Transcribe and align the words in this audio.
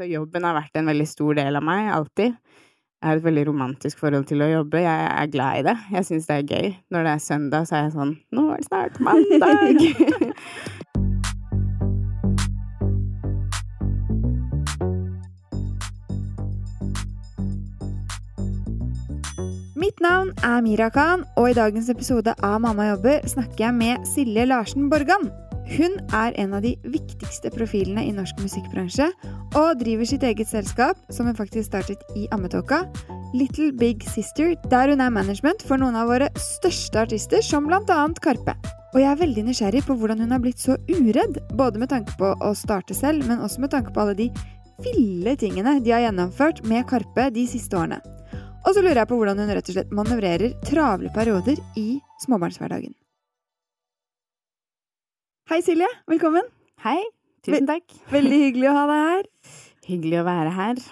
Så 0.00 0.06
jobben 0.08 0.46
har 0.48 0.54
vært 0.56 0.72
en 0.80 0.86
veldig 0.88 1.04
stor 1.04 1.36
del 1.36 1.52
av 1.58 1.64
meg, 1.68 1.90
alltid. 1.92 2.32
Jeg 2.32 3.04
har 3.04 3.18
et 3.18 3.24
veldig 3.26 3.42
romantisk 3.50 3.98
forhold 4.00 4.24
til 4.30 4.40
å 4.40 4.46
jobbe. 4.48 4.80
Jeg 4.80 5.10
er 5.12 5.26
glad 5.28 5.58
i 5.58 5.66
det. 5.66 5.74
Jeg 5.92 6.06
syns 6.08 6.24
det 6.24 6.32
er 6.38 6.48
gøy. 6.48 6.72
Når 6.88 7.04
det 7.04 7.12
er 7.12 7.20
søndag, 7.20 7.68
så 7.68 7.76
er 7.76 7.84
jeg 7.84 7.92
sånn 7.98 8.16
Nå 8.32 8.48
er 8.48 8.56
det 8.56 8.64
snart 8.70 8.96
mandag! 9.04 9.76
Mitt 19.84 20.00
navn 20.00 20.32
er 20.40 20.64
Mira 20.64 20.88
Khan, 20.96 21.28
og 21.36 21.52
i 21.52 21.58
dagens 21.60 21.92
episode 21.92 22.32
av 22.40 22.56
Mamma 22.64 22.88
jobber 22.94 23.20
snakker 23.28 23.60
jeg 23.66 23.74
med 23.84 24.00
Silje 24.08 24.48
Larsen 24.48 24.88
Borgan. 24.88 25.28
Hun 25.70 25.92
er 26.16 26.34
en 26.42 26.54
av 26.56 26.64
de 26.64 26.72
viktigste 26.82 27.50
profilene 27.54 28.02
i 28.08 28.14
norsk 28.14 28.40
musikkbransje, 28.42 29.06
og 29.54 29.78
driver 29.78 30.08
sitt 30.08 30.24
eget 30.26 30.50
selskap, 30.50 30.98
som 31.14 31.28
hun 31.30 31.38
faktisk 31.38 31.68
startet 31.68 32.02
i 32.18 32.26
ammetåka, 32.34 32.82
Little 33.38 33.70
Big 33.78 34.02
Sister, 34.10 34.56
der 34.72 34.90
hun 34.90 35.02
er 35.04 35.14
management 35.14 35.62
for 35.62 35.78
noen 35.78 35.94
av 35.94 36.10
våre 36.10 36.26
største 36.34 37.04
artister, 37.04 37.42
som 37.46 37.70
annet 37.70 38.18
Karpe. 38.24 38.56
Og 38.90 38.98
jeg 38.98 39.10
er 39.12 39.20
veldig 39.20 39.44
nysgjerrig 39.46 39.84
på 39.86 39.94
hvordan 39.94 40.24
hun 40.24 40.34
har 40.34 40.42
blitt 40.42 40.58
så 40.58 40.74
uredd, 40.90 41.38
både 41.54 41.78
med 41.78 41.92
tanke 41.92 42.16
på 42.18 42.32
å 42.34 42.54
starte 42.58 42.94
selv, 42.94 43.22
men 43.28 43.38
også 43.38 43.62
med 43.62 43.70
tanke 43.70 43.94
på 43.94 44.02
alle 44.02 44.18
de 44.18 44.30
ville 44.82 45.36
tingene 45.38 45.78
de 45.84 45.92
har 45.94 46.08
gjennomført 46.08 46.64
med 46.66 46.88
Karpe 46.90 47.28
de 47.30 47.46
siste 47.46 47.78
årene. 47.78 48.00
Og 48.66 48.74
så 48.74 48.82
lurer 48.82 49.04
jeg 49.04 49.08
på 49.12 49.20
hvordan 49.20 49.38
hun 49.38 49.54
rett 49.54 49.70
og 49.70 49.76
slett 49.76 49.94
manøvrerer 49.94 50.58
travle 50.66 51.12
perioder 51.14 51.62
i 51.78 52.00
småbarnshverdagen. 52.26 52.99
Hei, 55.50 55.60
Silje. 55.66 55.86
Velkommen. 56.06 56.46
Hei. 56.84 57.00
Tusen 57.42 57.66
takk. 57.68 57.86
Veldig 58.14 58.38
hyggelig 58.44 58.68
å 58.70 58.74
ha 58.76 58.82
deg 58.90 59.00
her. 59.08 59.28
Hyggelig 59.88 60.18
å 60.20 60.26
være 60.28 60.52
her. 60.54 60.82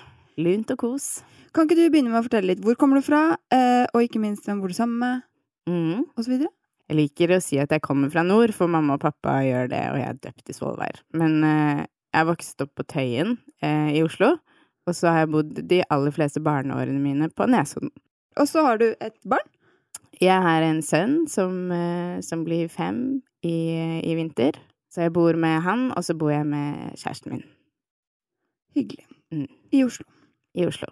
Lunt 0.43 0.73
og 0.75 0.81
kos. 0.83 1.07
Kan 1.55 1.69
ikke 1.69 1.79
du 1.79 1.85
begynne 1.93 2.11
med 2.13 2.21
å 2.21 2.25
fortelle 2.27 2.51
litt 2.53 2.63
hvor 2.65 2.77
kommer 2.79 2.99
du 2.99 3.07
fra, 3.07 3.23
eh, 3.55 3.85
og 3.95 4.05
ikke 4.05 4.21
minst 4.23 4.47
hvem 4.49 4.61
bor 4.63 4.73
du 4.73 4.77
sammen 4.77 4.99
med, 5.03 5.25
Mm. 5.69 6.05
osv.? 6.17 6.33
Jeg 6.89 6.97
liker 6.97 7.35
å 7.37 7.43
si 7.45 7.59
at 7.61 7.69
jeg 7.75 7.83
kommer 7.85 8.09
fra 8.11 8.23
nord, 8.25 8.55
for 8.57 8.71
mamma 8.73 8.95
og 8.97 9.03
pappa 9.03 9.35
gjør 9.45 9.69
det, 9.69 9.83
og 9.93 9.99
jeg 10.01 10.09
er 10.09 10.21
døpt 10.25 10.49
i 10.49 10.55
Svolvær. 10.57 11.01
Men 11.13 11.35
eh, 11.45 11.83
jeg 12.17 12.29
vokste 12.31 12.65
opp 12.65 12.73
på 12.81 12.87
Tøyen 12.89 13.35
eh, 13.61 13.91
i 13.99 14.03
Oslo, 14.03 14.31
og 14.89 14.97
så 14.97 15.13
har 15.13 15.27
jeg 15.27 15.33
bodd 15.35 15.53
de 15.69 15.83
aller 15.93 16.15
fleste 16.17 16.41
barneårene 16.41 17.03
mine 17.03 17.29
på 17.29 17.45
Nesodden. 17.53 17.93
Og 18.41 18.49
så 18.49 18.65
har 18.65 18.81
du 18.81 18.87
et 18.95 19.19
barn. 19.29 19.45
Jeg 20.21 20.43
har 20.43 20.63
en 20.67 20.81
sønn 20.83 21.29
som, 21.31 21.71
eh, 21.73 22.21
som 22.27 22.45
blir 22.45 22.69
fem 22.69 23.23
i, 23.47 24.01
i 24.03 24.15
vinter, 24.19 24.53
så 24.91 25.05
jeg 25.07 25.13
bor 25.15 25.37
med 25.39 25.61
han, 25.63 25.91
og 25.97 26.03
så 26.05 26.17
bor 26.19 26.31
jeg 26.33 26.47
med 26.47 26.97
kjæresten 26.99 27.33
min 27.37 27.45
Hyggelig. 28.75 29.07
Mm. 29.33 29.47
I 29.73 29.85
Oslo. 29.85 30.05
i 30.55 30.67
Oslo. 30.67 30.89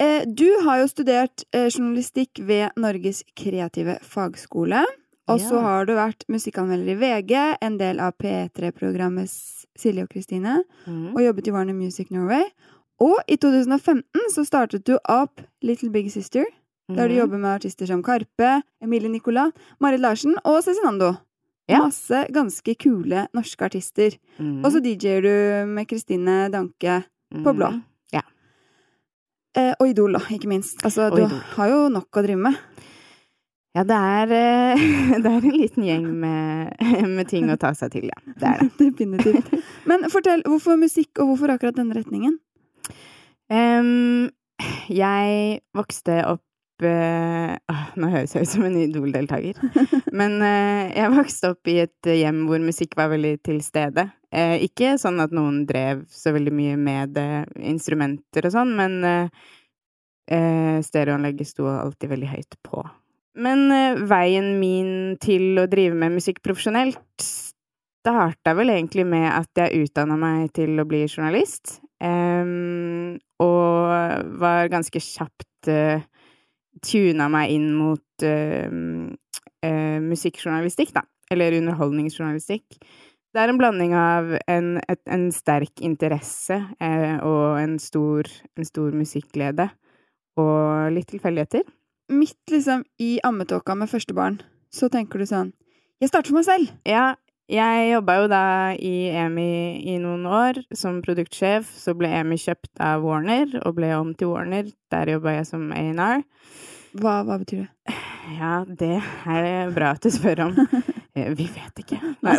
Eh, 0.00 0.24
du 0.26 0.46
har 0.64 0.80
jo 0.80 0.86
studert 0.88 1.44
eh, 1.52 1.68
journalistikk 1.68 2.40
ved 2.46 2.70
Norges 2.80 3.22
kreative 3.36 3.98
fagskole. 4.02 4.84
Og 5.28 5.38
så 5.40 5.54
Ja. 5.54 5.60
har 5.62 5.84
du 5.86 5.92
vært 5.94 6.24
musikkanmelder 6.28 6.92
i 6.92 6.98
VG, 6.98 7.56
en 7.62 7.76
del 7.78 8.00
av 8.00 8.14
P3-programmet 8.18 9.28
Silje 9.78 10.02
og 10.02 10.08
Kristine, 10.10 10.64
Mm. 10.86 11.14
og 11.14 11.20
jobbet 11.22 11.46
i 11.48 11.52
Warner 11.52 11.74
Music 11.74 12.10
Norway. 12.10 12.42
Og 13.00 13.16
i 13.28 13.36
2015 13.36 14.02
så 14.34 14.44
startet 14.44 14.84
du 14.84 14.98
opp 15.08 15.40
Little 15.62 15.90
Big 15.90 16.10
Sister, 16.10 16.44
der 16.96 17.08
du 17.08 17.14
Mhm. 17.14 17.18
jobber 17.20 17.38
med 17.38 17.54
artister 17.60 17.86
som 17.86 18.02
Karpe, 18.02 18.62
Emilie 18.82 19.08
Nicolas, 19.08 19.52
Marit 19.80 20.00
Larsen 20.00 20.34
og 20.44 20.62
Cezinando. 20.62 21.16
Ja. 21.68 21.78
Masse 21.84 22.26
ganske 22.32 22.74
kule 22.78 23.28
norske 23.32 23.62
artister. 23.64 24.16
Mm. 24.38 24.64
Og 24.64 24.72
så 24.72 24.80
DJ-er 24.82 25.20
du 25.22 25.66
med 25.70 25.86
Kristine 25.86 26.50
Danke, 26.50 27.04
på 27.30 27.52
blå. 27.54 27.68
Mm. 27.70 27.82
Ja. 28.12 28.22
eh, 29.54 29.74
og 29.78 29.88
Idol, 29.88 30.12
da, 30.12 30.18
ikke 30.30 30.48
minst. 30.48 30.82
Altså, 30.84 31.10
Og 31.10 31.16
du 31.16 31.24
Idol. 31.26 31.38
har 31.56 31.68
jo 31.68 31.88
nok 31.88 32.10
å 32.10 32.22
drive 32.26 32.38
med. 32.38 32.54
Ja, 33.76 33.84
det 33.84 33.94
er, 33.94 34.32
eh, 34.34 34.76
det 35.22 35.26
er 35.30 35.44
en 35.44 35.54
liten 35.54 35.84
gjeng 35.86 36.06
med, 36.12 36.74
med 37.06 37.28
ting 37.28 37.46
å 37.50 37.56
ta 37.56 37.70
seg 37.72 37.92
til, 37.92 38.08
ja. 38.10 38.18
Det 38.34 38.42
er 38.42 38.58
det. 38.58 38.70
Definitivt. 38.90 39.62
Men 39.86 40.08
fortell, 40.10 40.42
hvorfor 40.42 40.76
musikk, 40.76 41.18
og 41.20 41.28
hvorfor 41.36 41.54
akkurat 41.54 41.76
denne 41.76 41.94
retningen? 41.94 42.38
Um, 43.50 44.30
jeg 44.88 45.60
vokste 45.74 46.20
opp 46.26 46.42
eh, 46.86 47.80
Nå 48.00 48.10
høres 48.12 48.34
jeg 48.34 48.46
ut 48.46 48.52
som 48.52 48.64
en 48.66 48.78
Idol-deltaker. 48.80 49.58
Men 50.20 50.38
eh, 50.44 50.90
jeg 50.96 51.14
vokste 51.14 51.52
opp 51.54 51.70
i 51.70 51.80
et 51.84 52.10
hjem 52.10 52.44
hvor 52.48 52.62
musikk 52.64 52.96
var 52.98 53.12
veldig 53.12 53.36
til 53.46 53.60
stede. 53.64 54.08
Eh, 54.30 54.56
ikke 54.66 54.96
sånn 55.00 55.20
at 55.22 55.34
noen 55.34 55.64
drev 55.68 56.04
så 56.12 56.34
veldig 56.36 56.54
mye 56.54 56.78
med 56.80 57.18
eh, 57.20 57.42
instrumenter 57.72 58.46
og 58.46 58.54
sånn, 58.54 58.76
men 58.78 59.00
eh, 59.10 60.78
stereoanlegget 60.86 61.50
sto 61.50 61.66
alltid 61.66 62.12
veldig 62.12 62.30
høyt 62.30 62.58
på. 62.66 62.84
Men 63.42 63.66
eh, 63.74 64.02
veien 64.10 64.52
min 64.62 65.16
til 65.22 65.58
å 65.58 65.68
drive 65.70 65.98
med 65.98 66.18
musikk 66.18 66.42
profesjonelt 66.46 67.26
starta 68.00 68.54
vel 68.56 68.72
egentlig 68.72 69.04
med 69.08 69.28
at 69.28 69.60
jeg 69.60 69.84
utdanna 69.84 70.16
meg 70.18 70.50
til 70.56 70.78
å 70.80 70.86
bli 70.88 71.04
journalist. 71.06 71.78
Um, 72.00 73.18
og 73.44 74.30
var 74.40 74.70
ganske 74.72 75.02
kjapt 75.04 75.68
uh, 75.68 76.00
tuna 76.84 77.28
meg 77.32 77.54
inn 77.54 77.70
mot 77.76 78.24
uh, 78.26 78.70
uh, 79.66 79.98
musikkjournalistikk, 80.04 80.94
da. 80.96 81.04
Eller 81.30 81.54
underholdningsjournalistikk. 81.60 82.80
Det 83.30 83.38
er 83.38 83.52
en 83.52 83.60
blanding 83.60 83.92
av 83.94 84.32
en, 84.50 84.72
et, 84.90 85.02
en 85.06 85.28
sterk 85.34 85.82
interesse 85.86 86.56
uh, 86.58 87.16
og 87.22 87.60
en 87.60 87.76
stor, 87.82 88.26
en 88.58 88.66
stor 88.66 88.96
musikklede. 88.96 89.68
Og 90.40 90.90
litt 90.94 91.10
tilfeldigheter. 91.12 91.66
Midt 92.10 92.50
liksom 92.50 92.82
i 92.98 93.18
ammetåka 93.26 93.76
med 93.78 93.90
første 93.90 94.14
barn, 94.16 94.40
så 94.74 94.88
tenker 94.90 95.20
du 95.20 95.28
sånn 95.28 95.52
Jeg 96.02 96.10
starter 96.10 96.32
for 96.32 96.40
meg 96.40 96.46
selv! 96.48 96.72
Ja, 96.88 97.12
jeg 97.50 97.90
jobba 97.90 98.16
jo 98.20 98.26
da 98.30 98.44
i 98.78 98.94
EMI 99.10 99.82
i 99.92 99.96
noen 100.02 100.26
år 100.26 100.60
som 100.76 101.00
produktsjef. 101.04 101.68
Så 101.74 101.94
ble 101.98 102.10
EMI 102.20 102.38
kjøpt 102.40 102.72
av 102.82 103.04
Warner, 103.04 103.58
og 103.64 103.76
ble 103.78 103.90
om 103.98 104.14
til 104.14 104.32
Warner. 104.32 104.70
Der 104.92 105.12
jobba 105.16 105.36
jeg 105.38 105.48
som 105.50 105.68
A&R. 105.74 106.24
Hva, 107.00 107.20
hva 107.26 107.38
betyr 107.38 107.66
det? 107.66 107.98
Ja, 108.36 108.60
det 108.66 108.96
er 109.00 109.44
det 109.46 109.74
bra 109.74 109.92
at 109.96 110.02
du 110.04 110.10
spør 110.14 110.46
om. 110.48 110.58
Vi 111.38 111.46
vet 111.50 111.82
ikke. 111.82 111.98
Nei, 112.24 112.36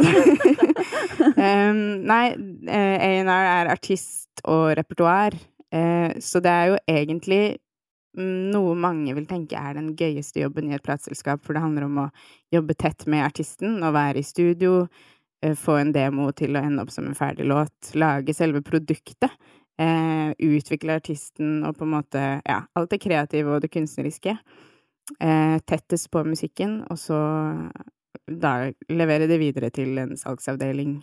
um, 1.36 1.82
nei 2.12 2.26
eh, 2.68 2.96
A&R 2.96 3.50
er 3.58 3.72
artist 3.74 4.44
og 4.48 4.72
repertoar. 4.80 5.36
Eh, 5.72 6.18
så 6.24 6.42
det 6.44 6.52
er 6.52 6.72
jo 6.72 6.80
egentlig 6.90 7.44
noe 8.18 8.76
mange 8.76 9.14
vil 9.16 9.28
tenke 9.30 9.60
er 9.60 9.78
den 9.78 9.94
gøyeste 10.00 10.44
jobben 10.44 10.70
i 10.70 10.76
et 10.76 10.84
plateselskap, 10.84 11.44
for 11.46 11.56
det 11.56 11.64
handler 11.64 11.88
om 11.88 12.02
å 12.04 12.10
jobbe 12.54 12.76
tett 12.76 13.06
med 13.08 13.24
artisten 13.26 13.80
og 13.80 13.96
være 13.96 14.20
i 14.20 14.28
studio, 14.28 14.88
eh, 15.42 15.56
få 15.56 15.80
en 15.80 15.94
demo 15.96 16.32
til 16.32 16.56
å 16.56 16.64
ende 16.64 16.84
opp 16.84 16.92
som 16.92 17.08
en 17.08 17.16
ferdig 17.16 17.48
låt, 17.48 17.94
lage 17.96 18.36
selve 18.36 18.62
produktet, 18.62 19.32
eh, 19.80 20.34
utvikle 20.38 21.00
artisten 21.00 21.64
og 21.66 21.78
på 21.78 21.88
en 21.88 21.96
måte, 21.96 22.42
ja, 22.46 22.62
alt 22.76 22.90
det 22.90 23.02
kreative 23.02 23.56
og 23.56 23.62
det 23.62 23.72
kunstneriske. 23.72 24.38
Eh, 25.20 25.60
tettest 25.68 26.12
på 26.12 26.24
musikken, 26.24 26.86
og 26.90 26.98
så 26.98 27.72
da 28.28 28.72
levere 28.90 29.28
det 29.28 29.40
videre 29.40 29.70
til 29.70 29.98
en 29.98 30.16
salgsavdeling. 30.16 31.02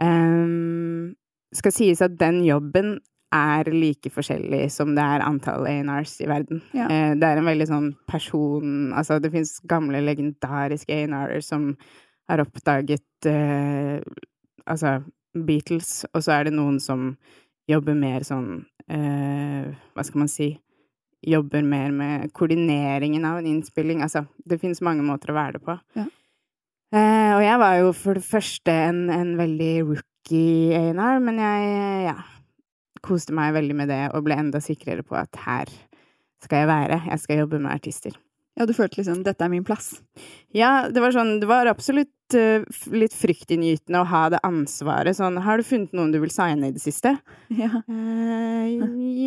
Um, 0.00 1.14
skal 1.52 1.74
sies 1.74 2.00
at 2.00 2.16
den 2.20 2.42
jobben 2.46 3.00
er 3.32 3.70
like 3.72 4.10
forskjellig 4.12 4.66
som 4.72 4.94
det 4.96 5.04
er 5.04 5.24
antall 5.24 5.66
A&Rs 5.68 6.18
i 6.24 6.28
verden. 6.30 6.62
Ja. 6.76 6.88
Eh, 6.88 7.12
det 7.18 7.28
er 7.28 7.40
en 7.40 7.48
veldig 7.48 7.68
sånn 7.70 7.88
person 8.10 8.92
Altså, 8.92 9.18
det 9.22 9.32
fins 9.34 9.56
gamle, 9.68 10.02
legendariske 10.04 10.92
A&R-er 10.92 11.44
som 11.44 11.72
har 12.30 12.44
oppdaget 12.44 13.30
eh, 13.30 14.02
Altså 14.68 15.00
Beatles, 15.32 16.04
og 16.12 16.22
så 16.22 16.36
er 16.36 16.48
det 16.48 16.56
noen 16.56 16.78
som 16.82 17.14
jobber 17.70 17.96
mer 17.96 18.26
sånn 18.26 18.66
eh, 18.88 19.72
Hva 19.94 20.04
skal 20.06 20.24
man 20.24 20.30
si 20.32 20.52
Jobber 21.22 21.62
mer 21.62 21.92
med 21.94 22.32
koordineringen 22.34 23.22
av 23.22 23.36
en 23.38 23.46
innspilling. 23.46 24.00
Altså, 24.02 24.24
det 24.42 24.56
fins 24.58 24.80
mange 24.82 25.04
måter 25.06 25.30
å 25.30 25.36
være 25.36 25.54
det 25.54 25.60
på. 25.62 25.76
Ja. 25.94 26.08
Eh, 26.92 27.30
og 27.36 27.42
jeg 27.44 27.60
var 27.62 27.76
jo 27.78 27.92
for 27.94 28.18
det 28.18 28.24
første 28.26 28.74
en, 28.88 29.04
en 29.14 29.30
veldig 29.38 29.70
rookie 29.86 30.74
A&R, 30.76 31.22
men 31.22 31.38
jeg 31.38 31.68
ja, 32.08 32.16
koste 33.04 33.34
meg 33.36 33.54
veldig 33.56 33.76
med 33.78 33.90
det 33.92 34.02
og 34.12 34.26
ble 34.26 34.38
enda 34.38 34.60
sikrere 34.62 35.04
på 35.06 35.18
at 35.18 35.42
her 35.46 35.70
skal 36.42 36.64
jeg 36.64 36.70
være. 36.70 37.00
Jeg 37.10 37.22
skal 37.22 37.42
jobbe 37.44 37.60
med 37.62 37.74
artister. 37.74 38.14
Ja, 38.58 38.66
du 38.68 38.74
følte 38.76 39.00
liksom 39.00 39.22
'dette 39.24 39.44
er 39.44 39.48
min 39.48 39.64
plass'? 39.64 40.02
Ja, 40.52 40.88
det 40.92 41.00
var 41.00 41.14
sånn 41.14 41.40
Det 41.40 41.48
var 41.48 41.70
absolutt 41.70 42.36
uh, 42.36 42.60
litt 42.92 43.14
fryktinngytende 43.16 44.02
å 44.02 44.08
ha 44.08 44.26
det 44.28 44.42
ansvaret. 44.44 45.16
Sånn 45.16 45.40
Har 45.40 45.56
du 45.56 45.64
funnet 45.64 45.94
noen 45.96 46.12
du 46.12 46.20
vil 46.20 46.30
signe 46.30 46.68
i 46.68 46.74
det 46.74 46.82
siste? 46.82 47.16
Ja. 47.62 47.80
Uh, 47.88 48.76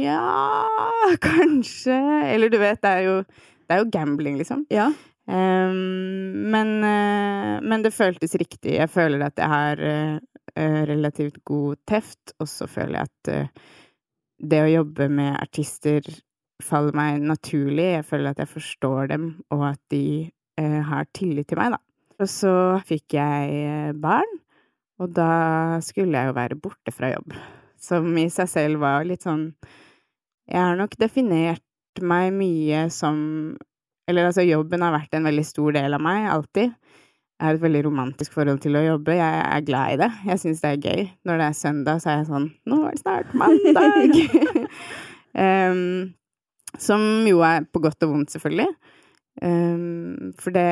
ja 0.03 1.17
Kanskje. 1.25 1.97
Eller 2.29 2.53
du 2.53 2.59
vet, 2.61 2.81
det 2.81 2.91
er 2.91 3.03
jo 3.07 3.17
Det 3.65 3.73
er 3.73 3.81
jo 3.81 3.89
gambling, 3.89 4.37
liksom. 4.37 4.67
ja. 4.69 4.91
Um, 5.25 6.45
men, 6.53 6.83
uh, 6.85 7.57
men 7.65 7.81
det 7.81 7.95
føltes 7.95 8.35
riktig. 8.37 8.75
Jeg 8.77 8.89
føler 8.93 9.25
at 9.25 9.33
jeg 9.41 9.49
har 9.49 9.81
relativt 10.89 11.41
god 11.47 11.81
teft, 11.87 12.35
og 12.39 12.47
så 12.49 12.67
føler 12.71 12.99
jeg 12.99 13.09
at 13.09 13.31
eh, 13.33 13.65
det 14.39 14.61
å 14.63 14.71
jobbe 14.71 15.09
med 15.11 15.35
artister 15.39 16.05
faller 16.63 16.95
meg 16.95 17.23
naturlig. 17.23 17.89
Jeg 17.97 18.07
føler 18.07 18.31
at 18.31 18.41
jeg 18.43 18.51
forstår 18.51 19.11
dem, 19.11 19.27
og 19.53 19.67
at 19.71 19.81
de 19.91 20.31
eh, 20.59 20.81
har 20.87 21.07
tillit 21.15 21.49
til 21.51 21.59
meg, 21.59 21.75
da. 21.75 21.81
Og 22.21 22.31
så 22.31 22.55
fikk 22.87 23.17
jeg 23.17 23.55
eh, 23.59 23.91
barn, 23.99 24.37
og 25.03 25.11
da 25.15 25.79
skulle 25.83 26.15
jeg 26.15 26.31
jo 26.31 26.37
være 26.37 26.59
borte 26.59 26.93
fra 26.95 27.11
jobb. 27.11 27.35
Som 27.81 28.13
i 28.17 28.29
seg 28.31 28.47
selv 28.49 28.79
var 28.81 29.03
litt 29.05 29.25
sånn 29.25 29.49
Jeg 30.47 30.57
har 30.57 30.77
nok 30.79 30.95
definert 30.97 31.99
meg 32.01 32.31
mye 32.33 32.85
som 32.89 33.17
Eller 34.07 34.29
altså, 34.29 34.45
jobben 34.47 34.81
har 34.81 34.95
vært 34.95 35.13
en 35.13 35.27
veldig 35.27 35.43
stor 35.45 35.75
del 35.75 35.97
av 35.97 36.01
meg, 36.01 36.29
alltid. 36.31 36.73
Jeg 37.35 37.49
har 37.49 37.57
et 37.57 37.63
veldig 37.65 37.81
romantisk 37.89 38.35
forhold 38.37 38.61
til 38.63 38.77
å 38.79 38.83
jobbe. 38.85 39.17
Jeg 39.17 39.39
er 39.43 39.63
glad 39.67 39.93
i 39.93 39.97
det. 39.99 40.07
Jeg 40.29 40.39
syns 40.39 40.61
det 40.63 40.69
er 40.69 40.85
gøy. 40.87 41.07
Når 41.27 41.41
det 41.41 41.47
er 41.47 41.57
søndag, 41.59 41.97
så 41.99 42.11
er 42.11 42.21
jeg 42.21 42.27
sånn 42.29 42.45
Nå 42.71 42.77
er 42.87 42.93
det 42.93 43.01
snart 43.01 43.33
mandag! 43.35 44.13
um, 45.45 45.81
som 46.79 47.03
jo 47.27 47.41
er 47.43 47.65
på 47.67 47.81
godt 47.83 48.05
og 48.07 48.13
vondt, 48.13 48.31
selvfølgelig. 48.31 48.69
Um, 49.43 50.31
for 50.39 50.55
det, 50.55 50.69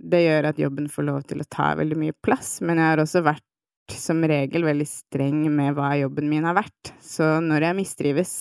det, 0.00 0.22
gjør 0.24 0.48
at 0.48 0.62
jobben 0.62 0.86
får 0.88 1.06
lov 1.10 1.26
til 1.28 1.44
å 1.44 1.48
ta 1.52 1.74
veldig 1.76 1.98
mye 2.00 2.16
plass. 2.24 2.54
Men 2.64 2.80
jeg 2.80 2.94
har 2.94 3.02
også 3.04 3.22
vært 3.26 3.44
som 3.92 4.24
regel 4.28 4.64
veldig 4.64 4.86
streng 4.88 5.42
med 5.52 5.76
hva 5.76 5.90
jobben 6.00 6.30
min 6.32 6.48
har 6.48 6.56
vært. 6.56 6.94
Så 7.04 7.36
når 7.44 7.68
jeg 7.68 7.78
mistrives, 7.82 8.32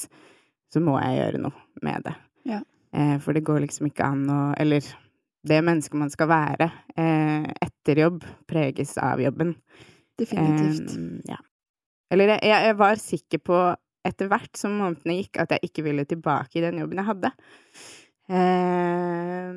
så 0.72 0.84
må 0.84 0.96
jeg 1.04 1.19
gjøre 1.19 1.44
noe 1.44 1.84
med 1.84 2.08
det. 2.08 2.16
Ja. 2.48 2.62
Uh, 2.96 3.18
for 3.19 3.36
det 3.36 3.44
går 3.44 3.66
liksom 3.66 3.90
ikke 3.90 4.08
an 4.08 4.24
å 4.31 4.40
Eller 4.56 4.88
det 5.48 5.60
mennesket 5.63 6.00
man 6.00 6.12
skal 6.13 6.30
være 6.31 6.69
uh, 6.98 7.45
etter 7.62 8.01
jobb, 8.04 8.24
preges 8.50 8.95
av 9.01 9.22
jobben. 9.22 9.54
Definitivt. 10.18 10.95
Um, 10.98 11.19
ja. 11.30 11.38
Eller 12.12 12.36
jeg, 12.36 12.50
jeg 12.50 12.78
var 12.80 13.01
sikker 13.01 13.44
på 13.44 13.60
etter 14.07 14.30
hvert 14.31 14.57
som 14.57 14.78
månedene 14.80 15.19
gikk, 15.22 15.42
at 15.44 15.54
jeg 15.56 15.69
ikke 15.69 15.86
ville 15.88 16.06
tilbake 16.07 16.60
i 16.60 16.63
den 16.63 16.80
jobben 16.81 17.01
jeg 17.01 17.10
hadde. 17.10 17.31
Eh, 18.28 19.51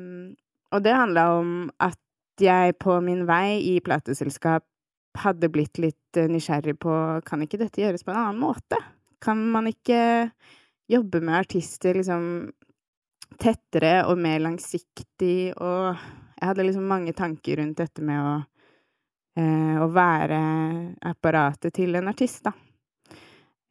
og 0.71 0.83
det 0.83 0.95
handla 0.95 1.25
om 1.39 1.53
at 1.83 1.99
jeg 2.41 2.75
på 2.81 2.97
min 3.03 3.25
vei 3.29 3.59
i 3.73 3.75
plateselskap 3.83 4.65
hadde 5.21 5.51
blitt 5.51 5.79
litt 5.83 6.19
eh, 6.19 6.29
nysgjerrig 6.31 6.77
på 6.81 6.95
kan 7.27 7.43
ikke 7.43 7.59
dette 7.61 7.83
gjøres 7.83 8.05
på 8.07 8.13
en 8.13 8.21
annen 8.21 8.41
måte? 8.43 8.79
Kan 9.23 9.43
man 9.53 9.67
ikke 9.69 10.31
jobbe 10.91 11.21
med 11.23 11.43
artister 11.43 11.99
liksom 11.99 12.51
tettere 13.41 14.01
og 14.09 14.19
mer 14.21 14.41
langsiktig, 14.43 15.53
og 15.57 15.95
jeg 15.95 16.49
hadde 16.49 16.65
liksom 16.67 16.87
mange 16.89 17.13
tanker 17.17 17.61
rundt 17.61 17.79
dette 17.81 18.03
med 18.05 18.21
å, 18.21 18.35
eh, 19.39 19.77
å 19.81 19.87
være 19.93 20.41
apparatet 21.11 21.73
til 21.79 21.97
en 21.97 22.11
artist, 22.11 22.43
da. 22.45 22.53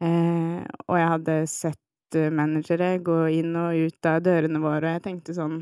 Eh, 0.00 0.60
og 0.88 0.96
jeg 0.96 1.08
hadde 1.14 1.36
sett 1.50 2.16
eh, 2.16 2.30
managere 2.32 2.94
gå 3.04 3.18
inn 3.36 3.56
og 3.60 3.76
ut 3.76 4.08
av 4.08 4.22
dørene 4.24 4.62
våre, 4.62 4.86
og 4.86 4.96
jeg 4.96 5.04
tenkte 5.04 5.36
sånn 5.36 5.58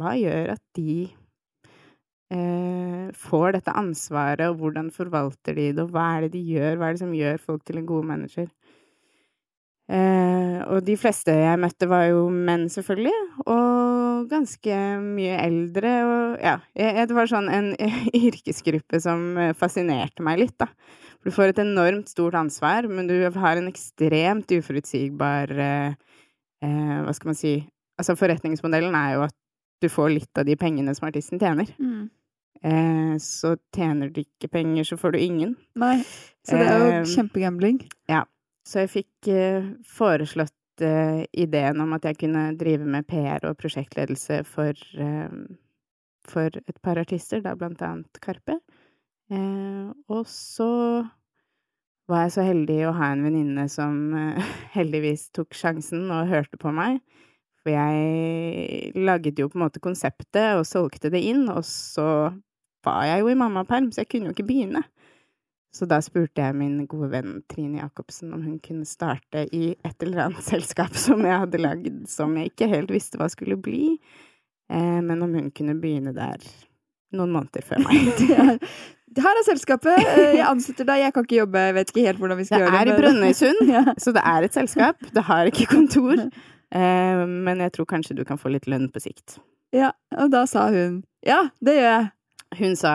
Hva 0.00 0.14
gjør 0.16 0.54
at 0.54 0.62
de 0.78 0.94
eh, 2.32 3.10
får 3.26 3.58
dette 3.58 3.74
ansvaret, 3.76 4.46
og 4.48 4.62
hvordan 4.62 4.88
forvalter 4.94 5.58
de 5.58 5.68
det, 5.76 5.84
og 5.84 5.92
hva 5.92 6.06
er 6.16 6.26
det 6.26 6.32
de 6.38 6.44
gjør, 6.54 6.78
hva 6.78 6.88
er 6.88 6.96
det 6.96 7.04
som 7.04 7.12
gjør 7.16 7.44
folk 7.44 7.66
til 7.68 7.82
en 7.82 7.90
god 7.90 8.08
manager? 8.14 8.48
Eh, 9.90 10.58
og 10.70 10.84
de 10.86 10.94
fleste 10.96 11.34
jeg 11.34 11.60
møtte, 11.60 11.88
var 11.90 12.06
jo 12.06 12.28
menn, 12.30 12.68
selvfølgelig, 12.70 13.16
og 13.50 14.28
ganske 14.30 14.78
mye 15.02 15.40
eldre, 15.42 15.92
og 16.06 16.38
ja, 16.40 16.54
det 16.72 17.16
var 17.16 17.28
sånn 17.28 17.50
en 17.52 17.72
yrkesgruppe 18.28 19.00
som 19.02 19.32
eh, 19.40 19.52
fascinerte 19.58 20.24
meg 20.24 20.44
litt, 20.44 20.56
da. 20.62 20.70
Du 21.22 21.30
får 21.34 21.52
et 21.52 21.60
enormt 21.62 22.08
stort 22.10 22.34
ansvar, 22.38 22.88
men 22.90 23.10
du 23.10 23.14
har 23.36 23.58
en 23.58 23.68
ekstremt 23.70 24.50
uforutsigbar 24.54 25.52
eh, 25.54 25.92
eh, 26.64 26.96
Hva 27.04 27.14
skal 27.14 27.30
man 27.30 27.38
si 27.38 27.60
Altså, 28.00 28.16
forretningsmodellen 28.18 28.94
er 28.98 29.10
jo 29.14 29.20
at 29.28 29.34
du 29.84 29.86
får 29.92 30.08
litt 30.10 30.38
av 30.40 30.46
de 30.48 30.56
pengene 30.58 30.90
som 30.96 31.04
artisten 31.06 31.38
tjener. 31.38 31.68
Mm. 31.78 32.08
Eh, 32.64 33.14
så 33.22 33.52
tjener 33.76 34.10
du 34.10 34.22
ikke 34.24 34.48
penger, 34.50 34.86
så 34.88 34.96
får 34.98 35.14
du 35.14 35.18
ingen. 35.20 35.52
Nei. 35.78 36.00
Så 36.42 36.58
det 36.58 36.66
er 36.66 36.80
jo 36.80 36.88
Eh, 36.96 37.04
kjempegambling. 37.12 37.82
Ja. 38.10 38.24
Så 38.66 38.84
jeg 38.84 38.92
fikk 38.92 39.30
eh, 39.32 39.72
foreslått 39.90 40.84
eh, 40.84 41.24
ideen 41.32 41.82
om 41.82 41.96
at 41.96 42.06
jeg 42.06 42.20
kunne 42.20 42.44
drive 42.58 42.86
med 42.86 43.06
PR 43.10 43.42
og 43.48 43.58
prosjektledelse 43.58 44.42
for, 44.48 44.78
eh, 44.94 45.34
for 46.28 46.62
et 46.62 46.78
par 46.84 47.00
artister, 47.02 47.42
da 47.42 47.56
blant 47.58 47.82
annet 47.82 48.22
Karpe. 48.22 48.60
Og 49.32 50.26
så 50.28 50.68
var 52.10 52.26
jeg 52.26 52.32
så 52.34 52.42
heldig 52.44 52.78
å 52.84 52.94
ha 52.98 53.06
en 53.14 53.22
venninne 53.24 53.64
som 53.72 54.12
heldigvis 54.76 55.30
tok 55.32 55.56
sjansen 55.56 56.10
og 56.12 56.28
hørte 56.28 56.60
på 56.60 56.72
meg. 56.74 57.00
For 57.62 57.72
jeg 57.72 58.92
laget 58.98 59.38
jo 59.40 59.48
på 59.48 59.56
en 59.56 59.64
måte 59.64 59.80
konseptet 59.80 60.58
og 60.58 60.66
solgte 60.68 61.08
det 61.14 61.22
inn, 61.30 61.46
og 61.48 61.62
så 61.64 62.34
var 62.84 63.06
jeg 63.06 63.22
jo 63.22 63.30
i 63.30 63.38
mammaperm, 63.38 63.88
så 63.94 64.02
jeg 64.02 64.10
kunne 64.12 64.28
jo 64.28 64.36
ikke 64.36 64.48
begynne. 64.50 64.82
Så 65.72 65.86
da 65.88 66.00
spurte 66.04 66.42
jeg 66.44 66.54
min 66.54 66.86
gode 66.86 67.08
venn 67.14 67.38
Trine 67.48 67.78
Jacobsen 67.80 68.32
om 68.36 68.42
hun 68.44 68.58
kunne 68.60 68.84
starte 68.84 69.46
i 69.56 69.70
et 69.84 70.02
eller 70.04 70.26
annet 70.26 70.44
selskap 70.52 70.92
som 71.00 71.22
jeg 71.24 71.38
hadde 71.46 71.60
lagd, 71.62 72.02
som 72.12 72.34
jeg 72.36 72.50
ikke 72.52 72.68
helt 72.68 72.90
visste 72.92 73.16
hva 73.20 73.30
skulle 73.32 73.56
bli, 73.56 73.94
eh, 74.70 75.00
men 75.00 75.22
om 75.24 75.32
hun 75.34 75.48
kunne 75.50 75.78
begynne 75.80 76.12
der 76.16 76.44
noen 77.16 77.32
måneder 77.32 77.64
før 77.64 77.80
meg. 77.86 78.12
Det 78.18 78.30
er- 78.36 78.58
Her 79.22 79.36
er 79.36 79.44
selskapet. 79.44 79.98
eh, 79.98 80.36
Jeg 80.38 80.46
ansetter 80.48 80.86
deg. 80.88 81.02
Jeg 81.02 81.12
kan 81.12 81.24
ikke 81.26 81.36
jobbe. 81.42 81.60
Jeg 81.66 81.74
vet 81.76 81.90
ikke 81.92 82.04
helt 82.06 82.18
hvordan 82.22 82.36
vi 82.38 82.42
Det 82.44 82.48
skal 82.48 82.62
gjøre 82.62 82.72
er 82.78 82.80
i 82.80 82.84
det. 82.84 82.92
men- 82.94 83.02
Brønnøysund, 83.02 83.60
Ja. 83.76 83.82
så 84.00 84.12
det 84.16 84.22
er 84.24 84.42
et 84.46 84.54
selskap. 84.56 84.96
Det 85.12 85.22
har 85.28 85.50
ikke 85.50 85.66
kontor. 85.68 86.22
Eh, 86.72 87.24
men 87.28 87.58
jeg 87.60 87.72
tror 87.76 87.84
kanskje 87.90 88.16
du 88.16 88.24
kan 88.24 88.38
få 88.40 88.48
litt 88.54 88.64
lønn 88.72 88.88
på 88.92 89.00
sikt. 89.04 89.38
ja, 89.72 89.90
og 90.16 90.30
da 90.32 90.44
sa 90.48 90.68
hun 90.72 91.02
ja, 91.24 91.42
det 91.64 91.74
gjør 91.76 91.90
jeg. 91.92 92.08
Hun 92.58 92.76
sa 92.76 92.94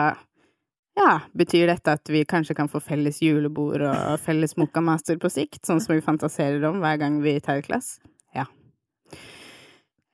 ja, 0.98 1.14
betyr 1.38 1.70
dette 1.70 1.94
at 1.94 2.10
vi 2.10 2.24
kanskje 2.28 2.56
kan 2.58 2.68
få 2.70 2.80
felles 2.82 3.20
julebord 3.22 3.84
og 3.86 4.18
felles 4.26 4.56
mokkamaster 4.58 5.18
på 5.22 5.30
sikt, 5.32 5.62
sånn 5.66 5.80
som 5.84 5.94
vi 5.94 6.02
fantaserer 6.04 6.64
om 6.68 6.80
hver 6.82 6.98
gang 7.00 7.20
vi 7.24 7.36
tar 7.44 7.62
et 7.62 7.68
glass? 7.70 7.96
Ja. 8.36 8.44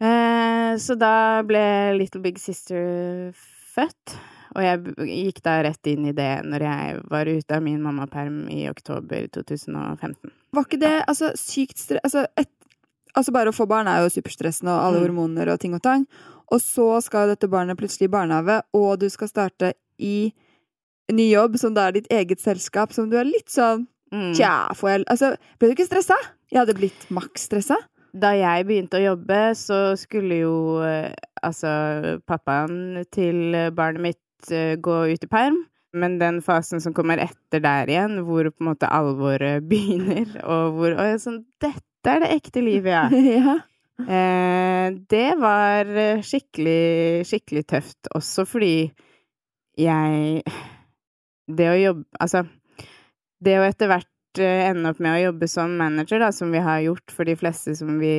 Eh, 0.05 0.77
så 0.79 0.97
da 0.99 1.43
ble 1.47 1.65
Little 1.99 2.21
Big 2.25 2.39
Sister 2.43 3.33
født, 3.75 4.17
og 4.55 4.63
jeg 4.63 4.95
gikk 5.11 5.41
da 5.47 5.57
rett 5.67 5.91
inn 5.91 6.09
i 6.11 6.15
det 6.15 6.33
når 6.47 6.65
jeg 6.67 6.99
var 7.11 7.31
ute 7.31 7.57
av 7.57 7.65
min 7.65 7.81
mammaperm 7.83 8.45
i 8.53 8.67
oktober 8.71 9.27
2015. 9.35 10.31
Var 10.55 10.69
ikke 10.69 10.83
det 10.83 10.95
altså, 11.11 11.33
sykt 11.39 11.81
stress 11.83 12.05
altså, 12.07 12.27
et, 12.39 12.51
altså, 13.17 13.35
bare 13.35 13.51
å 13.51 13.57
få 13.57 13.67
barn 13.71 13.91
er 13.91 14.05
jo 14.05 14.13
superstressende, 14.15 14.71
og 14.75 14.85
alle 14.89 15.01
Mm. 15.03 15.07
hormoner 15.09 15.51
og 15.55 15.61
ting 15.63 15.75
og 15.75 15.83
tang. 15.83 16.07
Og 16.53 16.61
så 16.63 17.01
skal 17.03 17.33
dette 17.33 17.49
barnet 17.51 17.79
plutselig 17.81 18.07
i 18.11 18.15
barnehage, 18.15 18.61
og 18.75 18.99
du 19.01 19.09
skal 19.11 19.31
starte 19.31 19.73
i 19.99 20.33
ny 21.13 21.29
jobb 21.33 21.59
som 21.61 21.75
da 21.77 21.89
er 21.89 21.99
ditt 21.99 22.09
eget 22.13 22.41
selskap, 22.41 22.95
som 22.97 23.11
du 23.11 23.19
er 23.21 23.29
litt 23.29 23.53
sånn 23.53 23.87
Mm. 24.15 24.31
Tja, 24.37 24.71
får 24.79 24.91
jeg 24.91 25.05
Altså, 25.11 25.35
ble 25.59 25.69
du 25.69 25.75
ikke 25.75 25.89
stressa? 25.89 26.17
Jeg 26.53 26.63
hadde 26.63 26.79
blitt 26.79 27.07
maks 27.15 27.49
stressa. 27.49 27.81
Da 28.15 28.31
jeg 28.39 28.67
begynte 28.69 29.01
å 29.01 29.07
jobbe, 29.09 29.39
så 29.59 29.79
skulle 29.99 30.39
jo 30.45 30.57
eh, 30.87 31.11
altså 31.43 31.71
pappaen 32.29 33.03
til 33.15 33.57
barnet 33.75 34.05
mitt 34.05 34.53
eh, 34.55 34.77
gå 34.79 34.99
ut 35.11 35.27
i 35.27 35.31
perm. 35.31 35.65
Men 35.95 36.19
den 36.21 36.41
fasen 36.43 36.83
som 36.83 36.95
kommer 36.95 37.19
etter 37.23 37.63
der 37.63 37.91
igjen, 37.91 38.21
hvor 38.27 38.47
på 38.51 38.63
en 38.63 38.71
måte 38.71 38.91
alvoret 38.91 39.67
begynner, 39.71 40.31
og 40.47 40.79
hvor 40.79 40.95
Å 40.95 41.09
ja, 41.11 41.19
sånn 41.23 41.43
Dette 41.63 42.13
er 42.13 42.23
det 42.23 42.35
ekte 42.37 42.63
livet, 42.63 42.93
ja. 42.95 43.09
ja. 43.41 43.57
Eh, 44.05 44.95
det 45.11 45.29
var 45.43 45.91
skikkelig, 46.27 47.27
skikkelig 47.27 47.67
tøft, 47.71 48.13
også 48.15 48.47
fordi 48.47 48.77
jeg 49.81 50.43
Det 51.47 51.69
å 51.69 51.77
jobbe 51.77 52.23
Altså, 52.25 52.45
det 53.45 53.59
å 53.61 53.65
etter 53.67 53.91
hvert 53.91 54.41
eh, 54.41 54.65
ende 54.71 54.93
opp 54.93 55.01
med 55.05 55.17
å 55.17 55.23
jobbe 55.27 55.49
som 55.51 55.77
manager, 55.79 56.23
da, 56.23 56.31
som 56.33 56.53
vi 56.55 56.63
har 56.65 56.83
gjort 56.87 57.15
for 57.15 57.29
de 57.29 57.37
fleste 57.39 57.75
som 57.77 57.99
vi 58.01 58.15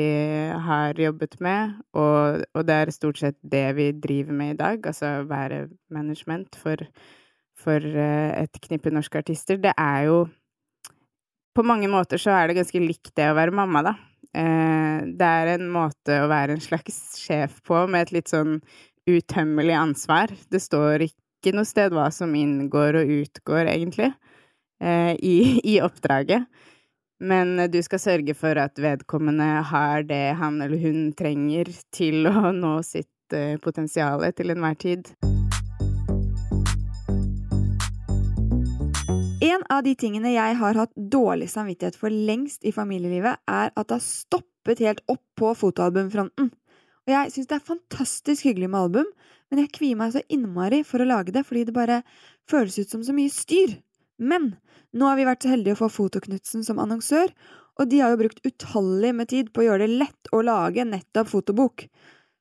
har 0.68 1.00
jobbet 1.02 1.38
med, 1.44 1.76
og, 1.98 2.46
og 2.54 2.66
det 2.68 2.80
er 2.80 2.94
stort 2.96 3.22
sett 3.22 3.38
det 3.42 3.68
vi 3.80 3.90
driver 3.98 4.38
med 4.38 4.56
i 4.56 4.58
dag, 4.62 4.90
altså 4.92 5.18
være 5.30 5.66
management 5.94 6.60
for, 6.62 6.86
for 7.58 7.82
eh, 7.82 8.32
et 8.44 8.62
knippe 8.68 8.94
norske 8.94 9.22
artister, 9.24 9.62
det 9.62 9.74
er 9.78 10.10
jo 10.12 10.26
På 11.56 11.64
mange 11.64 11.88
måter 11.88 12.20
så 12.20 12.34
er 12.36 12.50
det 12.50 12.58
ganske 12.58 12.80
likt 12.84 13.14
det 13.16 13.30
å 13.32 13.36
være 13.38 13.56
mamma, 13.56 13.80
da. 13.86 13.94
Eh, 14.36 15.06
det 15.16 15.28
er 15.40 15.54
en 15.54 15.70
måte 15.72 16.18
å 16.20 16.28
være 16.28 16.58
en 16.58 16.64
slags 16.64 17.16
sjef 17.22 17.62
på, 17.64 17.86
med 17.88 18.10
et 18.10 18.12
litt 18.18 18.32
sånn 18.32 18.58
utømmelig 19.08 19.78
ansvar. 19.78 20.34
Det 20.52 20.60
står 20.60 21.06
ikke 21.08 21.25
noe 21.54 21.68
sted 21.68 21.94
hva 21.94 22.08
som 22.14 22.34
inngår 22.36 22.98
og 23.02 23.12
utgår, 23.20 23.70
egentlig, 23.70 24.10
eh, 24.82 25.14
i, 25.20 25.36
i 25.76 25.80
oppdraget. 25.86 26.48
Men 27.20 27.56
du 27.72 27.78
skal 27.86 28.02
sørge 28.02 28.34
for 28.36 28.58
at 28.60 28.80
vedkommende 28.82 29.46
har 29.70 30.04
det 30.04 30.36
han 30.40 30.60
eller 30.62 30.82
hun 30.82 31.14
trenger 31.16 31.70
til 31.96 32.28
å 32.28 32.52
nå 32.64 32.80
sitt 32.84 33.36
eh, 33.36 33.56
potensial 33.62 34.26
til 34.36 34.52
enhver 34.56 34.76
tid. 34.82 35.14
En 39.46 39.64
av 39.70 39.84
de 39.86 39.94
tingene 40.00 40.34
jeg 40.34 40.58
har 40.60 40.78
hatt 40.80 40.92
dårlig 40.96 41.48
samvittighet 41.52 41.98
for 42.00 42.10
lengst 42.10 42.66
i 42.66 42.74
familielivet, 42.76 43.40
er 43.48 43.72
at 43.72 43.88
det 43.88 43.98
har 43.98 44.04
stoppet 44.04 44.82
helt 44.84 45.02
opp 45.12 45.24
på 45.38 45.52
fotoalbumfronten. 45.60 46.50
Og 47.06 47.14
jeg 47.14 47.34
syns 47.34 47.50
det 47.50 47.58
er 47.60 47.68
fantastisk 47.68 48.48
hyggelig 48.48 48.72
med 48.74 48.88
album, 48.88 49.10
men 49.52 49.62
jeg 49.62 49.74
kvier 49.78 50.00
meg 50.00 50.14
så 50.16 50.24
innmari 50.32 50.82
for 50.88 51.02
å 51.02 51.10
lage 51.10 51.34
det 51.36 51.46
fordi 51.48 51.66
det 51.68 51.76
bare 51.76 52.02
føles 52.50 52.78
ut 52.82 52.92
som 52.92 53.04
så 53.06 53.14
mye 53.16 53.34
styr. 53.34 53.78
Men 54.18 54.56
nå 54.96 55.10
har 55.10 55.20
vi 55.20 55.28
vært 55.28 55.46
så 55.46 55.52
heldige 55.52 55.76
å 55.76 55.84
få 55.84 55.92
Fotoknutsen 55.92 56.66
som 56.66 56.80
annonsør, 56.82 57.32
og 57.76 57.90
de 57.92 58.00
har 58.00 58.14
jo 58.14 58.22
brukt 58.24 58.42
utallig 58.48 59.12
med 59.16 59.30
tid 59.32 59.52
på 59.52 59.62
å 59.62 59.68
gjøre 59.70 59.86
det 59.86 60.00
lett 60.00 60.32
å 60.32 60.42
lage 60.46 60.86
nettopp 60.88 61.32
fotobok. 61.34 61.88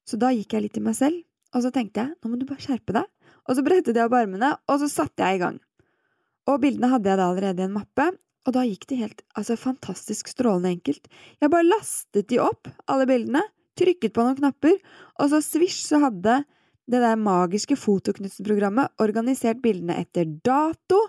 Så 0.06 0.18
da 0.20 0.30
gikk 0.30 0.54
jeg 0.54 0.68
litt 0.68 0.78
i 0.78 0.84
meg 0.84 0.94
selv, 0.98 1.24
og 1.54 1.64
så 1.64 1.72
tenkte 1.74 2.04
jeg 2.04 2.14
nå 2.14 2.30
må 2.30 2.38
du 2.38 2.46
bare 2.46 2.62
skjerpe 2.62 2.94
deg. 2.94 3.08
Og 3.44 3.58
så 3.58 3.64
brettet 3.66 3.98
jeg 3.98 4.06
opp 4.06 4.14
armene, 4.16 4.52
og 4.70 4.78
så 4.80 4.88
satte 4.90 5.26
jeg 5.26 5.38
i 5.38 5.42
gang. 5.42 5.58
Og 6.48 6.60
bildene 6.62 6.92
hadde 6.92 7.10
jeg 7.10 7.20
da 7.20 7.26
allerede 7.32 7.64
i 7.64 7.66
en 7.66 7.74
mappe, 7.74 8.06
og 8.44 8.52
da 8.52 8.64
gikk 8.68 8.86
det 8.90 9.00
helt 9.00 9.22
altså, 9.34 9.56
fantastisk 9.56 10.28
strålende 10.30 10.74
enkelt. 10.74 11.08
Jeg 11.40 11.52
bare 11.52 11.66
lastet 11.66 12.28
de 12.30 12.40
opp, 12.44 12.68
alle 12.90 13.08
bildene, 13.08 13.42
trykket 13.78 14.14
på 14.14 14.24
noen 14.24 14.38
knapper, 14.38 14.76
og 15.18 15.32
så 15.32 15.40
svisj, 15.42 15.80
så 15.88 16.00
hadde 16.04 16.42
det 16.90 17.00
der 17.00 17.20
magiske 17.20 17.76
Fotoknutsen-programmet 17.80 18.92
organisert 19.02 19.62
bildene 19.64 19.96
etter 20.02 20.28
dato 20.44 21.00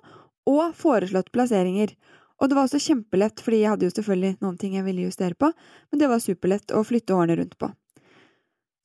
og 0.48 0.76
foreslått 0.78 1.32
plasseringer. 1.36 1.94
Og 2.40 2.50
det 2.50 2.58
var 2.58 2.68
også 2.68 2.82
kjempelett, 2.84 3.40
fordi 3.44 3.62
jeg 3.62 3.72
hadde 3.74 3.88
jo 3.88 3.96
selvfølgelig 3.96 4.38
noen 4.44 4.60
ting 4.60 4.76
jeg 4.76 4.86
ville 4.88 5.08
justere 5.08 5.38
på, 5.40 5.50
men 5.92 6.02
det 6.02 6.12
var 6.12 6.24
superlett 6.24 6.76
å 6.76 6.84
flytte 6.88 7.16
årene 7.16 7.40
rundt 7.40 7.58
på. 7.60 7.72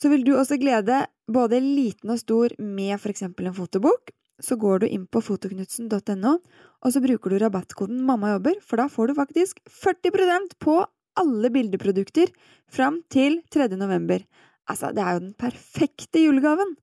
Så 0.01 0.09
vil 0.09 0.23
du 0.25 0.33
også 0.37 0.57
glede 0.61 1.03
både 1.31 1.61
liten 1.61 2.15
og 2.15 2.21
stor 2.23 2.55
med 2.59 2.97
for 3.03 3.13
eksempel 3.13 3.51
en 3.51 3.57
fotobok, 3.57 4.15
så 4.41 4.57
går 4.57 4.81
du 4.81 4.87
inn 4.89 5.05
på 5.05 5.21
fotoknutsen.no, 5.21 6.37
og 6.81 6.95
så 6.95 7.03
bruker 7.05 7.35
du 7.35 7.43
rabattkoden 7.43 8.01
MAMMAJOBBER, 8.09 8.63
for 8.65 8.81
da 8.81 8.89
får 8.89 9.11
du 9.11 9.19
faktisk 9.19 9.61
40% 9.69 10.57
på 10.65 10.79
alle 11.21 11.51
bildeprodukter 11.53 12.31
fram 12.73 13.03
til 13.13 13.43
3. 13.53 13.69
november. 13.77 14.23
Altså, 14.71 14.93
det 14.95 15.03
er 15.03 15.17
jo 15.17 15.23
den 15.25 15.35
perfekte 15.35 16.23
julegaven! 16.23 16.77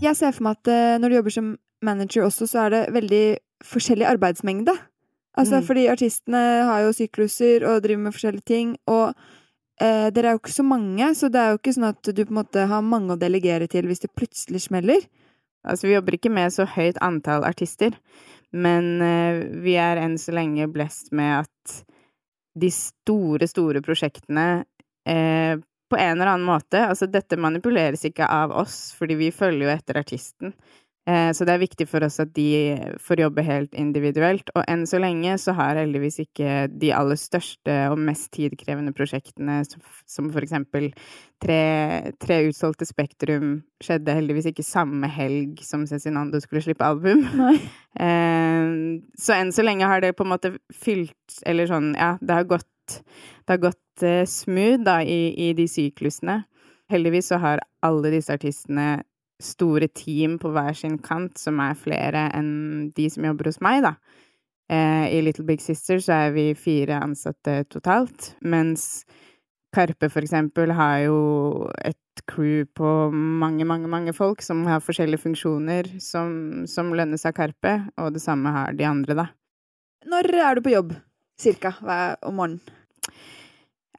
Jeg 0.00 0.16
ser 0.16 0.32
for 0.32 0.46
meg 0.46 0.56
at 0.62 0.70
eh, 0.72 0.96
når 1.00 1.12
du 1.12 1.16
jobber 1.18 1.34
som 1.34 1.50
manager 1.84 2.24
også, 2.24 2.48
så 2.48 2.62
er 2.64 2.72
det 2.72 2.80
veldig 2.96 3.24
forskjellig 3.68 4.06
arbeidsmengde. 4.08 4.72
Altså, 5.36 5.60
mm. 5.60 5.66
fordi 5.68 5.84
artistene 5.92 6.40
har 6.68 6.86
jo 6.86 6.94
sykluser 6.96 7.66
og 7.68 7.82
driver 7.84 8.06
med 8.06 8.16
forskjellige 8.16 8.48
ting, 8.48 8.72
og 8.88 9.12
eh, 9.80 10.08
dere 10.08 10.32
er 10.32 10.38
jo 10.38 10.40
ikke 10.40 10.56
så 10.56 10.66
mange, 10.66 11.12
så 11.14 11.28
det 11.28 11.42
er 11.42 11.52
jo 11.52 11.60
ikke 11.60 11.76
sånn 11.76 11.90
at 11.92 12.00
du 12.16 12.24
på 12.24 12.32
en 12.32 12.40
måte 12.40 12.66
har 12.72 12.86
mange 12.86 13.14
å 13.14 13.20
delegere 13.20 13.68
til 13.70 13.88
hvis 13.90 14.00
det 14.06 14.14
plutselig 14.16 14.64
smeller. 14.70 15.04
Altså, 15.68 15.90
vi 15.90 15.98
jobber 15.98 16.16
ikke 16.16 16.32
med 16.32 16.56
så 16.56 16.64
høyt 16.64 16.96
antall 17.04 17.44
artister, 17.44 17.92
men 18.56 19.04
eh, 19.04 19.44
vi 19.60 19.76
er 19.76 20.00
enn 20.00 20.16
så 20.18 20.32
lenge 20.32 20.72
blest 20.72 21.12
med 21.12 21.42
at 21.44 21.80
de 22.58 22.70
store, 22.74 23.46
store 23.48 23.82
prosjektene 23.84 24.46
eh, 25.08 25.58
på 25.90 25.98
en 25.98 26.14
eller 26.16 26.32
annen 26.32 26.46
måte 26.46 26.82
Altså, 26.86 27.08
dette 27.10 27.38
manipuleres 27.40 28.04
ikke 28.06 28.26
av 28.30 28.54
oss, 28.62 28.92
fordi 28.98 29.18
vi 29.18 29.30
følger 29.34 29.66
jo 29.66 29.72
etter 29.74 29.98
artisten. 30.00 30.54
Eh, 31.08 31.30
så 31.32 31.46
det 31.48 31.54
er 31.54 31.62
viktig 31.62 31.86
for 31.88 32.04
oss 32.04 32.18
at 32.20 32.32
de 32.36 32.76
får 33.00 33.22
jobbe 33.24 33.44
helt 33.44 33.74
individuelt. 33.78 34.50
Og 34.54 34.64
enn 34.68 34.84
så 34.88 35.00
lenge 35.00 35.36
så 35.40 35.54
har 35.56 35.80
heldigvis 35.80 36.20
ikke 36.26 36.66
de 36.70 36.92
aller 36.94 37.18
største 37.18 37.76
og 37.90 37.98
mest 38.04 38.28
tidkrevende 38.36 38.92
prosjektene, 38.96 39.62
som 39.64 40.28
for 40.32 40.44
eksempel 40.44 40.90
tre, 41.42 41.60
tre 42.20 42.40
utsolgte 42.50 42.88
Spektrum, 42.88 43.62
skjedde 43.80 44.16
heldigvis 44.18 44.50
ikke 44.50 44.66
samme 44.66 45.08
helg 45.10 45.62
som 45.64 45.86
Cezinando 45.88 46.42
skulle 46.44 46.64
slippe 46.66 46.86
album. 46.86 47.26
Eh, 48.00 48.68
så 49.18 49.34
enn 49.34 49.48
så 49.50 49.64
lenge 49.64 49.88
har 49.90 49.98
det 50.00 50.12
på 50.14 50.22
en 50.22 50.30
måte 50.30 50.52
fylt 50.70 51.40
Eller 51.42 51.66
sånn, 51.66 51.88
ja, 51.98 52.12
det 52.22 52.36
har 52.36 52.46
gått, 52.46 53.00
det 53.42 53.50
har 53.50 53.58
gått 53.64 54.04
uh, 54.06 54.22
smooth 54.30 54.84
da 54.86 55.00
i, 55.02 55.32
i 55.34 55.48
de 55.58 55.66
syklusene. 55.68 56.36
Heldigvis 56.90 57.32
så 57.32 57.40
har 57.42 57.64
alle 57.82 58.12
disse 58.14 58.34
artistene 58.34 59.02
store 59.42 59.88
team 59.88 60.38
på 60.40 60.52
hver 60.54 60.76
sin 60.76 60.98
kant, 61.02 61.38
som 61.40 61.60
er 61.62 61.78
flere 61.78 62.28
enn 62.36 62.90
de 62.96 63.08
som 63.12 63.26
jobber 63.26 63.50
hos 63.50 63.60
meg, 63.64 63.82
da. 63.86 63.94
Eh, 64.70 65.06
I 65.16 65.22
Little 65.24 65.46
Big 65.48 65.62
Sister 65.64 65.98
så 66.02 66.26
er 66.26 66.36
vi 66.36 66.46
fire 66.54 67.00
ansatte 67.02 67.64
totalt, 67.72 68.34
mens 68.40 69.04
Karpe 69.74 70.08
for 70.10 70.26
eksempel 70.26 70.72
har 70.74 71.04
jo 71.04 71.18
et 71.86 72.22
crew 72.30 72.64
på 72.74 73.10
mange, 73.14 73.64
mange, 73.66 73.90
mange 73.90 74.14
folk 74.14 74.42
som 74.42 74.64
har 74.66 74.82
forskjellige 74.82 75.22
funksjoner 75.22 75.92
som, 76.02 76.64
som 76.70 76.90
lønnes 76.94 77.26
av 77.26 77.34
Karpe, 77.36 77.76
og 77.98 78.14
det 78.14 78.22
samme 78.22 78.50
har 78.54 78.74
de 78.78 78.86
andre, 78.86 79.16
da. 79.22 79.26
Når 80.10 80.30
er 80.32 80.58
du 80.58 80.64
på 80.64 80.74
jobb, 80.74 80.94
cirka, 81.40 81.74
om 82.26 82.38
morgenen? 82.38 82.76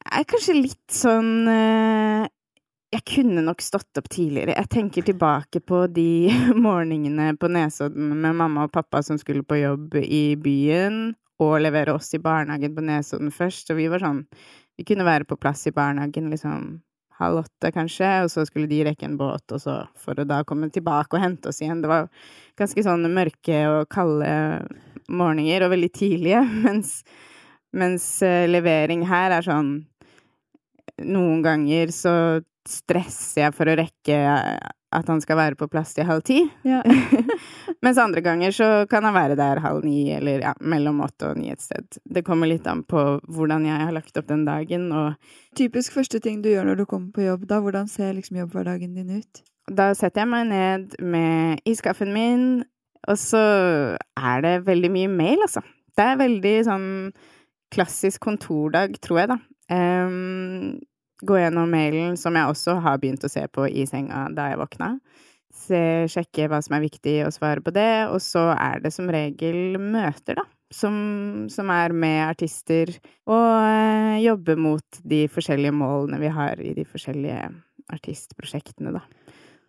Jeg 0.02 0.24
er 0.24 0.28
kanskje 0.28 0.56
litt 0.58 0.94
sånn 0.96 1.48
eh, 1.52 2.24
jeg 2.92 3.06
kunne 3.08 3.44
nok 3.46 3.62
stått 3.64 4.00
opp 4.00 4.10
tidligere. 4.12 4.58
Jeg 4.58 4.70
tenker 4.74 5.06
tilbake 5.08 5.62
på 5.64 5.86
de 5.88 6.28
morgenene 6.66 7.32
på 7.40 7.48
Nesodden 7.52 8.12
med 8.20 8.36
mamma 8.36 8.68
og 8.68 8.74
pappa 8.76 9.00
som 9.06 9.20
skulle 9.20 9.48
på 9.48 9.62
jobb 9.62 9.96
i 10.04 10.36
byen, 10.36 11.14
og 11.42 11.56
levere 11.64 11.96
oss 11.96 12.12
i 12.14 12.22
barnehagen 12.22 12.76
på 12.76 12.84
Nesodden 12.86 13.32
først, 13.34 13.72
og 13.72 13.80
vi 13.80 13.90
var 13.92 14.04
sånn 14.04 14.26
Vi 14.80 14.86
kunne 14.88 15.06
være 15.06 15.28
på 15.30 15.38
plass 15.38 15.68
i 15.70 15.74
barnehagen 15.76 16.30
liksom 16.32 16.82
halv 17.22 17.44
åtte, 17.44 17.70
kanskje, 17.76 18.10
og 18.24 18.32
så 18.34 18.46
skulle 18.48 18.70
de 18.72 18.82
rekke 18.88 19.06
en 19.06 19.18
båt, 19.20 19.44
og 19.54 19.62
så 19.62 19.76
for 20.00 20.18
å 20.18 20.26
da 20.26 20.42
komme 20.48 20.72
tilbake 20.74 21.18
og 21.18 21.22
hente 21.22 21.52
oss 21.52 21.62
igjen. 21.62 21.84
Det 21.84 21.92
var 21.92 22.08
ganske 22.58 22.84
sånn 22.88 23.06
mørke 23.14 23.60
og 23.70 23.92
kalde 23.94 24.32
morgener, 25.12 25.68
og 25.68 25.76
veldig 25.76 25.92
tidlige, 25.94 26.42
mens, 26.66 27.02
mens 27.78 28.08
uh, 28.26 28.48
levering 28.50 29.06
her 29.12 29.38
er 29.38 29.48
sånn 29.48 29.74
Noen 31.02 31.40
ganger 31.42 31.90
så 31.96 32.12
stresser 32.70 33.48
jeg 33.48 33.56
for 33.58 33.70
å 33.70 33.76
rekke 33.80 34.18
at 34.92 35.08
han 35.08 35.22
skal 35.24 35.40
være 35.40 35.58
på 35.60 35.70
plass 35.72 35.94
til 35.96 36.08
halv 36.08 36.24
ti. 36.28 36.42
Ja. 36.68 36.82
Mens 37.86 38.00
andre 38.02 38.24
ganger 38.26 38.52
så 38.56 38.68
kan 38.92 39.06
han 39.08 39.16
være 39.16 39.38
der 39.40 39.62
halv 39.64 39.86
ni, 39.88 40.12
eller 40.12 40.44
ja, 40.44 40.52
mellom 40.60 41.00
åtte 41.06 41.32
og 41.32 41.40
ni 41.40 41.52
et 41.54 41.64
sted. 41.64 41.88
Det 42.04 42.26
kommer 42.28 42.52
litt 42.52 42.68
an 42.68 42.84
på 42.84 43.06
hvordan 43.32 43.66
jeg 43.70 43.88
har 43.88 43.96
lagt 43.96 44.20
opp 44.20 44.28
den 44.30 44.44
dagen, 44.48 44.90
og 44.92 45.16
Typisk 45.58 45.96
første 45.96 46.20
ting 46.24 46.44
du 46.44 46.52
gjør 46.52 46.70
når 46.70 46.82
du 46.82 46.86
kommer 46.88 47.12
på 47.16 47.26
jobb, 47.26 47.48
da? 47.48 47.62
Hvordan 47.64 47.90
ser 47.92 48.14
liksom 48.18 48.42
jobbhverdagen 48.44 48.94
din 49.00 49.18
ut? 49.22 49.42
Da 49.72 49.92
setter 49.96 50.26
jeg 50.26 50.32
meg 50.32 50.48
ned 50.52 50.96
med 51.00 51.64
iskaffen 51.70 52.12
min, 52.16 52.46
og 53.08 53.18
så 53.20 53.42
er 53.98 54.44
det 54.44 54.56
veldig 54.68 54.92
mye 54.92 55.12
mail, 55.12 55.44
altså. 55.48 55.64
Det 55.98 56.04
er 56.08 56.20
veldig 56.20 56.56
sånn 56.68 56.90
klassisk 57.72 58.24
kontordag, 58.24 59.00
tror 59.04 59.24
jeg, 59.24 59.32
da. 59.32 59.40
Um, 59.72 60.80
gå 61.22 61.38
gjennom 61.40 61.72
mailen, 61.72 62.18
som 62.18 62.38
jeg 62.38 62.52
også 62.52 62.78
har 62.86 63.02
begynt 63.02 63.26
å 63.26 63.32
se 63.32 63.44
på 63.52 63.68
i 63.70 63.86
senga 63.90 64.28
da 64.36 64.52
jeg 64.52 64.62
våkna. 64.62 64.96
Se, 65.52 65.82
sjekke 66.10 66.48
hva 66.50 66.62
som 66.64 66.78
er 66.78 66.86
viktig, 66.86 67.18
og 67.28 67.36
svare 67.36 67.64
på 67.64 67.74
det. 67.76 68.08
Og 68.12 68.22
så 68.24 68.50
er 68.56 68.82
det 68.84 68.94
som 68.96 69.10
regel 69.12 69.78
møter, 69.82 70.40
da. 70.40 70.48
Som, 70.72 70.96
som 71.52 71.68
er 71.74 71.92
med 71.92 72.22
artister, 72.30 72.94
og 73.28 73.48
øh, 73.60 74.22
jobbe 74.24 74.56
mot 74.56 75.02
de 75.04 75.26
forskjellige 75.28 75.76
målene 75.76 76.22
vi 76.22 76.30
har 76.32 76.62
i 76.64 76.72
de 76.78 76.86
forskjellige 76.88 77.50
artistprosjektene, 77.92 78.94
da. 78.96 79.04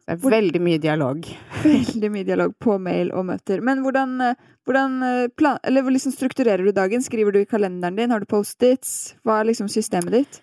Det 0.03 0.17
er 0.17 0.23
veldig 0.23 0.61
mye 0.63 0.79
dialog. 0.83 1.27
Veldig 1.63 2.09
mye 2.11 2.27
dialog 2.27 2.55
på 2.59 2.75
mail 2.83 3.13
og 3.15 3.29
møter. 3.29 3.61
Men 3.63 3.85
hvordan, 3.85 4.17
eh, 4.27 4.49
hvordan 4.67 4.97
eh, 5.07 5.29
plan, 5.39 5.61
eller 5.63 5.87
liksom 5.95 6.15
strukturerer 6.15 6.67
du 6.67 6.73
dagen? 6.75 7.03
Skriver 7.03 7.35
du 7.35 7.39
i 7.43 7.47
kalenderen 7.47 7.99
din? 7.99 8.11
Har 8.11 8.23
du 8.23 8.27
Post-its? 8.27 9.15
Hva 9.23 9.39
er 9.39 9.51
liksom 9.51 9.71
systemet 9.71 10.17
ditt? 10.17 10.41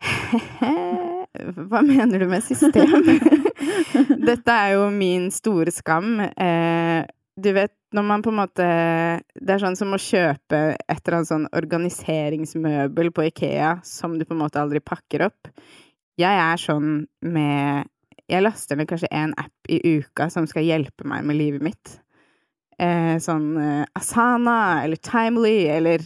Hva 1.70 1.82
mener 1.84 2.18
du 2.22 2.26
med 2.30 2.44
system? 2.44 3.06
Dette 4.28 4.54
er 4.54 4.74
jo 4.76 4.88
min 4.94 5.28
store 5.34 5.72
skam. 5.74 6.18
Eh, 6.20 7.04
du 7.40 7.52
vet, 7.56 7.72
når 7.94 8.06
man 8.06 8.22
på 8.22 8.30
en 8.32 8.38
måte 8.40 8.64
Det 9.34 9.54
er 9.54 9.62
sånn 9.62 9.78
som 9.78 9.94
å 9.94 10.00
kjøpe 10.00 10.58
et 10.76 10.98
eller 10.98 11.20
annet 11.20 11.30
sånn 11.30 11.46
organiseringsmøbel 11.56 13.12
på 13.16 13.28
Ikea 13.30 13.78
som 13.86 14.18
du 14.18 14.26
på 14.26 14.36
en 14.36 14.42
måte 14.42 14.60
aldri 14.60 14.82
pakker 14.84 15.26
opp. 15.30 15.50
Jeg 16.20 16.42
er 16.42 16.60
sånn 16.60 17.06
med 17.24 17.88
Jeg 18.30 18.44
laster 18.44 18.78
ned 18.78 18.90
kanskje 18.90 19.10
én 19.14 19.32
app 19.40 19.72
i 19.72 19.80
uka 19.98 20.28
som 20.30 20.46
skal 20.50 20.66
hjelpe 20.66 21.08
meg 21.08 21.24
med 21.26 21.38
livet 21.38 21.64
mitt. 21.64 21.96
Eh, 22.80 23.16
sånn 23.20 23.48
eh, 23.60 23.86
Asana 23.98 24.84
eller 24.84 25.00
Timely 25.04 25.66
eller 25.68 26.04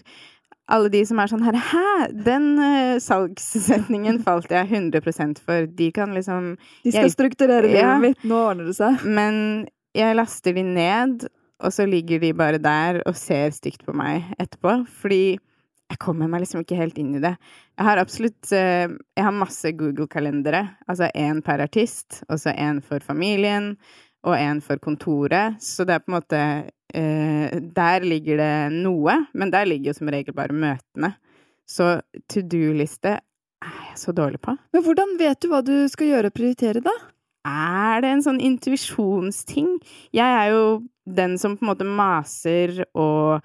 alle 0.73 0.91
de 0.93 1.03
som 1.07 1.21
er 1.21 1.31
sånn 1.31 1.45
her 1.45 1.57
Hæ! 1.61 1.87
Den 2.25 2.51
uh, 2.61 2.97
salgssetningen 3.03 4.21
falt 4.25 4.53
jeg 4.53 4.69
100 4.71 5.41
for. 5.45 5.69
De 5.69 5.91
kan 5.95 6.15
liksom 6.17 6.55
De 6.85 6.93
skal 6.95 7.11
strukturere 7.13 7.69
livet 7.69 7.83
ja. 7.83 7.97
mitt, 8.01 8.21
nå 8.25 8.39
ordner 8.51 8.71
det 8.71 8.77
seg. 8.79 9.05
Men 9.05 9.67
jeg 9.95 10.17
laster 10.17 10.57
de 10.57 10.65
ned, 10.67 11.27
og 11.63 11.75
så 11.75 11.87
ligger 11.89 12.23
de 12.23 12.33
bare 12.37 12.61
der 12.63 13.03
og 13.05 13.19
ser 13.19 13.53
stygt 13.55 13.85
på 13.87 13.95
meg 13.97 14.31
etterpå. 14.39 14.81
Fordi 15.03 15.37
jeg 15.93 16.01
kommer 16.01 16.31
meg 16.33 16.43
liksom 16.43 16.65
ikke 16.65 16.81
helt 16.81 16.97
inn 16.99 17.13
i 17.19 17.23
det. 17.23 17.35
Jeg 17.77 17.89
har 17.91 18.01
absolutt 18.01 18.55
uh, 18.57 18.89
Jeg 18.89 19.27
har 19.29 19.37
masse 19.37 19.75
Google-kalendere. 19.77 20.65
Altså 20.89 21.13
én 21.13 21.45
per 21.45 21.63
artist, 21.67 22.23
og 22.29 22.41
så 22.41 22.57
én 22.57 22.81
for 22.85 23.05
familien. 23.05 23.75
og 24.25 24.39
en 24.41 24.61
for 24.65 24.81
kontoret. 24.81 25.61
Så 25.61 25.85
det 25.85 25.99
er 25.99 26.01
på 26.01 26.09
en 26.09 26.17
måte 26.17 26.39
eh, 26.41 26.69
Der 26.95 28.05
ligger 28.07 28.39
det 28.39 28.55
noe, 28.77 29.17
men 29.35 29.51
der 29.51 29.67
ligger 29.67 29.91
jo 29.91 29.97
som 29.99 30.11
regel 30.15 30.37
bare 30.37 30.55
møtene. 30.55 31.15
Så 31.67 31.97
to 32.31 32.43
do-liste 32.45 33.17
er 33.65 33.77
jeg 33.89 33.99
så 33.99 34.15
dårlig 34.15 34.41
på. 34.45 34.55
Men 34.75 34.85
hvordan 34.85 35.17
vet 35.21 35.41
du 35.43 35.51
hva 35.51 35.63
du 35.65 35.75
skal 35.91 36.13
gjøre 36.13 36.31
og 36.31 36.37
prioritere, 36.37 36.85
da? 36.85 36.95
Er 37.45 38.01
det 38.05 38.11
en 38.13 38.25
sånn 38.25 38.41
intuisjonsting? 38.41 39.77
Jeg 40.17 40.41
er 40.41 40.53
jo 40.55 40.65
den 41.05 41.37
som 41.41 41.59
på 41.59 41.65
en 41.65 41.71
måte 41.73 41.89
maser 41.89 42.85
og 42.97 43.45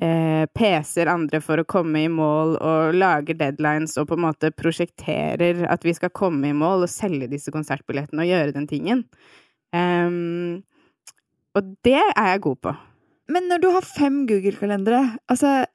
eh, 0.00 0.44
peser 0.56 1.08
andre 1.12 1.40
for 1.44 1.60
å 1.60 1.68
komme 1.68 2.04
i 2.04 2.10
mål 2.12 2.58
og 2.58 2.98
lager 2.98 3.38
deadlines 3.40 3.96
og 4.00 4.10
på 4.10 4.18
en 4.18 4.26
måte 4.26 4.52
prosjekterer 4.56 5.64
at 5.68 5.86
vi 5.86 5.96
skal 5.96 6.12
komme 6.12 6.50
i 6.50 6.56
mål 6.56 6.84
og 6.84 6.92
selge 6.92 7.30
disse 7.32 7.52
konsertbillettene 7.54 8.24
og 8.24 8.32
gjøre 8.32 8.56
den 8.56 8.68
tingen. 8.68 9.04
Um, 9.72 10.64
og 11.58 11.74
det 11.86 11.98
er 11.98 12.30
jeg 12.32 12.44
god 12.46 12.60
på. 12.64 12.74
Men 13.34 13.48
når 13.50 13.60
du 13.62 13.68
har 13.74 13.84
fem 13.84 14.22
Google-kalendere, 14.28 15.02
altså 15.28 15.66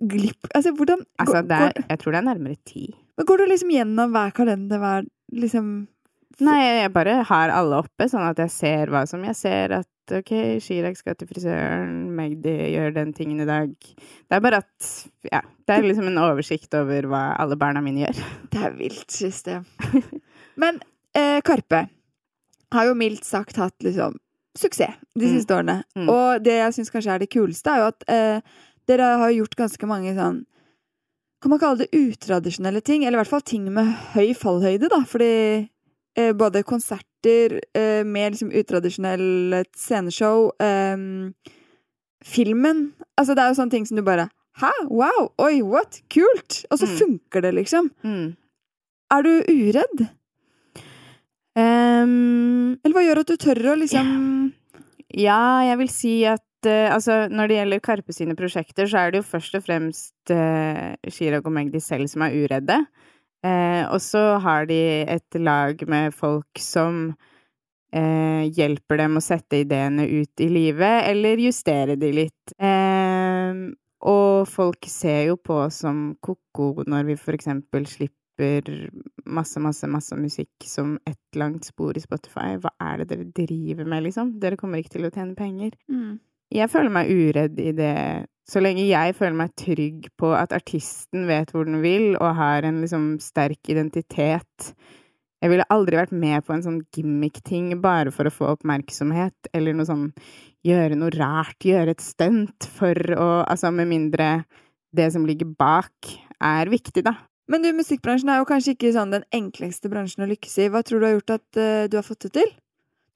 glipp 0.00 0.48
Altså, 0.56 0.72
hvordan 0.72 1.02
Altså, 1.20 1.42
er, 1.44 1.74
jeg 1.90 1.98
tror 2.00 2.14
det 2.14 2.20
er 2.22 2.28
nærmere 2.30 2.56
ti. 2.64 2.86
Men 3.18 3.26
går 3.28 3.42
du 3.42 3.48
liksom 3.50 3.72
gjennom 3.74 4.14
hver 4.14 4.30
kalender 4.36 4.80
hver 4.80 5.08
liksom 5.36 5.72
Nei, 6.40 6.60
jeg 6.80 6.92
bare 6.94 7.18
har 7.28 7.50
alle 7.52 7.82
oppe, 7.82 8.06
sånn 8.08 8.24
at 8.24 8.38
jeg 8.40 8.52
ser 8.54 8.92
hva 8.92 9.02
som 9.08 9.24
Jeg 9.26 9.36
ser 9.36 9.74
at 9.82 10.14
ok, 10.20 10.32
Chirag 10.64 10.96
skal 10.96 11.18
til 11.18 11.28
frisøren, 11.28 12.08
Magdi 12.16 12.54
gjør 12.72 12.94
den 12.96 13.12
tingen 13.14 13.42
i 13.44 13.46
dag. 13.46 13.74
Det 13.76 14.38
er 14.38 14.42
bare 14.42 14.62
at 14.64 14.88
Ja, 15.28 15.42
det 15.68 15.76
er 15.76 15.84
liksom 15.84 16.08
en 16.08 16.22
oversikt 16.22 16.74
over 16.78 17.10
hva 17.10 17.22
alle 17.36 17.58
barna 17.60 17.82
mine 17.84 18.06
gjør. 18.06 18.22
Det 18.54 18.64
er 18.70 18.78
vilt 18.78 19.12
system. 19.12 19.68
Men 20.58 20.80
eh, 21.12 21.38
Karpe 21.46 21.84
har 22.72 22.88
jo 22.88 22.96
mildt 22.98 23.26
sagt 23.26 23.60
hatt 23.60 23.76
liksom 23.84 24.16
suksess 24.58 24.96
de 25.14 25.26
mm. 25.26 25.34
siste 25.36 25.54
årene. 25.54 25.80
Mm. 25.96 26.08
Og 26.10 26.44
det 26.44 26.56
jeg 26.58 26.76
syns 26.76 26.92
kanskje 26.92 27.14
er 27.14 27.22
det 27.22 27.30
kuleste, 27.32 27.72
er 27.72 27.82
jo 27.82 27.90
at 27.92 28.06
eh, 28.10 28.56
dere 28.90 29.10
har 29.22 29.34
gjort 29.34 29.58
ganske 29.64 29.90
mange 29.90 30.14
sånn 30.16 30.44
Kan 31.40 31.54
man 31.54 31.60
kalle 31.62 31.86
det 31.86 31.96
utradisjonelle 31.96 32.82
ting? 32.84 33.04
Eller 33.04 33.16
i 33.16 33.20
hvert 33.22 33.30
fall 33.30 33.46
ting 33.46 33.68
med 33.72 33.94
høy 34.12 34.34
fallhøyde, 34.36 34.90
da. 34.92 34.98
Fordi 35.08 35.30
eh, 36.18 36.32
både 36.36 36.60
konserter 36.68 37.60
eh, 37.72 38.02
med 38.04 38.34
liksom 38.34 38.50
utradisjonelt 38.52 39.70
sceneshow, 39.76 40.50
eh, 40.60 41.06
filmen 42.20 42.90
Altså, 43.16 43.32
det 43.32 43.42
er 43.42 43.48
jo 43.48 43.56
sånne 43.56 43.72
ting 43.72 43.88
som 43.88 43.96
du 43.96 44.04
bare 44.04 44.28
Hæ? 44.60 44.72
Wow! 44.90 45.30
Oi, 45.40 45.62
what? 45.64 46.02
Kult! 46.12 46.64
Og 46.68 46.82
så 46.82 46.88
mm. 46.88 46.94
funker 46.98 47.46
det, 47.46 47.54
liksom. 47.56 47.88
Mm. 48.04 48.34
Er 49.14 49.24
du 49.24 49.30
uredd? 49.48 50.02
Um, 51.58 52.78
Eller 52.84 52.94
hva 52.94 53.02
gjør 53.02 53.20
at 53.24 53.30
du 53.32 53.40
tør 53.42 53.72
å 53.72 53.78
liksom 53.80 54.10
Ja, 55.18 55.66
jeg 55.66 55.78
vil 55.80 55.88
si 55.90 56.12
at 56.30 56.68
uh, 56.68 56.92
altså, 56.94 57.24
når 57.26 57.50
det 57.50 57.56
gjelder 57.56 57.82
Karpe 57.82 58.14
sine 58.14 58.36
prosjekter, 58.38 58.86
så 58.86 59.00
er 59.00 59.10
det 59.10 59.22
jo 59.22 59.30
først 59.32 59.56
og 59.58 59.64
fremst 59.66 60.30
uh, 60.30 60.94
Chirag 61.10 61.48
og 61.48 61.56
Magdi 61.56 61.80
selv 61.82 62.06
som 62.12 62.22
er 62.22 62.36
uredde. 62.38 62.78
Uh, 63.42 63.82
og 63.90 63.98
så 64.04 64.22
har 64.44 64.68
de 64.70 64.78
et 65.10 65.40
lag 65.42 65.82
med 65.90 66.14
folk 66.14 66.62
som 66.62 67.08
uh, 67.16 68.42
hjelper 68.46 69.02
dem 69.02 69.18
å 69.18 69.24
sette 69.24 69.64
ideene 69.64 70.06
ut 70.06 70.44
i 70.44 70.50
livet, 70.52 71.08
eller 71.10 71.42
justere 71.48 71.98
de 71.98 72.12
litt. 72.14 72.54
og 74.00 74.46
folk 74.48 74.86
ser 74.86 75.26
jo 75.32 75.36
på 75.36 75.58
oss 75.66 75.82
som 75.82 76.14
ko-ko 76.22 76.84
når 76.86 77.10
vi 77.10 77.16
for 77.18 77.34
eksempel 77.34 77.90
slipper 77.90 78.19
masse, 79.26 79.60
masse, 79.62 79.88
masse 79.90 80.16
musikk 80.18 80.66
som 80.66 80.96
ett 81.08 81.38
langt 81.38 81.68
spor 81.68 81.96
i 81.96 82.02
Spotify. 82.02 82.56
Hva 82.60 82.72
er 82.82 83.02
det 83.02 83.10
dere 83.12 83.28
driver 83.36 83.88
med, 83.88 84.06
liksom? 84.08 84.34
Dere 84.42 84.58
kommer 84.60 84.80
ikke 84.80 84.96
til 84.96 85.08
å 85.08 85.12
tjene 85.14 85.38
penger. 85.38 85.76
Mm. 85.92 86.18
Jeg 86.50 86.70
føler 86.72 86.90
meg 86.90 87.10
uredd 87.14 87.60
i 87.62 87.72
det 87.78 87.96
så 88.50 88.58
lenge 88.62 88.88
jeg 88.88 89.14
føler 89.14 89.36
meg 89.38 89.52
trygg 89.58 90.08
på 90.18 90.32
at 90.34 90.54
artisten 90.56 91.28
vet 91.28 91.52
hvor 91.54 91.68
den 91.68 91.78
vil, 91.84 92.16
og 92.18 92.34
har 92.34 92.66
en 92.66 92.80
liksom 92.82 93.12
sterk 93.22 93.70
identitet. 93.70 94.72
Jeg 95.40 95.52
ville 95.52 95.66
aldri 95.72 96.00
vært 96.00 96.12
med 96.12 96.42
på 96.44 96.56
en 96.56 96.64
sånn 96.64 96.80
gimmick-ting 96.92 97.76
bare 97.80 98.10
for 98.12 98.26
å 98.26 98.34
få 98.34 98.48
oppmerksomhet, 98.56 99.52
eller 99.54 99.76
noe 99.76 99.88
sånn 99.88 100.08
gjøre 100.66 100.98
noe 100.98 101.14
rart, 101.14 101.56
gjøre 101.64 101.94
et 101.94 102.04
stunt 102.04 102.66
for 102.74 102.98
å 103.16 103.28
Altså 103.46 103.70
med 103.72 103.88
mindre 103.88 104.42
det 104.92 105.06
som 105.14 105.24
ligger 105.24 105.48
bak, 105.54 106.10
er 106.42 106.68
viktig, 106.72 107.04
da. 107.06 107.14
Men 107.50 107.64
du, 107.64 107.72
musikkbransjen 107.74 108.30
er 108.30 108.38
jo 108.40 108.48
kanskje 108.48 108.76
ikke 108.76 108.92
sånn 108.94 109.14
den 109.14 109.26
enkleste 109.34 109.90
bransjen 109.90 110.22
å 110.22 110.30
lykkes 110.30 110.56
i. 110.62 110.68
Hva 110.70 110.84
tror 110.86 111.02
du 111.02 111.08
har 111.08 111.16
gjort 111.16 111.34
at 111.34 111.58
uh, 111.58 111.84
du 111.90 111.98
har 111.98 112.06
fått 112.06 112.28
det 112.28 112.32
til? 112.38 112.52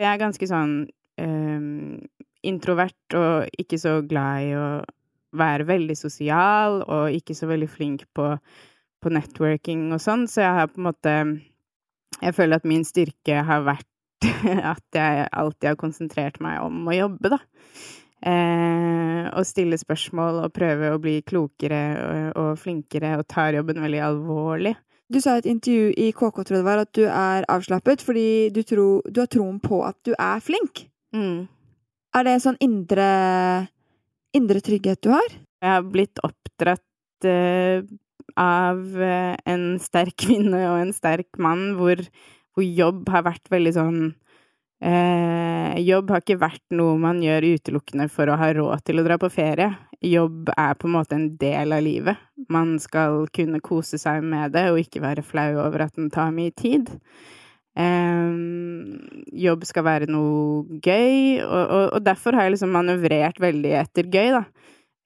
Jeg 0.02 0.08
er 0.10 0.18
ganske 0.18 0.48
sånn 0.50 0.74
um, 1.22 2.02
introvert 2.42 3.16
og 3.18 3.60
ikke 3.62 3.78
så 3.78 4.00
glad 4.02 4.48
i 4.48 4.52
å 4.58 4.68
være 5.34 5.66
veldig 5.66 5.96
sosial, 5.98 6.82
og 6.82 7.14
ikke 7.14 7.34
så 7.34 7.48
veldig 7.50 7.70
flink 7.70 8.04
på, 8.14 8.28
på 9.02 9.12
networking 9.14 9.88
og 9.94 10.02
sånn, 10.02 10.28
så 10.30 10.44
jeg 10.44 10.58
har 10.60 10.70
på 10.70 10.82
en 10.82 10.88
måte 10.90 11.16
Jeg 12.22 12.36
føler 12.36 12.60
at 12.60 12.66
min 12.68 12.84
styrke 12.86 13.40
har 13.42 13.64
vært 13.66 13.90
at 14.74 14.96
jeg 14.96 15.26
alltid 15.32 15.68
har 15.72 15.78
konsentrert 15.78 16.38
meg 16.42 16.62
om 16.62 16.86
å 16.86 16.94
jobbe, 16.94 17.34
da. 17.34 17.40
Eh, 18.24 19.26
og 19.36 19.44
stille 19.44 19.76
spørsmål 19.76 20.44
og 20.46 20.52
prøve 20.56 20.94
å 20.94 21.00
bli 21.02 21.18
klokere 21.26 21.80
og, 21.98 22.28
og, 22.40 22.50
flinkere 22.62 23.18
og 23.18 23.26
tar 23.28 23.58
jobben 23.58 23.82
veldig 23.84 24.00
alvorlig. 24.06 24.72
Du 25.12 25.18
sa 25.20 25.34
i 25.36 25.42
et 25.42 25.50
intervju 25.50 25.90
i 26.00 26.06
KK, 26.16 26.38
tror 26.40 26.56
det 26.56 26.64
var, 26.64 26.80
at 26.86 26.92
du 26.96 27.02
er 27.04 27.44
avslappet 27.52 28.00
fordi 28.04 28.48
du, 28.54 28.62
tro, 28.64 28.86
du 29.04 29.20
har 29.20 29.28
troen 29.28 29.58
på 29.60 29.82
at 29.84 29.98
du 30.08 30.14
er 30.16 30.40
flink. 30.44 30.86
Mm. 31.12 31.44
Er 32.16 32.24
det 32.24 32.36
en 32.36 32.44
sånn 32.46 32.60
indre, 32.64 33.08
indre 34.36 34.64
trygghet 34.64 35.02
du 35.04 35.12
har? 35.12 35.36
Jeg 35.60 35.74
har 35.74 35.84
blitt 35.84 36.22
oppdratt 36.24 37.28
eh, 37.28 37.84
av 38.40 38.80
en 39.04 39.66
sterk 39.82 40.16
kvinne 40.24 40.64
og 40.70 40.80
en 40.80 40.96
sterk 40.96 41.28
mann, 41.36 41.74
hvor, 41.76 42.00
hvor 42.56 42.64
jobb 42.64 43.12
har 43.12 43.28
vært 43.28 43.52
veldig 43.52 43.76
sånn 43.76 44.04
Eh, 44.82 45.78
jobb 45.86 46.10
har 46.12 46.22
ikke 46.22 46.40
vært 46.40 46.64
noe 46.74 46.96
man 47.00 47.20
gjør 47.22 47.46
utelukkende 47.54 48.08
for 48.12 48.28
å 48.28 48.38
ha 48.40 48.50
råd 48.56 48.82
til 48.84 49.00
å 49.00 49.04
dra 49.06 49.18
på 49.20 49.30
ferie. 49.32 49.70
Jobb 50.04 50.50
er 50.56 50.74
på 50.76 50.88
en 50.88 50.96
måte 50.96 51.16
en 51.16 51.30
del 51.40 51.72
av 51.72 51.84
livet. 51.84 52.20
Man 52.52 52.76
skal 52.82 53.24
kunne 53.34 53.62
kose 53.64 54.00
seg 54.00 54.24
med 54.26 54.52
det 54.56 54.66
og 54.72 54.82
ikke 54.82 55.04
være 55.04 55.24
flau 55.24 55.54
over 55.62 55.86
at 55.86 55.96
den 55.96 56.10
tar 56.12 56.34
mye 56.34 56.52
tid. 56.58 56.90
Eh, 57.74 58.34
jobb 59.46 59.64
skal 59.66 59.86
være 59.86 60.10
noe 60.10 60.78
gøy, 60.84 61.40
og, 61.42 61.62
og, 61.64 61.86
og, 61.88 62.00
derfor 62.06 62.36
har 62.36 62.46
jeg 62.46 62.54
liksom 62.54 62.74
manøvrert 62.76 63.40
veldig 63.42 63.72
etter 63.80 64.10
gøy, 64.12 64.30
da. 64.36 64.44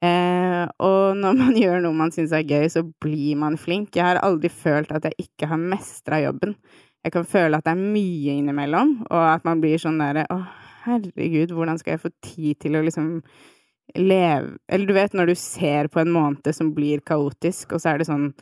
Eh, 0.04 0.64
og 0.84 1.16
når 1.18 1.38
man 1.38 1.56
gjør 1.62 1.80
noe 1.86 1.96
man 2.02 2.12
syns 2.14 2.34
er 2.36 2.44
gøy, 2.46 2.66
så 2.72 2.84
blir 3.02 3.38
man 3.40 3.56
flink. 3.60 3.94
Jeg 3.96 4.04
har 4.10 4.20
aldri 4.26 4.50
følt 4.52 4.92
at 4.94 5.08
jeg 5.08 5.28
ikke 5.28 5.48
har 5.52 5.62
mestra 5.62 6.20
jobben 6.26 6.58
jeg 7.04 7.14
kan 7.14 7.28
føle 7.28 7.58
at 7.58 7.66
det 7.66 7.74
er 7.74 7.92
mye 7.96 8.38
innimellom, 8.40 8.96
og 9.08 9.26
at 9.30 9.44
man 9.46 9.62
blir 9.62 9.80
sånn 9.80 10.00
derre 10.02 10.26
Å, 10.34 10.40
herregud, 10.86 11.54
hvordan 11.54 11.78
skal 11.80 11.94
jeg 11.94 12.04
få 12.04 12.12
tid 12.24 12.60
til 12.64 12.78
å 12.78 12.84
liksom 12.86 13.10
leve 13.96 14.56
Eller 14.68 14.88
du 14.88 14.94
vet, 14.96 15.14
når 15.16 15.30
du 15.32 15.36
ser 15.38 15.88
på 15.92 16.02
en 16.02 16.12
måned 16.12 16.50
som 16.54 16.72
blir 16.76 17.04
kaotisk, 17.06 17.72
og 17.72 17.82
så 17.82 17.94
er 17.94 18.02
det 18.02 18.10
sånn 18.10 18.32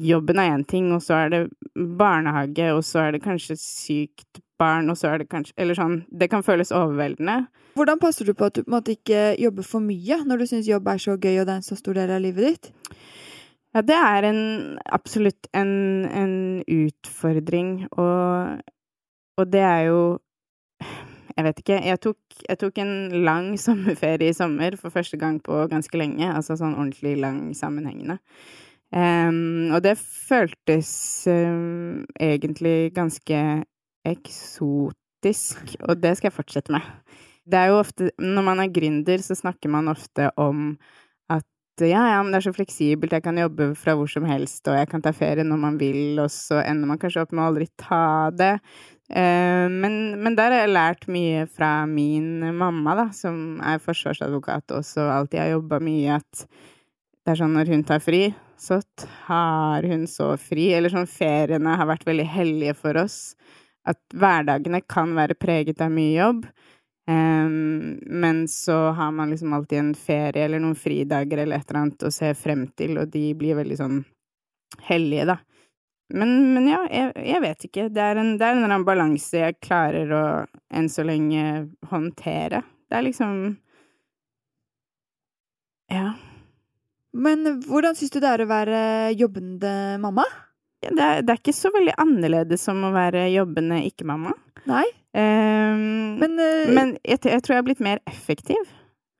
Jobben 0.00 0.38
er 0.40 0.54
én 0.54 0.62
ting, 0.64 0.86
og 0.96 1.02
så 1.04 1.26
er 1.26 1.32
det 1.34 1.40
barnehage, 1.76 2.70
og 2.72 2.80
så 2.88 3.02
er 3.02 3.12
det 3.12 3.20
kanskje 3.20 3.58
sykt 3.60 4.40
barn, 4.60 4.88
og 4.88 4.96
så 4.96 5.10
er 5.10 5.20
det 5.20 5.28
kanskje 5.32 5.52
Eller 5.60 5.76
sånn 5.76 6.00
Det 6.08 6.30
kan 6.32 6.44
føles 6.46 6.72
overveldende. 6.72 7.50
Hvordan 7.76 8.00
passer 8.00 8.26
du 8.26 8.34
på 8.34 8.48
at 8.48 8.56
du 8.56 8.64
på 8.64 8.70
en 8.70 8.78
måte 8.78 8.96
ikke 8.96 9.34
jobber 9.38 9.66
for 9.66 9.84
mye, 9.84 10.22
når 10.26 10.40
du 10.40 10.46
syns 10.50 10.68
jobb 10.68 10.88
er 10.90 11.00
så 11.00 11.16
gøy, 11.16 11.36
og 11.40 11.46
det 11.46 11.54
er 11.54 11.60
en 11.60 11.68
så 11.68 11.78
stor 11.78 12.00
del 12.00 12.12
av 12.16 12.24
livet 12.24 12.48
ditt? 12.48 12.72
Ja, 13.70 13.84
det 13.86 13.94
er 13.94 14.26
en, 14.26 14.42
absolutt 14.90 15.46
en, 15.54 16.02
en 16.10 16.34
utfordring, 16.66 17.84
og, 17.92 18.64
og, 19.38 19.44
det 19.52 19.62
er 19.62 19.84
jo 19.90 20.00
Jeg 21.36 21.44
vet 21.46 21.60
ikke. 21.62 21.76
Jeg 21.86 22.00
tok, 22.02 22.18
jeg 22.48 22.58
tok, 22.58 22.78
en 22.82 23.22
lang 23.24 23.52
sommerferie 23.64 24.32
i 24.32 24.36
sommer 24.36 24.74
for 24.76 24.90
første 24.92 25.16
gang 25.16 25.38
på 25.42 25.62
ganske 25.70 25.96
lenge. 25.96 26.26
Altså 26.26 26.58
sånn 26.58 26.74
ordentlig 26.74 27.14
lang 27.22 27.54
sammenhengende. 27.56 28.18
Um, 28.90 29.70
og 29.70 29.84
det 29.86 29.94
føltes 30.02 30.90
um, 31.30 32.02
egentlig 32.18 32.90
ganske 32.92 33.38
eksotisk, 34.10 35.76
og 35.86 36.02
det 36.02 36.16
skal 36.18 36.28
jeg 36.28 36.36
fortsette 36.36 36.74
med. 36.74 36.82
Det 37.46 37.58
er 37.58 37.70
jo 37.70 37.78
ofte 37.80 38.10
Når 38.18 38.44
man 38.44 38.60
er 38.60 38.74
gründer, 38.74 39.22
så 39.22 39.38
snakker 39.38 39.70
man 39.70 39.88
ofte 39.88 40.28
om 40.36 40.74
ja, 41.88 42.02
ja, 42.12 42.20
men 42.22 42.32
det 42.32 42.40
er 42.40 42.48
så 42.48 42.54
fleksibelt, 42.56 43.12
jeg 43.14 43.24
kan 43.24 43.38
jobbe 43.40 43.70
fra 43.78 43.94
hvor 43.98 44.08
som 44.10 44.26
helst, 44.28 44.62
og 44.68 44.78
jeg 44.78 44.88
kan 44.90 45.04
ta 45.04 45.12
ferie 45.16 45.46
når 45.46 45.60
man 45.60 45.76
vil, 45.80 46.18
og 46.22 46.30
så 46.32 46.60
ender 46.64 46.90
man 46.90 47.00
kanskje 47.00 47.24
opp 47.24 47.34
med 47.34 47.44
å 47.44 47.50
aldri 47.52 47.68
ta 47.80 48.04
det. 48.34 48.54
Uh, 49.10 49.66
men, 49.66 49.94
men, 50.22 50.36
der 50.38 50.54
har 50.54 50.64
jeg 50.64 50.74
lært 50.74 51.08
mye 51.10 51.46
fra 51.50 51.70
min 51.90 52.44
mamma, 52.56 52.94
da, 52.98 53.06
som 53.16 53.58
er 53.66 53.82
forsvarsadvokat 53.82 54.70
og 54.70 54.84
også 54.84 55.08
alltid 55.16 55.42
har 55.42 55.54
jobba 55.56 55.80
mye, 55.82 56.20
at 56.20 56.44
det 57.26 57.34
er 57.34 57.40
sånn 57.42 57.56
når 57.56 57.72
hun 57.74 57.82
tar 57.88 58.02
fri, 58.02 58.22
så 58.60 58.80
tar 58.98 59.86
hun 59.88 60.06
så 60.08 60.32
fri. 60.40 60.70
Eller 60.76 60.92
sånn 60.92 61.08
feriene 61.10 61.76
har 61.78 61.88
vært 61.88 62.06
veldig 62.08 62.26
hellige 62.28 62.76
for 62.78 63.00
oss. 63.00 63.20
at 63.88 63.96
hverdagene 64.12 64.82
kan 64.84 65.14
være 65.16 65.34
preget 65.40 65.80
av 65.80 65.88
mye 65.90 66.12
jobb. 66.12 66.42
Um, 67.08 67.98
men 68.06 68.48
så 68.48 68.90
har 68.94 69.10
man 69.10 69.30
liksom 69.30 69.52
alltid 69.52 69.78
en 69.78 69.94
ferie 69.94 70.44
eller 70.44 70.60
noen 70.62 70.76
fridager 70.78 71.38
eller 71.38 71.58
et 71.58 71.70
eller 71.70 71.80
annet 71.80 72.04
å 72.06 72.12
se 72.14 72.34
frem 72.38 72.66
til, 72.78 72.98
og 73.00 73.10
de 73.10 73.24
blir 73.38 73.58
veldig 73.58 73.78
sånn 73.80 74.02
hellige, 74.86 75.24
da. 75.32 75.38
Men, 76.10 76.30
men 76.54 76.66
ja, 76.68 76.80
jeg, 76.90 77.12
jeg, 77.22 77.40
vet 77.44 77.66
ikke. 77.68 77.88
Det 77.94 78.02
er 78.02 78.18
en, 78.18 78.32
er 78.34 78.52
eller 78.52 78.66
annen 78.66 78.86
balanse 78.86 79.44
jeg 79.44 79.60
klarer 79.62 80.10
å 80.10 80.24
enn 80.74 80.90
så 80.90 81.04
lenge 81.06 81.68
håndtere. 81.90 82.64
Det 82.90 82.98
er 82.98 83.06
liksom 83.06 83.36
Ja. 85.90 86.12
Men 87.10 87.60
hvordan 87.66 87.96
syns 87.98 88.12
du 88.14 88.20
det 88.22 88.30
er 88.30 88.44
å 88.44 88.50
være 88.50 88.80
jobbende 89.18 89.72
mamma? 90.02 90.26
Det, 90.80 90.96
det, 90.96 91.28
er, 91.28 91.38
ikke 91.38 91.56
så 91.56 91.72
veldig 91.74 91.94
annerledes 92.00 92.64
som 92.64 92.80
å 92.86 92.92
være 92.94 93.26
jobbende 93.34 93.82
ikke-mamma. 93.90 94.32
Nei. 94.70 94.86
Um, 95.12 96.20
men, 96.20 96.36
uh, 96.38 96.70
men 96.72 96.94
jeg, 97.04 97.20
jeg, 97.26 97.42
tror 97.42 97.56
jeg 97.56 97.62
har 97.62 97.66
blitt 97.66 97.82
mer 97.84 98.00
effektiv. 98.08 98.70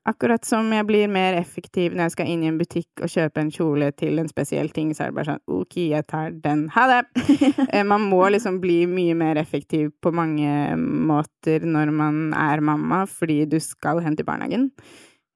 Akkurat 0.09 0.47
som 0.49 0.71
jeg 0.73 0.87
blir 0.89 1.11
mer 1.13 1.37
effektiv 1.37 1.93
når 1.93 2.07
jeg 2.07 2.15
skal 2.15 2.31
inn 2.33 2.45
i 2.47 2.49
en 2.49 2.57
butikk 2.59 3.03
og 3.05 3.13
kjøpe 3.13 3.43
en 3.43 3.51
kjole 3.53 3.91
til 4.01 4.17
en 4.23 4.31
spesiell 4.31 4.71
ting, 4.73 4.95
så 4.97 5.05
er 5.05 5.11
det 5.11 5.19
bare 5.19 5.35
sånn 5.35 5.59
OK, 5.59 5.77
jeg 5.91 6.07
tar 6.09 6.33
den. 6.47 6.65
Ha 6.77 6.87
det! 6.95 7.03
Eh, 7.71 7.85
man 7.87 8.03
må 8.09 8.23
liksom 8.33 8.57
bli 8.63 8.81
mye 8.91 9.15
mer 9.15 9.39
effektiv 9.39 9.93
på 10.03 10.11
mange 10.17 10.49
måter 10.81 11.63
når 11.69 11.93
man 11.95 12.23
er 12.35 12.65
mamma, 12.65 13.05
fordi 13.07 13.45
du 13.51 13.59
skal 13.63 14.01
hente 14.03 14.25
i 14.25 14.27
barnehagen. 14.27 14.71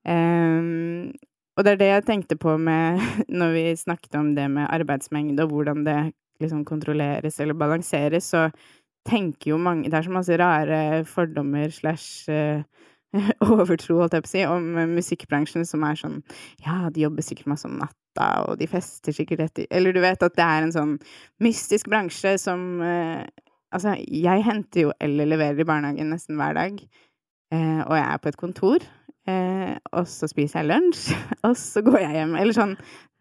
Um, 0.08 1.12
og 1.56 1.64
det 1.64 1.74
er 1.74 1.80
det 1.80 1.90
jeg 1.90 2.06
tenkte 2.08 2.36
på 2.40 2.56
med 2.58 3.02
når 3.40 3.56
vi 3.56 3.64
snakket 3.78 4.18
om 4.18 4.34
det 4.36 4.48
med 4.50 4.70
arbeidsmengde, 4.70 5.42
og 5.44 5.54
hvordan 5.54 5.84
det 5.86 5.98
liksom 6.42 6.64
kontrolleres 6.66 7.38
eller 7.40 7.54
balanseres, 7.54 8.24
så 8.34 8.48
tenker 9.06 9.52
jo 9.52 9.60
mange 9.60 9.90
Det 9.90 9.98
er 9.98 10.06
så 10.06 10.10
masse 10.10 10.36
rare 10.40 11.04
fordommer 11.04 11.70
slash 11.70 12.30
uh, 12.32 12.62
overtro, 13.52 13.98
holdt 14.00 14.16
jeg 14.16 14.24
på 14.24 14.30
å 14.30 14.32
si, 14.32 14.44
om 14.48 14.94
musikkbransjen 14.96 15.66
som 15.68 15.84
er 15.86 15.98
sånn 16.00 16.18
Ja, 16.64 16.88
de 16.90 17.04
jobber 17.04 17.22
sikkert 17.22 17.52
masse 17.52 17.68
om 17.68 17.76
natta, 17.78 18.28
og 18.48 18.58
de 18.58 18.68
fester 18.70 19.14
sikkert 19.14 19.44
etter 19.44 19.68
Eller 19.70 19.94
du 19.94 20.00
vet 20.02 20.24
at 20.24 20.36
det 20.38 20.46
er 20.46 20.66
en 20.66 20.74
sånn 20.74 20.96
mystisk 21.44 21.90
bransje 21.92 22.36
som 22.42 22.82
eh, 22.82 23.22
Altså, 23.74 23.96
jeg 23.98 24.44
henter 24.46 24.84
jo 24.84 24.90
eller 25.02 25.26
leverer 25.26 25.58
i 25.58 25.66
barnehagen 25.66 26.12
nesten 26.14 26.38
hver 26.38 26.54
dag, 26.54 26.76
eh, 27.50 27.80
og 27.82 27.96
jeg 27.98 28.04
er 28.06 28.20
på 28.22 28.30
et 28.30 28.36
kontor. 28.38 28.84
Eh, 29.24 29.72
og 29.96 30.04
så 30.10 30.28
spiser 30.28 30.60
jeg 30.60 30.68
lunsj, 30.68 31.14
og 31.48 31.56
så 31.56 31.80
går 31.84 32.02
jeg 32.02 32.16
hjem. 32.18 32.36
Eller 32.40 32.56
sånn 32.56 32.74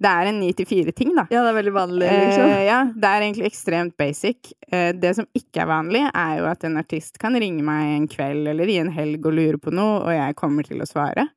Det 0.03 0.09
er 0.11 0.27
en 0.27 0.39
ni 0.41 0.49
til 0.57 0.67
fire-ting, 0.67 1.13
da. 1.15 1.23
Ja, 1.31 1.45
det 1.45 1.53
er 1.53 1.57
veldig 1.61 1.75
vanlig, 1.77 2.09
liksom. 2.11 2.47
Eh, 2.49 2.65
ja, 2.67 2.79
det 2.91 3.09
er 3.09 3.23
egentlig 3.23 3.47
ekstremt 3.47 3.95
basic. 3.99 4.51
Eh, 4.67 4.91
det 4.99 5.13
som 5.15 5.29
ikke 5.37 5.63
er 5.63 5.69
vanlig, 5.71 6.03
er 6.09 6.37
jo 6.41 6.49
at 6.51 6.67
en 6.67 6.79
artist 6.81 7.19
kan 7.21 7.37
ringe 7.39 7.63
meg 7.63 7.95
en 7.95 8.07
kveld 8.11 8.51
eller 8.51 8.67
i 8.67 8.79
en 8.83 8.91
helg 8.91 9.23
og 9.29 9.37
lure 9.37 9.61
på 9.63 9.71
noe, 9.71 10.01
og 10.01 10.11
jeg 10.11 10.39
kommer 10.39 10.67
til 10.67 10.83
å 10.83 10.89
svare. 10.89 11.29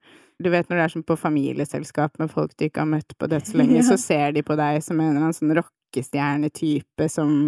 Du 0.42 0.50
vet 0.52 0.68
når 0.68 0.80
det 0.80 0.84
er 0.84 0.94
som 0.96 1.04
på 1.06 1.16
familieselskap 1.16 2.18
med 2.20 2.32
folk 2.32 2.52
du 2.58 2.66
ikke 2.66 2.82
har 2.82 2.90
møtt 2.90 3.14
på 3.16 3.28
dødslenge, 3.30 3.78
ja. 3.80 3.86
så 3.86 4.00
ser 4.00 4.34
de 4.36 4.44
på 4.46 4.58
deg 4.58 4.82
som 4.84 4.98
en 4.98 5.12
eller 5.12 5.28
annen 5.28 5.36
sånn 5.36 5.54
rockestjernetype 5.60 7.08
som 7.12 7.38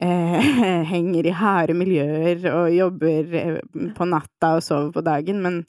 eh, 0.00 0.38
henger 0.92 1.26
i 1.26 1.34
harde 1.40 1.76
miljøer 1.80 2.46
og 2.52 2.70
jobber 2.76 3.36
eh, 3.40 3.60
på 3.96 4.08
natta 4.12 4.56
og 4.58 4.64
sover 4.68 4.92
på 4.94 5.06
dagen, 5.06 5.42
men 5.42 5.62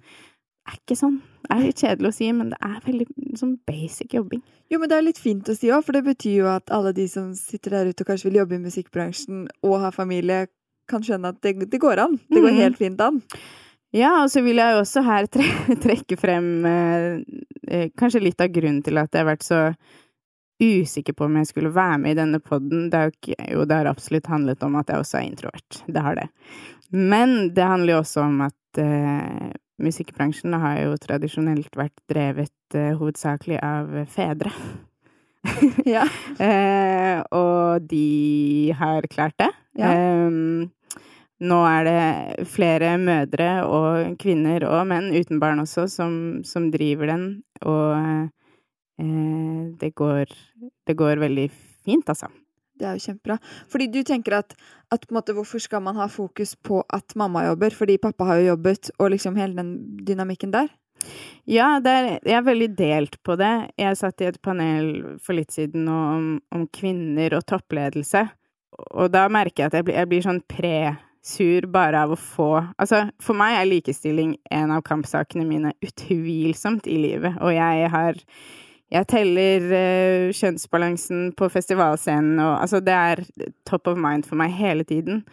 er 0.67 0.77
ikke 0.77 0.97
sånn. 0.99 1.17
Det 1.47 1.55
er 1.55 1.63
litt 1.63 1.81
kjedelig 1.83 2.09
å 2.09 2.15
si, 2.17 2.29
men 2.35 2.51
det 2.51 2.59
er 2.65 2.77
veldig 2.85 3.37
sånn 3.39 3.53
basic 3.69 4.15
jobbing. 4.17 4.41
Jo, 4.71 4.81
men 4.81 4.91
det 4.91 4.97
er 4.97 5.05
litt 5.05 5.21
fint 5.21 5.47
å 5.47 5.55
si 5.55 5.71
òg, 5.71 5.85
for 5.87 5.95
det 5.95 6.03
betyr 6.07 6.35
jo 6.41 6.49
at 6.51 6.73
alle 6.75 6.91
de 6.95 7.07
som 7.11 7.29
sitter 7.37 7.77
der 7.77 7.91
ute 7.91 8.03
og 8.03 8.11
kanskje 8.11 8.29
vil 8.29 8.41
jobbe 8.41 8.57
i 8.57 8.65
musikkbransjen 8.65 9.45
og 9.63 9.77
ha 9.83 9.93
familie, 9.95 10.47
kan 10.87 11.03
skjønne 11.03 11.33
at 11.33 11.39
det, 11.43 11.69
det 11.71 11.79
går 11.83 11.99
an. 11.99 12.19
Det 12.31 12.41
går 12.41 12.53
mm. 12.53 12.59
helt 12.61 12.79
fint 12.79 13.01
an. 13.03 13.21
Ja, 13.95 14.11
og 14.23 14.31
så 14.31 14.43
vil 14.43 14.59
jeg 14.59 14.75
jo 14.75 14.81
også 14.83 15.03
her 15.07 15.29
tre 15.31 15.47
trekke 15.85 16.17
frem 16.19 16.49
eh, 16.67 17.07
eh, 17.67 17.87
kanskje 17.97 18.23
litt 18.25 18.43
av 18.43 18.51
grunnen 18.55 18.83
til 18.83 18.99
at 18.99 19.13
jeg 19.13 19.23
har 19.23 19.31
vært 19.31 19.47
så 19.47 19.61
usikker 20.57 21.13
på 21.13 21.27
om 21.27 21.37
jeg 21.37 21.51
skulle 21.51 21.71
være 21.73 21.99
med 22.01 22.15
i 22.15 22.17
denne 22.17 22.39
poden. 22.43 22.87
Det, 22.91 23.03
jo, 23.51 23.63
det 23.69 23.77
har 23.77 23.89
absolutt 23.91 24.27
handlet 24.31 24.63
om 24.65 24.75
at 24.79 24.89
jeg 24.89 25.03
også 25.03 25.19
er 25.19 25.27
introvert. 25.29 25.79
Det 25.85 26.03
har 26.03 26.17
det. 26.17 26.27
Men 26.91 27.53
det 27.53 27.67
handler 27.67 27.93
jo 27.93 28.01
også 28.01 28.25
om 28.25 28.41
at 28.47 28.81
eh, 28.81 29.51
musikkbransjen 29.81 30.55
har 30.57 30.81
jo 30.83 30.95
tradisjonelt 31.01 31.75
vært 31.77 31.95
drevet 32.09 32.77
uh, 32.77 32.95
hovedsakelig 32.99 33.59
av 33.63 33.91
fedre. 34.11 34.53
ja. 35.95 36.07
uh, 36.41 37.21
og 37.37 37.85
de 37.89 38.73
har 38.77 39.07
klart 39.11 39.37
det. 39.39 39.51
Ja. 39.77 39.93
Um, 39.93 40.71
nå 41.37 41.59
er 41.69 41.85
det 41.85 42.47
flere 42.49 42.95
mødre 42.97 43.49
og 43.69 44.15
kvinner 44.21 44.65
og 44.65 44.87
menn 44.89 45.11
uten 45.13 45.37
barn 45.41 45.61
også 45.61 45.85
som, 45.91 46.13
som 46.41 46.71
driver 46.73 47.11
den, 47.11 47.27
og 47.61 47.93
eh, 48.97 49.67
det 49.77 49.91
går, 49.93 50.33
det 50.89 50.95
går 50.97 51.21
veldig 51.21 51.45
fint, 51.85 52.09
altså. 52.09 52.31
Det 52.77 52.87
er 52.87 52.97
jo 52.97 53.05
kjempebra. 53.09 53.37
Fordi 53.71 53.87
du 53.93 54.01
tenker 54.07 54.39
at, 54.39 54.57
at 54.93 55.07
måte, 55.13 55.35
hvorfor 55.37 55.61
skal 55.63 55.83
man 55.85 55.97
ha 55.99 56.09
fokus 56.11 56.55
på 56.55 56.83
at 56.93 57.15
mamma 57.19 57.45
jobber, 57.47 57.75
fordi 57.75 57.97
pappa 58.01 58.29
har 58.29 58.41
jo 58.41 58.51
jobbet, 58.53 58.91
og 58.99 59.11
liksom 59.15 59.39
hele 59.39 59.57
den 59.57 59.71
dynamikken 60.05 60.53
der? 60.53 60.69
Ja, 61.47 61.77
er, 61.79 62.17
jeg 62.25 62.35
er 62.35 62.45
veldig 62.45 62.69
delt 62.77 63.17
på 63.23 63.37
det. 63.39 63.53
Jeg 63.79 63.97
satt 63.99 64.21
i 64.21 64.27
et 64.27 64.39
panel 64.43 65.17
for 65.23 65.37
litt 65.37 65.53
siden 65.55 65.87
om, 65.91 66.37
om 66.53 66.67
kvinner 66.73 67.37
og 67.37 67.45
toppledelse, 67.47 68.25
og 68.99 69.11
da 69.13 69.25
merker 69.31 69.63
jeg 69.63 69.71
at 69.71 69.77
jeg 69.79 69.87
blir, 69.87 69.97
jeg 69.97 70.09
blir 70.11 70.25
sånn 70.25 70.41
pre-sur 70.51 71.67
bare 71.71 72.03
av 72.03 72.13
å 72.13 72.19
få 72.19 72.49
Altså, 72.75 73.07
for 73.23 73.39
meg 73.39 73.57
er 73.57 73.69
likestilling 73.69 74.35
en 74.53 74.73
av 74.75 74.83
kampsakene 74.85 75.47
mine 75.47 75.73
utvilsomt 75.85 76.89
i 76.91 76.99
livet, 77.07 77.39
og 77.39 77.55
jeg 77.55 77.91
har 77.93 78.21
jeg 78.93 79.07
teller 79.11 79.65
uh, 79.71 80.35
kjønnsbalansen 80.35 81.31
på 81.37 81.49
festivalscenen, 81.51 82.39
og 82.39 82.53
altså, 82.61 82.79
det 82.83 82.95
er 82.95 83.23
top 83.67 83.89
of 83.91 83.99
mind 83.99 84.27
for 84.27 84.39
meg 84.39 84.55
hele 84.55 84.87
tiden. 84.87 85.25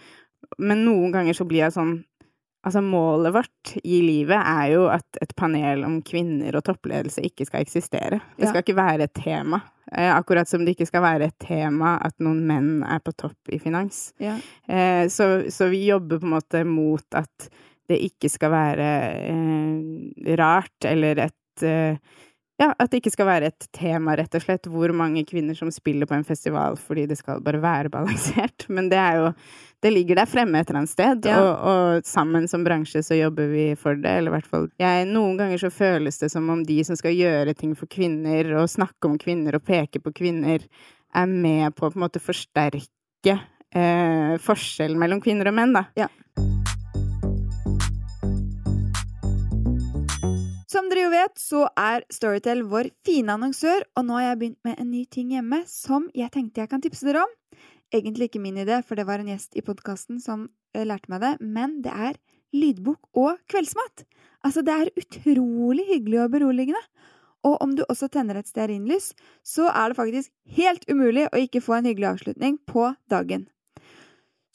Men 0.59 0.85
noen 0.87 1.15
ganger 1.15 1.37
så 1.37 1.47
blir 1.49 1.67
jeg 1.67 1.77
sånn 1.77 2.03
Altså, 2.65 2.81
målet 2.81 3.35
vårt 3.35 3.75
i 3.85 3.99
livet 4.01 4.41
er 4.41 4.71
jo 4.73 4.87
at 4.89 5.19
et 5.21 5.35
panel 5.37 5.83
om 5.85 5.99
kvinner 6.01 6.57
og 6.57 6.65
toppledelse 6.65 7.21
ikke 7.29 7.45
skal 7.45 7.61
eksistere. 7.61 8.23
Det 8.39 8.49
skal 8.49 8.63
ja. 8.63 8.65
ikke 8.65 8.77
være 8.79 9.05
et 9.05 9.13
tema. 9.19 9.59
Eh, 9.93 10.09
akkurat 10.09 10.49
som 10.49 10.65
det 10.65 10.73
ikke 10.73 10.89
skal 10.89 11.05
være 11.05 11.29
et 11.29 11.37
tema 11.45 11.99
at 12.01 12.17
noen 12.25 12.41
menn 12.49 12.71
er 12.89 13.03
på 13.05 13.13
topp 13.21 13.53
i 13.53 13.61
finans. 13.61 14.15
Ja. 14.23 14.39
Eh, 14.65 15.05
så, 15.13 15.45
så, 15.53 15.69
vi 15.69 15.85
jobber 15.91 16.23
på 16.23 16.29
en 16.31 16.35
måte 16.39 16.65
mot 16.65 17.21
at 17.21 17.51
det 17.91 18.01
ikke 18.07 18.33
skal 18.33 18.55
være 18.55 18.91
eh, 19.29 20.35
rart 20.41 20.89
eller 20.89 21.27
et 21.27 21.69
eh, 21.69 22.01
ja, 22.61 22.69
at 22.71 22.91
det 22.91 23.01
ikke 23.01 23.11
skal 23.11 23.27
være 23.27 23.49
et 23.51 23.67
tema, 23.75 24.15
rett 24.15 24.35
og 24.39 24.43
slett, 24.45 24.69
hvor 24.71 24.93
mange 24.95 25.25
kvinner 25.27 25.57
som 25.59 25.73
spiller 25.75 26.07
på 26.07 26.15
en 26.15 26.27
festival 26.27 26.77
fordi 26.79 27.09
det 27.11 27.17
skal 27.19 27.43
bare 27.43 27.59
være 27.63 27.91
balansert. 27.91 28.67
Men 28.75 28.91
det 28.93 29.01
er 29.01 29.21
jo 29.23 29.31
Det 29.85 29.91
ligger 29.93 30.17
der 30.17 30.29
fremme 30.31 30.57
et 30.57 30.71
eller 30.71 30.81
annet 30.81 30.93
sted, 30.95 31.27
ja. 31.29 31.41
og, 31.43 31.65
og, 31.69 32.07
sammen 32.09 32.47
som 32.49 32.63
bransje 32.65 33.03
så 33.05 33.19
jobber 33.19 33.51
vi 33.51 33.65
for 33.77 33.99
det, 34.01 34.15
eller 34.17 34.33
i 34.33 34.35
hvert 34.39 34.49
fall 34.49 34.69
jeg, 34.81 35.05
Noen 35.11 35.37
ganger 35.37 35.61
så 35.61 35.69
føles 35.69 36.17
det 36.23 36.31
som 36.33 36.49
om 36.49 36.63
de 36.65 36.79
som 36.89 36.97
skal 36.97 37.13
gjøre 37.13 37.53
ting 37.59 37.75
for 37.77 37.91
kvinner, 37.91 38.49
og 38.63 38.71
snakke 38.73 39.11
om 39.11 39.19
kvinner 39.21 39.59
og 39.59 39.67
peke 39.67 40.01
på 40.01 40.15
kvinner, 40.15 40.65
er 41.15 41.29
med 41.29 41.75
på 41.77 41.85
å 41.85 41.93
på 41.93 41.99
en 41.99 42.07
måte 42.07 42.23
forsterke 42.23 43.37
eh, 43.75 44.35
forskjellen 44.41 44.99
mellom 44.99 45.21
kvinner 45.21 45.53
og 45.53 45.59
menn, 45.59 45.77
da. 45.77 45.85
Ja. 45.99 46.09
Som 50.85 50.91
dere 50.93 51.07
jo 51.07 51.13
vet, 51.15 51.39
så 51.41 51.61
er 51.81 52.03
Storytel 52.13 52.59
vår 52.69 52.91
fine 53.09 53.33
annonsør, 53.39 53.87
og 53.97 54.05
nå 54.05 54.19
har 54.19 54.25
jeg 54.27 54.39
begynt 54.43 54.67
med 54.69 54.75
en 54.83 54.91
ny 54.93 55.07
ting 55.09 55.31
hjemme 55.33 55.63
som 55.65 56.11
jeg 56.13 56.29
tenkte 56.35 56.61
jeg 56.61 56.69
kan 56.69 56.83
tipse 56.85 57.07
dere 57.09 57.23
om. 57.25 57.33
Egentlig 57.97 58.29
ikke 58.29 58.43
min 58.45 58.59
idé, 58.61 58.83
for 58.85 59.01
det 59.01 59.07
var 59.09 59.23
en 59.23 59.31
gjest 59.33 59.57
i 59.57 59.65
podkasten 59.65 60.19
som 60.21 60.43
eh, 60.77 60.85
lærte 60.85 61.09
meg 61.09 61.23
det, 61.25 61.31
men 61.41 61.79
det 61.87 61.95
er 61.95 62.21
lydbok 62.53 63.17
og 63.17 63.41
kveldsmat. 63.49 64.05
Altså, 64.45 64.61
det 64.61 64.77
er 64.77 64.93
utrolig 65.01 65.89
hyggelig 65.89 66.21
og 66.27 66.37
beroligende. 66.37 66.85
Og 67.49 67.57
om 67.65 67.73
du 67.73 67.87
også 67.89 68.11
tenner 68.13 68.43
et 68.43 68.53
stearinlys, 68.53 69.15
så 69.41 69.73
er 69.73 69.89
det 69.89 70.01
faktisk 70.03 70.37
helt 70.61 70.85
umulig 70.93 71.31
å 71.31 71.47
ikke 71.49 71.65
få 71.65 71.79
en 71.79 71.89
hyggelig 71.89 72.13
avslutning 72.13 72.61
på 72.69 72.91
dagen. 73.09 73.49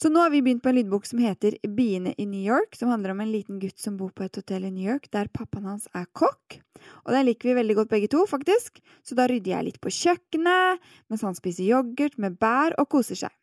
Så 0.02 0.08
nå 0.08 0.20
har 0.22 0.30
vi 0.32 0.40
begynt 0.42 0.62
på 0.62 0.70
en 0.70 0.78
lydbok 0.78 1.04
som 1.04 1.18
heter 1.20 1.58
Biene 1.76 2.14
i 2.16 2.24
New 2.26 2.40
York, 2.40 2.76
som 2.76 2.88
handler 2.88 3.12
om 3.12 3.18
en 3.20 3.32
liten 3.32 3.58
gutt 3.60 3.78
som 3.78 3.98
bor 4.00 4.08
på 4.16 4.24
et 4.24 4.38
hotell 4.38 4.64
i 4.64 4.70
New 4.72 4.86
York, 4.86 5.10
der 5.12 5.28
pappaen 5.28 5.66
hans 5.68 5.90
er 5.92 6.06
kokk. 6.16 6.56
Og 7.04 7.12
den 7.12 7.26
liker 7.28 7.50
vi 7.50 7.56
veldig 7.58 7.76
godt 7.82 7.90
begge 7.90 8.08
to, 8.08 8.22
faktisk, 8.30 8.80
så 9.04 9.18
da 9.18 9.26
rydder 9.28 9.52
jeg 9.52 9.66
litt 9.66 9.80
på 9.84 9.92
kjøkkenet 9.92 10.80
mens 11.12 11.26
han 11.26 11.36
spiser 11.36 11.68
yoghurt 11.68 12.16
med 12.16 12.40
bær 12.40 12.78
og 12.80 12.88
koser 12.96 13.20
seg. 13.26 13.34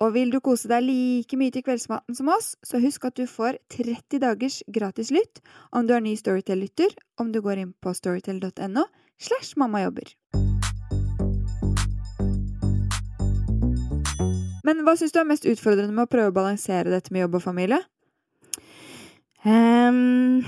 Og 0.00 0.14
vil 0.16 0.32
du 0.32 0.40
kose 0.40 0.70
deg 0.72 0.86
like 0.86 1.36
mye 1.36 1.52
til 1.52 1.66
kveldsmaten 1.66 2.16
som 2.16 2.32
oss, 2.32 2.54
så 2.64 2.80
husk 2.80 3.04
at 3.04 3.20
du 3.20 3.26
får 3.28 3.60
30 3.76 4.22
dagers 4.24 4.62
gratis 4.72 5.12
lytt 5.12 5.44
om 5.68 5.84
du 5.84 5.92
er 5.92 6.00
ny 6.00 6.16
Storytel-lytter, 6.16 6.96
om 7.20 7.28
du 7.28 7.42
går 7.44 7.60
inn 7.60 7.76
på 7.76 7.92
storytel.no 7.92 8.88
slash 9.20 9.60
mammajobber. 9.60 10.16
Men 14.70 14.84
hva 14.86 14.94
syns 14.94 15.10
du 15.10 15.18
er 15.18 15.26
mest 15.26 15.48
utfordrende 15.50 15.90
med 15.90 16.06
å 16.06 16.10
prøve 16.10 16.30
å 16.30 16.36
balansere 16.36 16.92
dette 16.92 17.10
med 17.10 17.24
jobb 17.24 17.40
og 17.40 17.42
familie? 17.42 17.80
Um, 19.42 20.44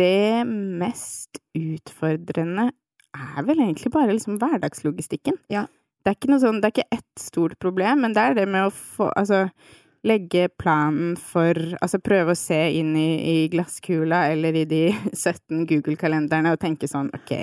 det 0.00 0.46
mest 0.48 1.40
utfordrende 1.58 2.70
er 3.18 3.44
vel 3.44 3.60
egentlig 3.60 3.92
bare 3.92 4.14
liksom 4.14 4.38
hverdagslogistikken. 4.40 5.36
Ja. 5.52 5.66
Det 6.00 6.14
er 6.14 6.16
ikke 6.16 6.30
noe 6.32 6.40
sånn, 6.40 6.62
det 6.62 6.70
er 6.70 6.76
ikke 6.78 6.96
ett 6.96 7.20
stort 7.20 7.58
problem, 7.60 8.06
men 8.06 8.16
det 8.16 8.24
er 8.24 8.38
det 8.38 8.46
med 8.48 8.70
å 8.70 8.72
få 8.72 9.10
Altså 9.18 9.48
legge 10.06 10.46
planen 10.62 11.16
for 11.18 11.58
Altså 11.82 11.98
prøve 12.00 12.32
å 12.32 12.38
se 12.38 12.60
inn 12.78 12.94
i, 12.96 13.08
i 13.18 13.36
glasskula 13.52 14.28
eller 14.32 14.62
i 14.62 14.64
de 14.70 14.82
17 15.12 15.66
Google-kalenderne 15.68 16.54
og 16.54 16.62
tenke 16.62 16.88
sånn 16.88 17.10
OK, 17.18 17.34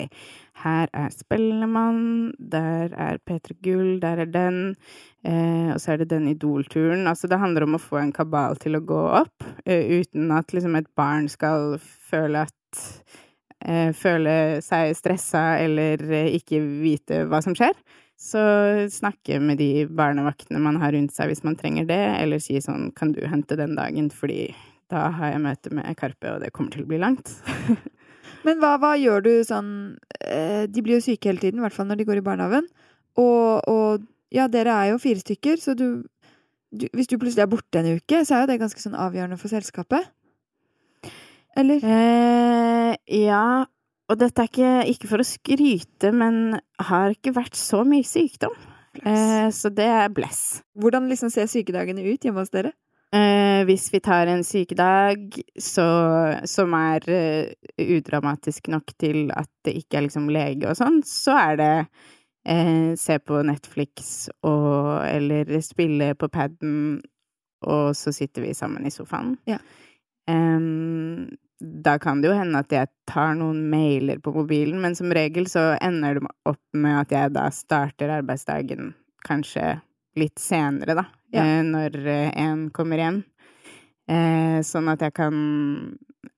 her 0.65 0.89
er 0.93 1.11
Spellemann, 1.13 2.33
der 2.39 2.93
er 2.97 3.19
P3 3.21 3.55
Gull, 3.63 3.99
der 4.01 4.23
er 4.23 4.29
den, 4.29 4.75
eh, 5.23 5.69
og 5.73 5.79
så 5.81 5.93
er 5.93 6.01
det 6.01 6.09
den 6.09 6.27
Idol-turen. 6.31 7.05
Altså 7.07 7.29
det 7.29 7.39
handler 7.41 7.67
om 7.67 7.77
å 7.77 7.81
få 7.81 8.01
en 8.01 8.13
kabal 8.15 8.57
til 8.61 8.79
å 8.79 8.83
gå 8.85 9.01
opp, 9.21 9.45
eh, 9.65 10.01
uten 10.01 10.33
at 10.33 10.53
liksom 10.55 10.77
et 10.79 10.89
barn 10.97 11.29
skal 11.29 11.77
føle 11.81 12.47
at 12.47 12.81
eh, 13.65 13.91
Føle 13.97 14.61
seg 14.61 14.91
stressa 14.97 15.55
eller 15.57 16.01
eh, 16.11 16.33
ikke 16.37 16.59
vite 16.83 17.23
hva 17.29 17.41
som 17.41 17.55
skjer. 17.57 17.73
Så 18.15 18.39
snakke 18.93 19.41
med 19.43 19.59
de 19.59 19.87
barnevaktene 19.91 20.61
man 20.63 20.77
har 20.79 20.93
rundt 20.95 21.15
seg 21.15 21.31
hvis 21.31 21.43
man 21.43 21.57
trenger 21.59 21.87
det, 21.89 22.03
eller 22.21 22.39
si 22.39 22.59
sånn 22.63 22.91
kan 22.95 23.11
du 23.15 23.25
hente 23.27 23.57
den 23.59 23.75
dagen, 23.75 24.11
fordi 24.13 24.53
da 24.91 25.09
har 25.17 25.33
jeg 25.33 25.43
møte 25.43 25.73
med 25.73 25.97
Karpe, 25.99 26.35
og 26.35 26.43
det 26.43 26.53
kommer 26.55 26.71
til 26.71 26.85
å 26.85 26.89
bli 26.91 27.01
langt. 27.01 27.33
Men 28.45 28.59
hva, 28.61 28.75
hva 28.81 28.93
gjør 28.99 29.23
du 29.25 29.31
sånn 29.47 29.69
eh, 30.21 30.65
De 30.69 30.83
blir 30.85 30.99
jo 30.99 31.05
syke 31.07 31.31
hele 31.31 31.41
tiden, 31.41 31.61
i 31.61 31.65
hvert 31.65 31.75
fall 31.75 31.87
når 31.89 32.01
de 32.01 32.07
går 32.09 32.21
i 32.21 32.25
barnehagen. 32.25 32.67
Og, 33.21 33.65
og 33.71 34.05
ja, 34.33 34.49
dere 34.51 34.75
er 34.75 34.91
jo 34.91 35.01
fire 35.01 35.23
stykker, 35.23 35.61
så 35.61 35.75
du, 35.77 36.03
du 36.71 36.85
Hvis 36.93 37.09
du 37.09 37.17
plutselig 37.17 37.45
er 37.45 37.51
borte 37.51 37.81
en 37.81 37.95
uke, 37.97 38.21
så 38.27 38.37
er 38.37 38.45
jo 38.45 38.51
det 38.53 38.59
ganske 38.61 38.83
sånn 38.83 38.97
avgjørende 38.99 39.39
for 39.41 39.53
selskapet. 39.53 40.11
Eller? 41.55 41.83
Eh, 41.87 42.93
ja, 43.23 43.65
og 44.11 44.21
dette 44.21 44.43
er 44.43 44.49
ikke, 44.51 44.71
ikke 44.91 45.09
for 45.09 45.23
å 45.23 45.27
skryte, 45.27 46.11
men 46.13 46.57
har 46.89 47.15
ikke 47.15 47.33
vært 47.37 47.55
så 47.57 47.85
mye 47.87 48.05
sykdom. 48.05 48.53
Eh, 49.03 49.47
så 49.55 49.71
det 49.73 49.87
er 49.91 50.11
bless. 50.13 50.61
Hvordan 50.79 51.07
liksom 51.11 51.31
ser 51.33 51.49
sykedagene 51.51 52.03
ut 52.05 52.27
hjemme 52.27 52.43
hos 52.43 52.53
dere? 52.53 52.75
Eh, 53.15 53.61
hvis 53.63 53.87
vi 53.93 53.99
tar 54.03 54.27
en 54.27 54.43
sykedag 54.43 55.37
så, 55.61 55.85
som 56.43 56.73
er 56.75 57.05
eh, 57.07 57.53
udramatisk 57.79 58.67
nok 58.73 58.91
til 58.99 59.29
at 59.31 59.49
det 59.63 59.75
ikke 59.79 59.99
er 59.99 60.05
liksom 60.07 60.27
lege 60.33 60.67
og 60.67 60.75
sånn, 60.79 60.99
så 61.07 61.37
er 61.39 61.59
det 61.61 61.71
eh, 62.49 62.91
se 62.99 63.19
på 63.23 63.39
Netflix 63.47 64.27
og 64.43 65.05
eller 65.07 65.53
spille 65.63 66.11
på 66.19 66.27
paden, 66.33 66.99
og 67.63 67.95
så 67.95 68.11
sitter 68.15 68.49
vi 68.49 68.53
sammen 68.57 68.87
i 68.87 68.93
sofaen. 68.93 69.37
Ja. 69.47 69.61
Da 71.85 71.93
kan 72.01 72.21
det 72.21 72.31
jo 72.31 72.35
hende 72.35 72.59
at 72.65 72.73
jeg 72.73 72.89
tar 73.07 73.35
noen 73.37 73.67
mailer 73.69 74.17
på 74.21 74.33
mobilen, 74.35 74.81
men 74.81 74.97
som 74.97 75.13
regel 75.13 75.45
så 75.49 75.75
ender 75.77 76.17
det 76.17 76.31
opp 76.49 76.61
med 76.73 76.97
at 77.05 77.13
jeg 77.13 77.33
da 77.37 77.45
starter 77.53 78.11
arbeidsdagen 78.17 78.91
kanskje 79.25 79.77
litt 80.19 80.41
senere, 80.41 80.97
da, 80.97 81.05
Ja. 81.35 81.43
eh, 81.43 81.63
når 81.67 81.97
eh, 82.07 82.31
en 82.45 82.69
kommer 82.75 83.01
hjem. 83.01 83.21
Eh, 84.07 84.59
sånn 84.65 84.89
at 84.91 85.01
jeg 85.05 85.15
kan 85.17 85.37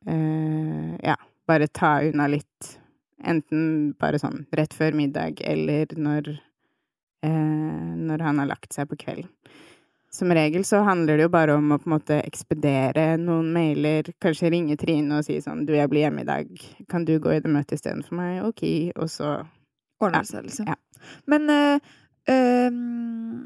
ja, 0.08 1.18
bare 1.48 1.68
ta 1.68 1.98
unna 2.08 2.30
litt. 2.32 2.68
Enten 3.28 3.92
bare 4.00 4.20
sånn 4.22 4.46
rett 4.56 4.76
før 4.78 4.96
middag, 4.96 5.42
eller 5.44 5.92
når 5.98 6.38
når 7.28 8.22
han 8.24 8.38
har 8.40 8.48
lagt 8.48 8.76
seg 8.76 8.88
på 8.88 8.96
kvelden. 9.02 9.28
Som 10.14 10.32
regel 10.32 10.64
så 10.66 10.80
handler 10.88 11.18
det 11.18 11.26
jo 11.26 11.32
bare 11.34 11.58
om 11.60 11.74
å 11.74 11.78
på 11.82 11.90
en 11.90 11.94
måte 11.98 12.18
ekspedere 12.24 13.18
noen 13.20 13.50
mailer, 13.54 14.08
kanskje 14.24 14.54
ringe 14.54 14.78
Trine 14.80 15.20
og 15.20 15.28
si 15.28 15.36
sånn 15.44 15.66
du, 15.68 15.74
jeg 15.76 15.92
blir 15.92 16.06
hjemme 16.06 16.24
i 16.24 16.30
dag, 16.30 16.54
kan 16.88 17.04
du 17.06 17.18
gå 17.20 17.36
i 17.36 17.42
det 17.44 17.52
møtet 17.52 17.76
istedenfor 17.78 18.16
meg? 18.18 18.40
Ok, 18.48 18.64
og 18.96 19.12
så 19.12 19.34
Ordner 20.00 20.24
det 20.24 20.32
seg, 20.32 20.48
liksom. 20.48 20.72
ja. 20.72 20.78
Men 21.28 21.52
øh, 21.52 21.92
ehm, 22.32 23.46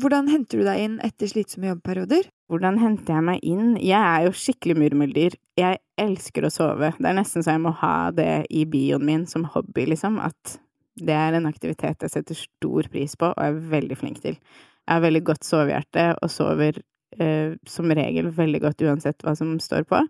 hvordan 0.00 0.28
henter 0.32 0.60
du 0.60 0.66
deg 0.66 0.80
inn 0.80 0.96
etter 1.04 1.28
slitsomme 1.30 1.68
jobbperioder? 1.68 2.28
Hvordan 2.52 2.78
henter 2.80 3.16
jeg 3.16 3.26
meg 3.26 3.44
inn? 3.44 3.74
Jeg 3.80 4.00
er 4.00 4.26
jo 4.26 4.34
skikkelig 4.36 4.76
murmeldyr. 4.80 5.36
Jeg 5.60 5.80
elsker 6.00 6.46
å 6.48 6.52
sove. 6.52 6.92
Det 6.98 7.08
er 7.08 7.16
nesten 7.16 7.44
så 7.44 7.54
jeg 7.54 7.62
må 7.64 7.74
ha 7.80 8.10
det 8.16 8.46
i 8.52 8.64
bioen 8.68 9.04
min 9.08 9.26
som 9.28 9.44
hobby, 9.52 9.86
liksom. 9.92 10.18
At 10.20 10.56
det 11.00 11.16
er 11.16 11.36
en 11.36 11.48
aktivitet 11.48 12.04
jeg 12.04 12.12
setter 12.12 12.36
stor 12.36 12.88
pris 12.92 13.16
på 13.16 13.30
og 13.32 13.44
er 13.44 13.60
veldig 13.72 14.00
flink 14.00 14.20
til. 14.24 14.36
Jeg 14.36 14.96
har 14.96 15.04
veldig 15.04 15.22
godt 15.28 15.46
sovehjerte 15.46 16.08
og 16.18 16.32
sover 16.32 16.80
eh, 17.20 17.54
som 17.68 17.92
regel 17.92 18.32
veldig 18.34 18.64
godt 18.64 18.84
uansett 18.88 19.24
hva 19.24 19.36
som 19.38 19.54
står 19.62 19.86
på. 19.88 20.02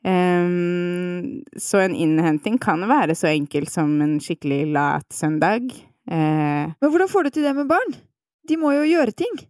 Um, 0.00 1.42
så 1.60 1.82
en 1.84 1.92
innhenting 1.92 2.56
kan 2.60 2.80
være 2.88 3.12
så 3.18 3.28
enkelt 3.34 3.68
som 3.68 3.98
en 4.00 4.16
skikkelig 4.24 4.62
lat 4.72 5.08
søndag. 5.12 5.68
Eh, 6.08 6.72
Men 6.72 6.92
hvordan 6.92 7.12
får 7.12 7.28
du 7.28 7.36
til 7.36 7.44
det 7.44 7.56
med 7.56 7.68
barn? 7.68 8.00
De 8.48 8.56
må 8.56 8.72
jo 8.74 8.84
gjøre 8.88 9.12
ting. 9.16 9.40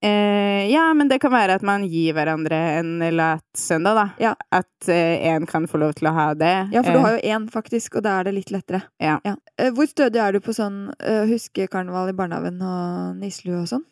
Eh, 0.00 0.68
ja, 0.70 0.84
men 0.94 1.08
det 1.10 1.18
kan 1.20 1.32
være 1.34 1.56
at 1.58 1.62
man 1.66 1.82
gir 1.90 2.14
hverandre 2.14 2.54
en 2.78 3.00
lat 3.16 3.42
søndag, 3.58 3.96
da. 3.98 4.04
Ja. 4.22 4.34
At 4.54 4.86
én 4.86 5.46
kan 5.50 5.66
få 5.66 5.80
lov 5.82 5.96
til 5.98 6.06
å 6.06 6.12
ha 6.14 6.28
det. 6.38 6.52
Ja, 6.72 6.82
for 6.86 6.92
du 6.94 6.98
Eh, 6.98 7.02
har 7.04 7.16
jo 7.16 7.22
én, 7.34 7.48
faktisk, 7.50 7.96
og 7.98 8.04
da 8.06 8.20
er 8.20 8.24
det 8.28 8.34
litt 8.34 8.50
lettere. 8.54 8.82
Ja. 9.02 9.18
Eh, 9.58 9.70
Hvor 9.74 9.86
stødig 9.90 10.20
er 10.22 10.32
du 10.32 10.40
på 10.40 10.54
sånn 10.54 10.92
uh, 11.02 11.26
huskekarneval 11.26 12.10
i 12.10 12.16
barnehagen 12.18 12.62
og 12.62 13.16
nisselue 13.18 13.62
og 13.64 13.66
sånn? 13.72 13.84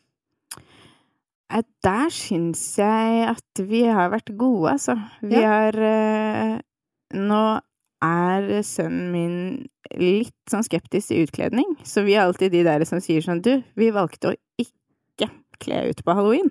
eh, 1.51 1.62
Der 1.83 2.09
syns 2.11 2.62
jeg 2.79 3.27
at 3.29 3.62
vi 3.66 3.85
har 3.87 4.11
vært 4.11 4.31
gode, 4.38 4.73
altså. 4.79 4.97
Vi 5.23 5.35
Ja. 5.40 5.49
har 5.49 5.75
eh, 5.79 6.61
Nå 7.14 7.61
er 8.05 8.49
sønnen 8.67 9.09
min 9.13 9.39
litt 9.97 10.35
sånn 10.51 10.65
skeptisk 10.67 11.13
til 11.13 11.27
utkledning, 11.27 11.77
så 11.87 12.05
vi 12.07 12.17
er 12.17 12.27
alltid 12.27 12.53
de 12.55 12.65
der 12.67 12.85
som 12.89 13.01
sier 13.03 13.25
sånn 13.25 13.43
Du, 13.45 13.55
vi 13.79 13.93
valgte 13.95 14.33
å 14.33 14.37
ikke 14.61 15.31
kle 15.63 15.87
ut 15.91 16.03
på 16.05 16.17
halloween. 16.17 16.51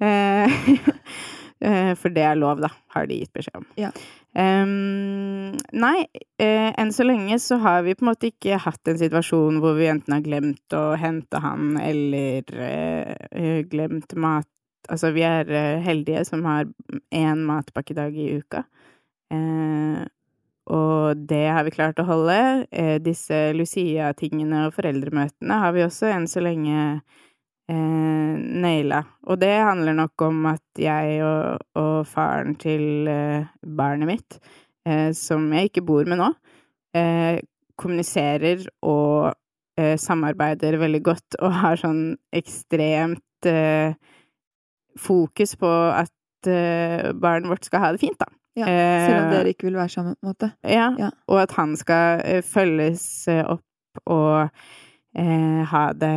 Eh, 0.00 0.58
eh, 1.66 1.92
for 1.98 2.14
det 2.14 2.24
er 2.28 2.38
lov, 2.38 2.62
da, 2.62 2.70
har 2.94 3.08
de 3.10 3.18
gitt 3.22 3.32
beskjed 3.34 3.60
om. 3.62 3.66
Ja. 3.80 3.90
Um, 4.38 5.56
nei, 5.72 6.04
uh, 6.38 6.68
enn 6.78 6.92
så 6.94 7.06
lenge 7.06 7.40
så 7.42 7.56
har 7.62 7.80
vi 7.86 7.96
på 7.96 8.04
en 8.04 8.10
måte 8.10 8.28
ikke 8.28 8.60
hatt 8.60 8.90
en 8.90 9.00
situasjon 9.00 9.58
hvor 9.62 9.74
vi 9.78 9.88
enten 9.90 10.14
har 10.14 10.22
glemt 10.22 10.76
å 10.76 10.92
hente 11.00 11.40
han, 11.42 11.72
eller 11.80 12.52
eh, 12.54 13.64
glemt 13.70 14.14
mat 14.14 14.48
Altså, 14.88 15.10
vi 15.12 15.20
er 15.20 15.50
heldige 15.84 16.22
som 16.24 16.46
har 16.48 16.64
én 17.12 17.40
matpakkedag 17.44 18.14
i 18.16 18.28
uka. 18.38 18.62
Eh, 19.28 20.06
og 20.68 21.28
det 21.28 21.46
har 21.48 21.64
vi 21.64 21.72
klart 21.72 22.00
å 22.02 22.06
holde. 22.08 22.36
Eh, 22.68 22.98
disse 23.00 23.52
Lucia-tingene 23.56 24.66
og 24.66 24.74
foreldremøtene 24.76 25.60
har 25.62 25.72
vi 25.76 25.84
også 25.86 26.10
enn 26.12 26.28
så 26.28 26.42
lenge 26.44 26.76
eh, 27.72 28.34
naila. 28.36 29.02
Og 29.28 29.40
det 29.40 29.54
handler 29.54 29.96
nok 29.96 30.26
om 30.28 30.50
at 30.52 30.82
jeg 30.82 31.22
og, 31.24 31.64
og 31.80 31.96
faren 32.08 32.56
til 32.60 33.08
eh, 33.08 33.48
barnet 33.64 34.12
mitt, 34.12 34.38
eh, 34.88 35.10
som 35.16 35.48
jeg 35.56 35.70
ikke 35.70 35.86
bor 35.88 36.08
med 36.08 36.20
nå, 36.20 36.32
eh, 36.96 37.40
kommuniserer 37.78 38.68
og 38.82 39.34
samarbeider 39.78 40.74
veldig 40.74 40.98
godt 41.06 41.36
og 41.38 41.52
har 41.54 41.78
sånn 41.78 42.16
ekstremt 42.34 43.46
fokus 44.98 45.52
på 45.54 45.70
at 45.70 46.48
barnet 47.22 47.46
vårt 47.46 47.68
skal 47.68 47.84
ha 47.84 47.92
det 47.94 48.00
fint, 48.02 48.18
da. 48.18 48.26
Ja, 48.58 48.66
Eh, 48.66 49.06
Selv 49.06 49.24
om 49.24 49.30
dere 49.32 49.52
ikke 49.54 49.68
vil 49.70 49.78
være 49.78 49.92
sammen, 49.94 50.16
på 50.18 50.26
en 50.26 50.32
måte. 50.34 50.50
ja, 50.64 50.90
Ja. 50.98 51.10
og 51.28 51.40
at 51.44 51.52
han 51.58 51.76
skal 51.76 52.20
eh, 52.24 52.42
følges 52.42 53.06
eh, 53.28 53.44
opp 53.46 53.62
og 54.06 54.50
eh, 55.18 55.62
ha 55.70 55.84
det 55.92 56.12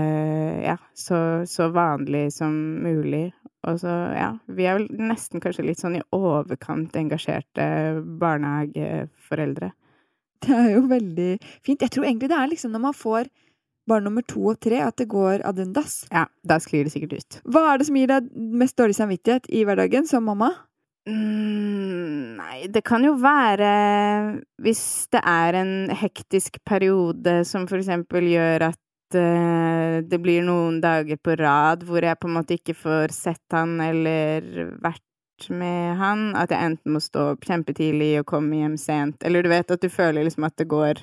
ja, 0.66 0.78
så, 0.94 1.46
så 1.50 1.70
vanlig 1.74 2.32
som 2.34 2.54
mulig. 2.84 3.32
Og 3.70 3.78
så, 3.78 3.92
ja, 4.18 4.32
vi 4.50 4.66
er 4.66 4.80
vel 4.80 4.88
nesten 4.98 5.40
kanskje 5.42 5.66
litt 5.68 5.78
sånn 5.82 6.00
i 6.00 6.02
overkant 6.18 6.96
engasjerte 6.98 8.02
barnehageforeldre. 8.22 9.72
Det 10.42 10.56
er 10.58 10.72
jo 10.74 10.82
veldig 10.90 11.30
fint. 11.62 11.82
Jeg 11.86 11.92
tror 11.94 12.08
egentlig 12.08 12.32
det 12.32 12.38
er 12.40 12.50
liksom 12.50 12.72
når 12.74 12.82
man 12.88 12.96
får 12.98 13.30
barn 13.90 14.06
nummer 14.08 14.24
to 14.26 14.42
og 14.54 14.60
tre, 14.62 14.80
at 14.86 14.96
det 15.02 15.08
går 15.12 15.44
ad 15.46 15.60
undas. 15.62 16.00
Ja, 16.14 16.26
da 16.48 16.58
sklir 16.62 16.86
det 16.88 16.94
sikkert 16.94 17.14
ut. 17.18 17.40
Hva 17.54 17.64
er 17.74 17.82
det 17.82 17.88
som 17.90 17.98
gir 17.98 18.10
deg 18.10 18.30
mest 18.62 18.78
dårlig 18.80 18.96
samvittighet 18.98 19.50
i 19.54 19.64
hverdagen 19.68 20.08
som 20.10 20.26
mamma? 20.26 20.52
Mm, 21.10 22.38
nei, 22.38 22.68
det 22.70 22.84
kan 22.86 23.02
jo 23.02 23.16
være 23.18 23.70
hvis 24.62 24.84
det 25.10 25.22
er 25.26 25.58
en 25.58 25.74
hektisk 25.98 26.60
periode 26.68 27.40
som 27.50 27.66
for 27.66 27.82
eksempel 27.82 28.28
gjør 28.30 28.68
at 28.68 29.18
eh, 29.18 29.96
det 30.06 30.20
blir 30.22 30.46
noen 30.46 30.78
dager 30.84 31.18
på 31.18 31.34
rad 31.40 31.82
hvor 31.88 32.06
jeg 32.06 32.20
på 32.22 32.30
en 32.30 32.36
måte 32.38 32.60
ikke 32.60 32.78
får 32.78 33.16
sett 33.18 33.58
han 33.58 33.80
eller 33.82 34.76
vært 34.84 35.02
med 35.50 35.98
han. 35.98 36.28
At 36.38 36.54
jeg 36.54 36.70
enten 36.70 36.94
må 36.94 37.02
stå 37.02 37.32
opp 37.34 37.48
kjempetidlig 37.50 38.20
og 38.20 38.28
komme 38.30 38.62
hjem 38.62 38.78
sent. 38.78 39.26
Eller 39.26 39.42
du 39.42 39.50
vet 39.50 39.74
at 39.74 39.82
du 39.82 39.90
føler 39.90 40.28
liksom 40.28 40.46
at 40.46 40.58
det 40.62 40.70
går 40.70 41.02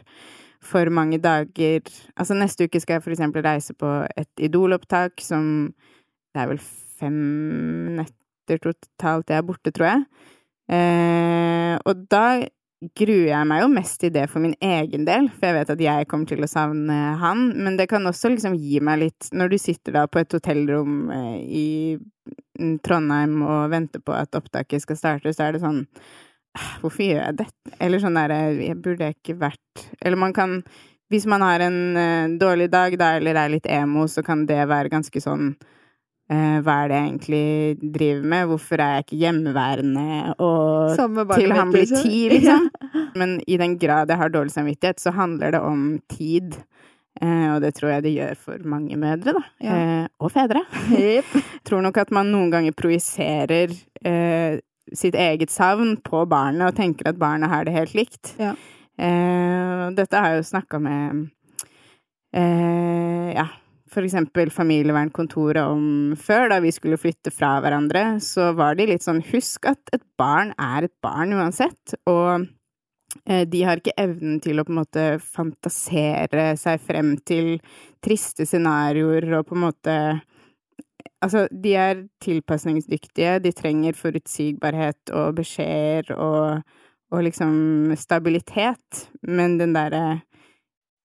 for 0.63 0.91
mange 0.91 1.21
dager 1.23 1.83
Altså 2.19 2.35
neste 2.35 2.67
uke 2.67 2.81
skal 2.83 2.99
jeg 2.99 3.05
for 3.05 3.15
eksempel 3.15 3.45
reise 3.47 3.75
på 3.79 3.93
et 4.19 4.43
Idol-opptak 4.43 5.23
som 5.23 5.71
Det 6.35 6.43
er 6.43 6.51
vel 6.51 6.63
fem 6.99 7.19
netter 7.99 8.19
totalt 8.57 9.29
jeg 9.29 9.43
er 9.43 9.45
borte, 9.47 9.73
tror 9.75 9.91
jeg. 9.91 10.07
Eh, 10.73 11.75
og 11.85 12.07
da 12.13 12.25
gruer 12.95 13.33
jeg 13.33 13.47
meg 13.51 13.63
jo 13.65 13.71
mest 13.73 13.99
til 14.01 14.13
det 14.15 14.29
for 14.31 14.43
min 14.45 14.55
egen 14.63 15.07
del, 15.09 15.27
for 15.35 15.49
jeg 15.49 15.57
vet 15.57 15.73
at 15.75 15.81
jeg 15.83 16.09
kommer 16.11 16.31
til 16.31 16.45
å 16.45 16.51
savne 16.51 16.99
han. 17.21 17.49
Men 17.59 17.79
det 17.81 17.89
kan 17.91 18.07
også 18.07 18.31
liksom 18.33 18.55
gi 18.59 18.81
meg 18.85 19.03
litt 19.03 19.31
Når 19.35 19.53
du 19.53 19.59
sitter 19.59 19.97
da 19.97 20.07
på 20.07 20.23
et 20.23 20.39
hotellrom 20.39 21.11
eh, 21.15 21.39
i 21.43 21.69
Trondheim 22.85 23.41
og 23.43 23.73
venter 23.73 24.03
på 24.05 24.15
at 24.15 24.35
opptaket 24.39 24.85
skal 24.85 24.99
starte, 24.99 25.33
så 25.35 25.49
er 25.49 25.57
det 25.57 25.63
sånn 25.65 25.85
Hvorfor 26.81 27.05
gjør 27.05 27.21
jeg 27.23 27.39
dette? 27.39 27.73
Eller 27.85 28.03
sånn 28.03 28.19
derre 28.19 28.39
Jeg 28.57 28.79
burde 28.83 29.11
ikke 29.15 29.37
vært 29.39 29.85
Eller 30.01 30.19
man 30.19 30.35
kan 30.37 30.63
Hvis 31.13 31.27
man 31.31 31.45
har 31.45 31.63
en 31.65 31.81
uh, 31.97 32.39
dårlig 32.41 32.71
dag, 32.73 32.97
da, 32.99 33.15
eller 33.17 33.39
er 33.39 33.53
litt 33.53 33.69
emo, 33.71 34.07
så 34.11 34.25
kan 34.27 34.45
det 34.49 34.61
være 34.69 34.93
ganske 34.93 35.23
sånn 35.23 35.53
hva 36.29 36.75
er 36.83 36.91
det 36.91 36.97
jeg 36.97 37.09
egentlig 37.09 37.93
driver 37.95 38.25
med? 38.33 38.49
Hvorfor 38.51 38.83
er 38.85 38.91
jeg 38.95 39.05
ikke 39.07 39.21
hjemmeværende 39.23 40.35
og 40.45 41.31
til 41.33 41.55
han 41.57 41.73
blir 41.73 41.89
ti, 41.89 42.27
liksom? 42.35 42.67
Men 43.17 43.39
i 43.49 43.57
den 43.57 43.79
grad 43.81 44.13
jeg 44.13 44.21
har 44.21 44.35
dårlig 44.35 44.53
samvittighet, 44.53 45.01
så 45.01 45.15
handler 45.17 45.57
det 45.57 45.63
om 45.65 45.87
tid. 46.13 46.59
Eh, 47.23 47.49
og 47.55 47.63
det 47.65 47.73
tror 47.79 47.95
jeg 47.95 48.05
det 48.05 48.13
gjør 48.13 48.43
for 48.45 48.69
mange 48.69 48.99
mødre, 49.01 49.39
da. 49.39 49.45
Ja. 49.65 49.79
og 50.21 50.35
fedre. 50.37 50.67
Yep. 50.93 51.33
tror 51.71 51.87
nok 51.89 52.03
at 52.05 52.13
man 52.13 52.29
noen 52.35 52.53
ganger 52.53 52.77
projiserer 52.77 53.73
sitt 54.95 55.17
eget 55.19 55.53
savn 55.53 55.97
på 56.05 56.25
barnet 56.29 56.71
og 56.71 56.77
tenker 56.77 57.11
at 57.11 57.19
barnet 57.21 57.51
har 57.51 57.65
det 57.67 57.75
helt 57.77 57.97
likt. 57.97 58.35
Ja. 58.41 58.53
Eh, 58.99 59.85
dette 59.95 60.19
har 60.19 60.33
jeg 60.33 60.43
jo 60.43 60.49
snakka 60.49 60.81
med 60.83 61.29
eh, 62.35 63.29
ja, 63.37 63.47
eksempel 63.97 64.51
familievernkontoret 64.53 65.65
om 65.65 66.15
før, 66.21 66.49
da 66.53 66.61
vi 66.65 66.73
skulle 66.75 66.99
flytte 67.01 67.33
fra 67.35 67.57
hverandre, 67.65 68.19
så 68.25 68.53
var 68.59 68.79
de 68.79 68.89
litt 68.91 69.05
sånn 69.05 69.23
husk 69.31 69.69
at 69.71 69.81
et 69.95 70.05
barn 70.21 70.53
er 70.61 70.89
et 70.89 70.95
barn 71.05 71.35
uansett, 71.37 71.97
og 72.11 72.47
eh, 73.25 73.45
de 73.49 73.63
har 73.67 73.81
ikke 73.81 73.97
evnen 74.01 74.41
til 74.45 74.61
å 74.61 74.67
på 74.67 74.75
en 74.75 74.81
måte 74.81 75.07
fantasere 75.25 76.51
seg 76.61 76.83
frem 76.85 77.17
til 77.29 77.57
triste 78.05 78.47
scenarioer 78.49 79.29
og 79.39 79.49
på 79.49 79.59
en 79.59 79.65
måte 79.69 80.01
Altså, 81.19 81.49
de 81.51 81.73
er 81.75 82.05
tilpasningsdyktige, 82.23 83.41
de 83.43 83.51
trenger 83.51 83.97
forutsigbarhet 83.99 85.11
og 85.19 85.41
beskjeder 85.41 86.13
og, 86.15 86.61
og 87.11 87.25
liksom 87.27 87.91
stabilitet, 87.99 89.09
men 89.27 89.57
den 89.59 89.75
derre 89.75 90.21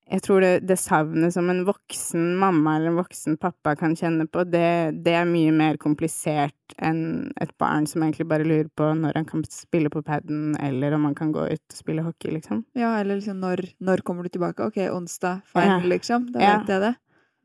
jeg 0.05 0.21
tror 0.21 0.43
det, 0.45 0.51
det 0.69 0.77
savnet 0.77 1.33
som 1.33 1.47
en 1.49 1.63
voksen 1.65 2.35
mamma 2.37 2.75
eller 2.77 2.93
en 2.93 2.99
voksen 2.99 3.39
pappa 3.41 3.73
kan 3.79 3.95
kjenne 3.97 4.27
på, 4.29 4.43
det, 4.45 5.01
det, 5.07 5.15
er 5.17 5.29
mye 5.29 5.53
mer 5.55 5.79
komplisert 5.81 6.75
enn 6.77 7.31
et 7.41 7.55
barn 7.61 7.89
som 7.89 8.05
egentlig 8.05 8.27
bare 8.29 8.45
lurer 8.45 8.69
på 8.77 8.91
når 8.99 9.17
han 9.17 9.29
kan 9.29 9.47
spille 9.49 9.93
på 9.93 10.03
paden, 10.05 10.53
eller 10.61 10.97
om 10.97 11.09
han 11.09 11.17
kan 11.17 11.33
gå 11.33 11.47
ut 11.49 11.63
og 11.63 11.79
spille 11.79 12.05
hockey, 12.05 12.35
liksom. 12.37 12.67
Ja, 12.77 12.93
eller 13.01 13.21
liksom 13.21 13.41
når, 13.41 13.65
når 13.81 14.05
kommer 14.05 14.29
du 14.29 14.35
tilbake? 14.35 14.69
Ok, 14.69 14.83
onsdag, 14.93 15.41
feil, 15.55 15.73
ja. 15.73 15.81
liksom. 15.95 16.29
Da 16.35 16.45
ja. 16.45 16.59
vet 16.59 16.75
jeg 16.75 16.85
det. 16.85 16.95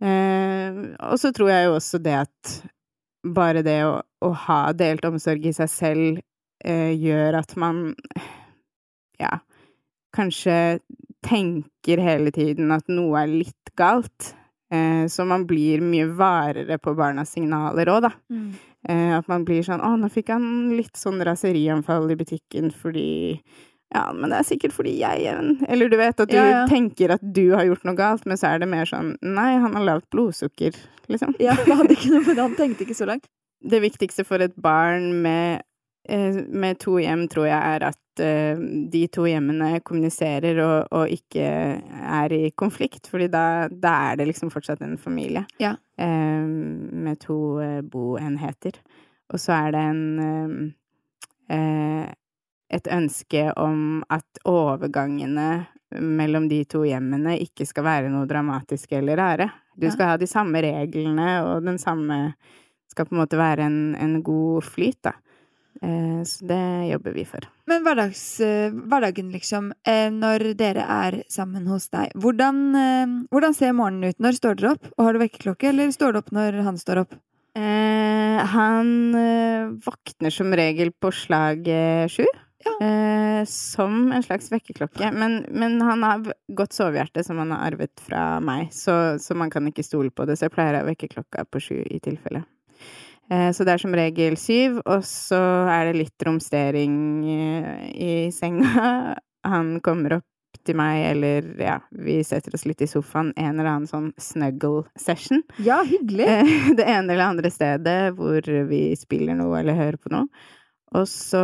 Eh, 0.10 0.84
og 1.08 1.20
så 1.20 1.32
tror 1.36 1.54
jeg 1.54 1.68
jo 1.68 1.78
også 1.78 2.00
det 2.04 2.18
at 2.26 2.54
bare 3.24 3.64
det 3.64 3.82
å, 3.88 4.00
å 4.24 4.34
ha 4.48 4.62
delt 4.76 5.08
omsorg 5.08 5.48
i 5.48 5.56
seg 5.56 5.72
selv 5.72 6.20
eh, 6.64 6.92
gjør 6.96 7.40
at 7.42 7.56
man 7.60 7.90
ja, 9.20 9.40
kanskje 10.16 10.80
tenker 11.26 12.02
hele 12.04 12.32
tiden 12.36 12.72
at 12.76 12.88
noe 12.92 13.24
er 13.24 13.32
litt 13.32 13.74
galt. 13.80 14.34
Eh, 14.72 15.08
så 15.10 15.26
man 15.26 15.48
blir 15.50 15.82
mye 15.82 16.06
varere 16.14 16.78
på 16.78 16.94
barnas 16.98 17.34
signaler 17.34 17.90
òg, 17.90 18.04
da. 18.06 18.12
Mm. 18.30 18.52
Eh, 18.90 19.18
at 19.18 19.28
man 19.28 19.44
blir 19.46 19.66
sånn 19.66 19.82
'Å, 19.82 19.96
nå 20.00 20.10
fikk 20.14 20.30
han 20.30 20.78
litt 20.78 20.96
sånn 20.96 21.20
raserianfall 21.26 22.12
i 22.12 22.16
butikken 22.16 22.72
fordi 22.72 23.42
ja, 23.90 24.12
men 24.14 24.30
det 24.30 24.38
er 24.38 24.46
sikkert 24.46 24.76
fordi 24.76 25.00
jeg 25.00 25.26
er 25.26 25.40
en 25.40 25.66
Eller 25.68 25.90
du 25.90 25.98
vet 25.98 26.20
at 26.22 26.30
du 26.30 26.36
ja, 26.38 26.46
ja. 26.46 26.66
tenker 26.70 27.10
at 27.16 27.24
du 27.24 27.56
har 27.56 27.66
gjort 27.66 27.88
noe 27.90 27.98
galt, 27.98 28.26
men 28.30 28.38
så 28.38 28.54
er 28.54 28.62
det 28.62 28.70
mer 28.70 28.86
sånn 28.86 29.16
Nei, 29.26 29.58
han 29.58 29.74
har 29.74 29.88
lavt 29.88 30.10
blodsukker, 30.14 30.78
liksom. 31.10 31.34
Ja, 31.42 31.58
han, 31.58 31.90
noe, 31.90 32.36
han 32.38 32.56
tenkte 32.56 32.86
ikke 32.86 32.98
så 32.98 33.10
langt. 33.10 33.26
Det 33.60 33.82
viktigste 33.82 34.24
for 34.24 34.40
et 34.46 34.54
barn 34.56 35.24
med, 35.24 35.66
med 36.08 36.80
to 36.80 36.96
hjem, 36.98 37.28
tror 37.30 37.48
jeg, 37.50 37.60
er 37.76 37.84
at 37.90 38.22
uh, 38.24 38.62
de 38.92 39.02
to 39.14 39.26
hjemmene 39.30 39.82
kommuniserer 39.86 40.62
og, 40.64 40.88
og, 40.96 41.12
ikke 41.12 41.44
er 41.44 42.34
i 42.34 42.52
konflikt, 42.58 43.10
fordi 43.12 43.28
da, 43.32 43.68
da, 43.70 43.94
er 44.10 44.20
det 44.20 44.30
liksom 44.32 44.50
fortsatt 44.54 44.82
en 44.86 44.98
familie. 44.98 45.46
Ja. 45.62 45.76
Uh, 46.00 46.48
med 46.48 47.20
to 47.22 47.60
uh, 47.62 47.82
boenheter. 47.86 48.80
Og 49.30 49.40
så 49.40 49.54
er 49.68 49.76
det 49.76 49.88
en 49.92 50.76
et 52.70 52.88
ønske 52.94 53.48
om 53.58 54.04
at 54.14 54.38
overgangene 54.46 55.66
mellom 55.98 56.46
de 56.50 56.60
to 56.70 56.84
hjemmene 56.86 57.40
ikke 57.42 57.66
skal 57.66 57.88
være 57.88 58.12
noe 58.14 58.30
dramatisk 58.30 58.94
eller 58.94 59.18
rare. 59.18 59.50
Du 59.74 59.88
skal 59.90 60.12
ha 60.12 60.20
de 60.22 60.28
samme 60.30 60.62
reglene, 60.62 61.30
og 61.48 61.66
den 61.66 61.80
samme 61.82 62.20
skal 62.92 63.08
på 63.08 63.16
en 63.16 63.22
måte 63.24 63.40
være 63.40 63.66
en, 63.66 63.82
en 63.98 64.20
god 64.26 64.68
flyt, 64.68 65.00
da. 65.10 65.16
Eh, 65.82 66.24
så 66.24 66.46
det 66.46 66.88
jobber 66.92 67.16
vi 67.16 67.24
for. 67.26 67.46
Men 67.70 67.86
hverdags, 67.86 68.24
eh, 68.44 68.72
hverdagen, 68.72 69.32
liksom, 69.32 69.72
eh, 69.88 70.10
når 70.12 70.54
dere 70.60 70.84
er 70.84 71.24
sammen 71.32 71.68
hos 71.68 71.88
deg, 71.90 72.12
hvordan, 72.16 72.60
hvordan 73.32 73.56
ser 73.56 73.74
morgenen 73.78 74.10
ut? 74.10 74.20
Når 74.20 74.40
står 74.40 74.60
dere 74.60 74.76
opp? 74.76 74.92
Og 74.98 75.06
har 75.06 75.14
du 75.14 75.24
vekkerklokke, 75.24 75.70
eller 75.70 75.96
står 75.96 76.14
du 76.14 76.20
opp 76.20 76.32
når 76.36 76.62
han 76.64 76.78
står 76.78 77.06
opp? 77.06 77.16
Eh, 77.56 78.46
han 78.46 78.92
våkner 79.84 80.32
som 80.32 80.54
regel 80.54 80.92
på 80.92 81.12
slag 81.12 81.66
sju. 82.10 82.26
Ja. 82.60 82.86
Eh, 82.86 83.46
som 83.46 84.12
en 84.12 84.24
slags 84.24 84.52
vekkerklokke. 84.52 85.12
Men, 85.12 85.46
men, 85.50 85.82
han 85.82 86.04
har 86.04 86.34
godt 86.48 86.76
sovehjerte 86.76 87.24
som 87.24 87.40
han 87.40 87.54
har 87.56 87.72
arvet 87.72 88.02
fra 88.04 88.40
meg, 88.44 88.74
så, 88.76 89.20
så, 89.20 89.36
man 89.36 89.52
kan 89.52 89.68
ikke 89.70 89.86
stole 89.86 90.12
på 90.12 90.28
det. 90.28 90.36
Så 90.38 90.48
jeg 90.50 90.56
pleier 90.56 90.82
å 90.82 90.88
vekke 90.90 91.12
klokka 91.14 91.46
på 91.48 91.62
sju 91.64 91.78
i 91.86 92.02
tilfelle. 92.04 92.44
Eh, 93.30 93.52
så 93.52 93.66
det 93.66 93.76
er 93.76 93.84
som 93.84 93.94
regel 93.96 94.38
syv, 94.42 94.80
og 94.90 95.06
så 95.06 95.40
er 95.70 95.90
det 95.90 96.00
litt 96.00 96.26
romstering 96.26 96.96
eh, 97.30 97.88
i 97.94 98.14
senga. 98.34 99.16
Han 99.50 99.78
kommer 99.86 100.18
opp 100.20 100.26
til 100.66 100.76
meg, 100.78 101.04
eller 101.12 101.46
ja, 101.62 101.78
vi 101.94 102.20
setter 102.26 102.56
oss 102.58 102.66
litt 102.68 102.82
i 102.82 102.90
sofaen. 102.90 103.32
En 103.38 103.54
eller 103.54 103.70
annen 103.70 103.90
sånn 103.90 104.10
snuggle 104.20 104.88
session. 105.00 105.44
Ja, 105.62 105.82
hyggelig! 105.86 106.28
Det 106.80 106.86
ene 106.86 107.14
eller 107.14 107.28
andre 107.30 107.52
stedet 107.54 108.16
hvor 108.18 108.46
vi 108.70 108.82
spiller 109.00 109.38
noe 109.38 109.62
eller 109.62 109.78
hører 109.78 110.00
på 110.02 110.14
noe. 110.14 110.26
Og 110.98 111.06
så 111.06 111.44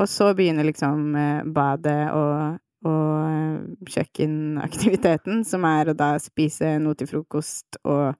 Og 0.00 0.08
så 0.10 0.32
begynner 0.34 0.66
liksom 0.66 1.14
eh, 1.18 1.46
badet 1.54 2.10
og, 2.14 2.58
og 2.88 3.88
kjøkkenaktiviteten, 3.90 5.44
som 5.46 5.66
er 5.68 5.90
å 5.90 5.98
da 5.98 6.16
spise 6.22 6.78
noe 6.82 6.98
til 6.98 7.10
frokost 7.10 7.78
og 7.84 8.16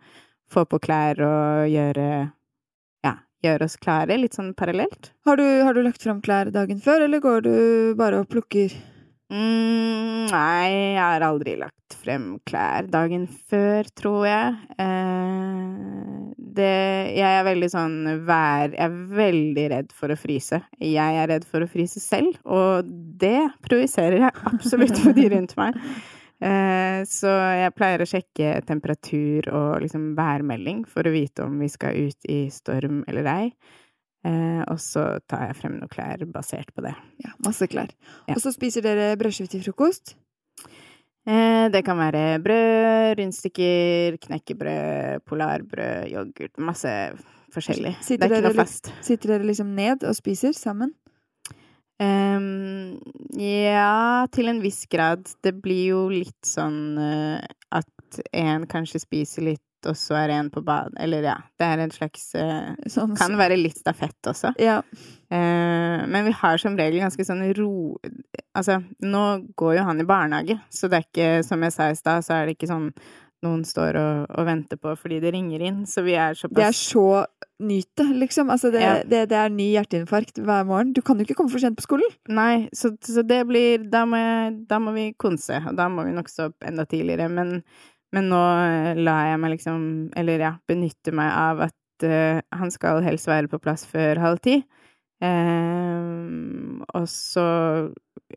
få 0.50 0.66
på 0.68 0.80
klær 0.82 1.20
og 1.24 1.70
gjøre 1.70 2.08
Ja, 3.06 3.16
gjøre 3.46 3.68
oss 3.68 3.78
klare, 3.80 4.18
litt 4.20 4.36
sånn 4.36 4.52
parallelt. 4.58 5.12
Har 5.26 5.40
du, 5.40 5.46
har 5.64 5.76
du 5.76 5.82
lagt 5.86 6.02
fram 6.02 6.22
klær 6.24 6.52
dagen 6.54 6.82
før, 6.82 7.06
eller 7.06 7.22
går 7.24 7.44
du 7.46 7.54
bare 7.98 8.22
og 8.24 8.30
plukker? 8.32 8.74
Mm, 9.30 10.26
nei, 10.26 10.70
jeg 10.96 10.98
har 10.98 11.22
aldri 11.22 11.54
lagt 11.60 11.94
frem 12.00 12.32
klær 12.48 12.88
dagen 12.90 13.28
før, 13.30 13.86
tror 13.94 14.24
jeg. 14.26 14.56
Eh, 14.82 16.00
det 16.50 16.70
Jeg 17.14 17.36
er 17.38 17.44
veldig 17.46 17.68
sånn 17.70 17.94
vær 18.26 18.72
Jeg 18.74 18.82
er 18.82 18.96
veldig 19.20 19.66
redd 19.70 19.92
for 19.94 20.10
å 20.10 20.18
fryse. 20.18 20.58
Jeg 20.82 21.20
er 21.22 21.30
redd 21.30 21.46
for 21.46 21.62
å 21.62 21.70
fryse 21.70 22.02
selv, 22.02 22.40
og 22.42 22.90
det 23.22 23.50
projiserer 23.66 24.26
jeg 24.26 24.48
absolutt 24.50 24.98
på 25.04 25.14
de 25.14 25.28
rundt 25.36 25.54
meg. 25.60 25.78
Eh, 26.40 27.03
så 27.05 27.33
jeg 27.61 27.74
pleier 27.76 28.00
å 28.00 28.09
sjekke 28.09 28.55
temperatur 28.64 29.50
og 29.53 29.83
liksom 29.85 30.14
værmelding 30.16 30.87
for 30.88 31.05
å 31.05 31.12
vite 31.12 31.44
om 31.44 31.59
vi 31.61 31.68
skal 31.68 32.09
ut 32.09 32.29
i 32.33 32.43
storm 32.55 33.03
eller 33.11 33.28
ei. 33.28 33.45
Eh, 34.24 34.62
og 34.68 34.80
så 34.80 35.05
tar 35.28 35.49
jeg 35.49 35.59
frem 35.61 35.78
noen 35.78 35.93
klær 35.93 36.24
basert 36.32 36.72
på 36.76 36.84
det. 36.84 36.95
Ja, 37.24 37.32
masse 37.45 37.68
klær. 37.70 37.93
Ja. 38.28 38.36
Og 38.36 38.43
så 38.45 38.53
spiser 38.57 38.84
dere 38.84 39.14
brødskive 39.20 39.53
til 39.53 39.64
frokost? 39.64 40.14
Eh, 41.28 41.66
det 41.72 41.82
kan 41.84 42.01
være 42.01 42.41
brød, 42.45 43.18
rundstykker, 43.20 44.16
knekkebrød, 44.24 45.24
polarbrød, 45.28 46.09
yoghurt. 46.12 46.57
Masse 46.61 46.95
forskjellig. 47.53 47.95
Sitter 48.05 48.28
det 48.28 48.38
er 48.38 48.43
ikke 48.45 48.53
noe 48.55 48.62
fast. 48.62 48.93
Sitter 49.05 49.34
dere 49.34 49.49
liksom 49.49 49.72
ned 49.76 50.09
og 50.09 50.16
spiser 50.16 50.57
sammen? 50.57 50.95
Um, 52.01 52.96
ja, 53.36 54.26
til 54.32 54.48
en 54.48 54.62
viss 54.64 54.86
grad. 54.90 55.26
Det 55.44 55.53
blir 55.61 55.90
jo 55.92 56.05
litt 56.12 56.46
sånn 56.48 56.96
uh, 56.96 57.40
at 57.76 58.22
en 58.32 58.64
kanskje 58.70 59.03
spiser 59.05 59.51
litt 59.53 59.66
og 59.88 59.96
så 59.96 60.16
er 60.18 60.28
det 60.28 60.34
en 60.36 60.51
på 60.53 60.62
bad. 60.64 60.92
Eller 61.01 61.24
ja, 61.24 61.36
det 61.61 61.64
er 61.66 61.80
en 61.80 61.92
slags 61.94 62.34
eh, 62.36 62.72
Sånn, 62.90 63.14
Kan 63.16 63.38
være 63.40 63.57
litt 63.57 63.78
stafett 63.80 64.28
også. 64.28 64.53
Ja. 64.61 64.80
Eh, 65.32 66.03
men 66.05 66.26
vi 66.26 66.34
har 66.36 66.61
som 66.61 66.76
regel 66.76 67.01
ganske 67.01 67.24
sånn 67.24 67.46
ro... 67.57 67.72
Altså, 68.57 68.80
nå 69.01 69.24
går 69.57 69.78
jo 69.78 69.86
han 69.88 70.03
i 70.03 70.09
barnehage, 70.09 70.59
så 70.68 70.90
det 70.90 71.01
er 71.01 71.07
ikke, 71.07 71.30
som 71.46 71.64
jeg 71.64 71.76
sa 71.76 71.88
i 71.88 71.98
stad, 71.98 72.26
så 72.26 72.36
er 72.36 72.48
det 72.48 72.59
ikke 72.59 72.70
sånn 72.70 72.90
noen 73.40 73.62
står 73.64 73.96
og, 73.96 74.24
og 74.36 74.48
venter 74.51 74.76
på 74.76 74.92
fordi 75.01 75.20
det 75.22 75.32
ringer 75.32 75.62
inn. 75.64 75.84
Så 75.88 76.05
vi 76.05 76.12
er 76.18 76.36
såpass 76.36 76.59
Det 76.59 76.66
er 76.66 76.76
så 76.76 77.07
Nyt 77.61 77.88
det, 78.00 78.06
liksom. 78.16 78.50
Altså, 78.52 78.70
det, 78.72 78.80
Ja. 78.80 78.92
det, 79.04 79.26
det 79.28 79.36
er 79.36 79.52
ny 79.52 79.66
hjerteinfarkt 79.74 80.40
hver 80.40 80.64
morgen. 80.68 80.94
Du 80.96 81.02
kan 81.04 81.18
jo 81.20 81.26
ikke 81.26 81.36
komme 81.38 81.52
for 81.52 81.61
sent 81.62 81.76
på 81.76 81.84
skolen. 81.84 82.14
Nei, 82.32 82.68
så, 82.72 82.94
så 83.04 83.24
det 83.26 83.42
blir 83.50 83.84
da 83.92 84.06
må, 84.08 84.20
da 84.70 84.78
må 84.80 84.94
vi 84.96 85.11
konse, 85.20 85.61
og 85.68 85.76
da 85.76 85.90
må 85.92 86.06
vi 86.08 86.14
nok 86.16 86.30
stå 86.32 86.48
opp 86.50 86.68
enda 86.70 86.86
tidligere. 86.88 87.28
Men, 87.28 87.61
men 88.16 88.30
nå 88.32 88.40
eh, 88.64 89.00
lar 89.00 89.28
jeg 89.28 89.42
meg 89.42 89.52
liksom 89.58 89.82
Eller 90.18 90.46
ja, 90.46 90.54
benytte 90.70 91.12
meg 91.14 91.30
av 91.36 91.61
at 91.68 92.06
uh, 92.08 92.40
han 92.56 92.72
skal 92.72 93.04
helst 93.04 93.28
være 93.28 93.50
på 93.52 93.61
plass 93.62 93.84
før 93.88 94.22
halv 94.24 94.40
ti. 94.44 94.62
Eh, 95.20 96.30
og 96.96 97.06
så, 97.12 97.46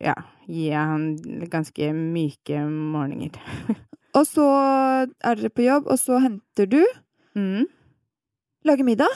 ja, 0.03 0.17
gir 0.49 0.73
jeg 0.73 0.91
han 0.91 1.07
ganske 1.51 1.93
myke 1.95 2.65
morgener. 2.67 3.39
Og 4.13 4.27
så 4.29 4.43
er 4.45 5.39
dere 5.39 5.49
på 5.49 5.63
jobb, 5.65 5.87
og 5.89 5.97
så 5.97 6.19
henter 6.21 6.67
du. 6.69 6.83
Mm. 7.33 7.63
Lager 8.63 8.85
middag. 8.87 9.11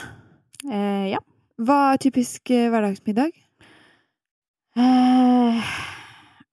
Eh, 0.68 1.08
ja. 1.14 1.20
Hva 1.56 1.76
er 1.94 2.02
typisk 2.04 2.52
eh, 2.52 2.66
hverdagsmiddag? 2.68 3.32
Eh, 4.76 5.70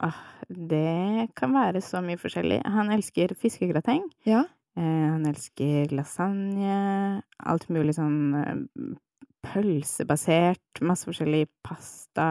ah, 0.07 0.21
det 0.47 1.25
kan 1.35 1.57
være 1.57 1.83
så 1.83 1.99
mye 2.07 2.21
forskjellig. 2.23 2.61
Han 2.71 2.93
elsker 2.95 3.35
fiskegrateng. 3.41 4.07
Ja. 4.31 4.45
Eh, 4.79 5.09
han 5.11 5.27
elsker 5.27 5.91
lasagne, 5.91 6.79
alt 7.43 7.67
mulig 7.75 7.97
sånn 7.99 8.39
eh, 8.39 8.63
pølsebasert, 9.51 10.85
masse 10.87 11.11
forskjellig 11.11 11.49
pasta. 11.67 12.31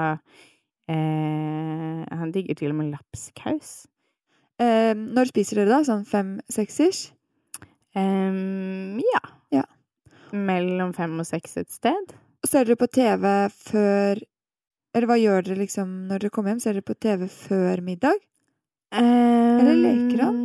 Eh, 0.87 2.01
han 2.07 2.31
digger 2.31 2.55
til 2.55 2.71
og 2.71 2.79
med 2.79 2.93
lapskaus. 2.95 3.81
Når 4.63 5.27
spiser 5.27 5.59
dere 5.59 5.73
da? 5.73 5.83
Sånn 5.83 6.05
fem-seks-ish? 6.07 7.09
Em, 7.99 9.01
ja. 9.03 9.19
Ja. 9.19 9.39
Mellom 10.33 10.93
fem 10.97 11.13
og 11.21 11.27
seks 11.29 11.57
et 11.61 11.71
sted. 11.73 12.13
Ser 12.43 12.65
dere 12.65 12.79
på 12.79 12.89
TV 12.91 13.25
før 13.53 14.19
Eller 14.93 15.09
hva 15.09 15.17
gjør 15.17 15.45
dere 15.45 15.61
liksom 15.61 15.91
når 16.09 16.23
dere 16.25 16.33
kommer 16.33 16.53
hjem? 16.53 16.63
Ser 16.63 16.77
dere 16.77 16.85
på 16.85 16.97
TV 17.01 17.27
før 17.31 17.81
middag? 17.85 18.19
Eller 18.93 19.77
leker 19.79 20.21
han? 20.21 20.41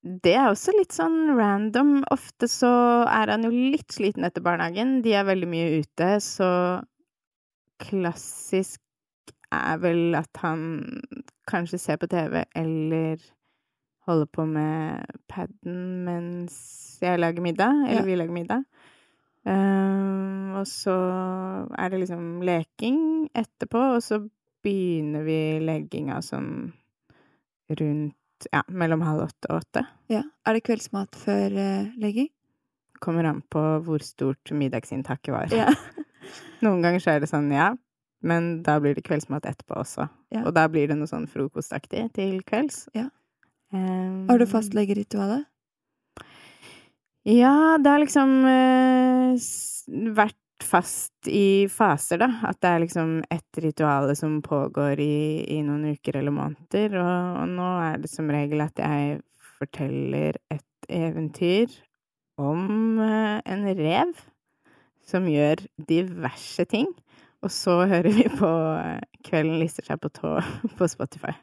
Det 0.00 0.32
er 0.32 0.48
også 0.48 0.72
litt 0.76 0.94
sånn 0.94 1.34
random. 1.36 2.04
Ofte 2.14 2.48
så 2.48 2.70
er 3.10 3.34
han 3.34 3.44
jo 3.44 3.50
litt 3.52 3.90
sliten 3.92 4.24
etter 4.24 4.44
barnehagen. 4.44 5.00
De 5.04 5.12
er 5.18 5.26
veldig 5.28 5.48
mye 5.50 5.82
ute, 5.82 6.12
så 6.24 6.50
klassisk 7.82 8.80
er 9.50 9.80
vel 9.82 10.14
at 10.14 10.40
han 10.44 10.62
kanskje 11.50 11.80
ser 11.82 11.98
på 12.00 12.08
TV 12.10 12.44
eller 12.56 13.20
holder 14.10 14.28
på 14.34 14.44
med 14.50 15.16
paden 15.30 15.80
mens 16.06 16.58
jeg 17.00 17.20
lager 17.22 17.40
middag, 17.44 17.70
eller 17.86 18.02
Ja. 18.02 18.06
vi 18.06 18.16
lager 18.18 18.34
middag. 18.36 18.64
Um, 19.48 20.52
og 20.60 20.66
så 20.68 20.92
er 21.78 21.88
det 21.90 22.02
liksom 22.02 22.42
leking 22.44 22.98
etterpå, 23.32 23.80
og 23.96 24.02
så 24.04 24.18
begynner 24.60 25.24
vi 25.24 25.38
legginga 25.64 26.18
sånn 26.20 26.72
rundt 27.80 28.48
ja, 28.52 28.60
mellom 28.68 29.00
halv 29.04 29.24
åtte 29.30 29.48
og 29.50 29.62
åtte. 29.62 29.86
Ja. 30.12 30.22
Er 30.48 30.56
det 30.58 30.64
kveldsmat 30.68 31.16
før 31.16 31.56
uh, 31.56 31.88
legging? 32.00 32.28
Kommer 33.00 33.24
an 33.30 33.40
på 33.48 33.62
hvor 33.86 34.02
stort 34.04 34.52
middagsinntaket 34.52 35.32
var. 35.32 35.54
Ja. 35.56 35.70
Noen 36.64 36.82
ganger 36.84 37.00
så 37.00 37.14
er 37.14 37.22
det 37.24 37.30
sånn, 37.32 37.48
ja, 37.54 37.70
men 38.20 38.58
da 38.66 38.76
blir 38.82 38.92
det 38.98 39.06
kveldsmat 39.06 39.46
etterpå 39.48 39.78
også. 39.80 40.04
Ja. 40.34 40.44
Og 40.44 40.52
da 40.56 40.66
blir 40.68 40.90
det 40.90 40.98
noe 41.00 41.08
sånn 41.08 41.24
frokostaktig 41.32 42.04
til 42.12 42.42
kvelds. 42.44 42.82
Ja. 42.96 43.06
Ehm, 43.72 44.28
Har 44.28 44.38
du 44.38 44.46
fastleggeritualet? 44.46 45.46
Ja, 47.28 47.78
det 47.78 47.90
har 47.90 48.00
liksom 48.00 48.30
uh, 48.48 49.36
vært 50.16 50.64
fast 50.64 51.28
i 51.28 51.68
faser, 51.72 52.22
da. 52.22 52.30
At 52.48 52.60
det 52.64 52.70
er 52.70 52.82
liksom 52.84 53.12
ett 53.30 53.60
rituale 53.62 54.16
som 54.16 54.40
pågår 54.42 55.00
i, 55.04 55.44
i 55.56 55.60
noen 55.66 55.92
uker 55.92 56.20
eller 56.20 56.34
måneder. 56.34 56.96
Og, 57.00 57.42
og 57.42 57.52
nå 57.58 57.68
er 57.84 58.00
det 58.00 58.10
som 58.12 58.32
regel 58.32 58.64
at 58.64 58.80
jeg 58.80 59.20
forteller 59.60 60.40
et 60.50 60.90
eventyr 60.90 61.76
om 62.40 62.96
uh, 62.98 63.38
en 63.44 63.68
rev 63.76 64.16
som 65.06 65.28
gjør 65.28 65.66
diverse 65.88 66.64
ting. 66.70 66.88
Og 67.44 67.52
så 67.52 67.82
hører 67.88 68.16
vi 68.16 68.26
på 68.32 68.48
uh, 68.48 68.96
Kvelden 69.28 69.60
lister 69.60 69.86
seg 69.86 70.00
på 70.00 70.12
tå 70.16 70.38
på 70.80 70.88
Spotify. 70.88 71.36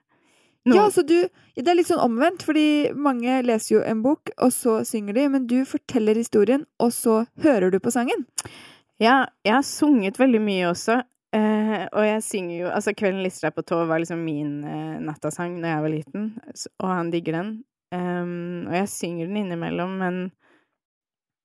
Ja, 0.76 0.90
så 0.92 1.04
du 1.08 1.30
Det 1.58 1.72
er 1.72 1.78
litt 1.80 1.90
sånn 1.90 2.04
omvendt, 2.04 2.44
fordi 2.46 2.94
mange 2.94 3.40
leser 3.42 3.78
jo 3.78 3.80
en 3.82 4.04
bok, 4.04 4.30
og 4.38 4.52
så 4.54 4.84
synger 4.86 5.16
de, 5.18 5.24
men 5.34 5.48
du 5.50 5.64
forteller 5.66 6.14
historien, 6.20 6.68
og 6.78 6.92
så 6.94 7.24
hører 7.42 7.72
du 7.74 7.80
på 7.82 7.90
sangen. 7.90 8.28
Ja, 9.02 9.26
jeg 9.46 9.56
har 9.56 9.66
sunget 9.66 10.20
veldig 10.22 10.42
mye 10.42 10.68
også. 10.70 11.00
Eh, 11.36 11.82
og 11.92 12.04
jeg 12.06 12.22
synger 12.24 12.56
jo 12.56 12.68
Altså, 12.72 12.94
'Kvelden 12.96 13.24
lister 13.26 13.50
deg 13.50 13.58
på 13.58 13.66
tå' 13.68 13.88
var 13.90 14.00
liksom 14.00 14.22
min 14.24 14.64
eh, 14.64 15.00
nattasang 15.04 15.58
da 15.62 15.74
jeg 15.74 15.84
var 15.84 15.92
liten, 15.92 16.30
og 16.80 16.88
han 16.88 17.12
digger 17.12 17.42
den. 17.42 17.50
Um, 17.92 18.68
og 18.68 18.74
jeg 18.76 18.90
synger 18.92 19.28
den 19.28 19.38
innimellom, 19.44 19.94
men 20.00 20.16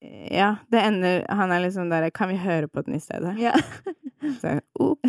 eh, 0.03 0.35
ja, 0.35 0.57
det 0.71 0.81
ender 0.83 1.21
Han 1.31 1.51
er 1.51 1.69
sånn 1.71 1.91
der 1.91 2.09
'Kan 2.11 2.29
vi 2.29 2.37
høre 2.37 2.67
på 2.67 2.83
den 2.85 2.95
i 2.95 2.99
stedet?' 2.99 3.37
Ja. 3.39 3.53
Så 4.39 4.59
ok. 4.79 5.03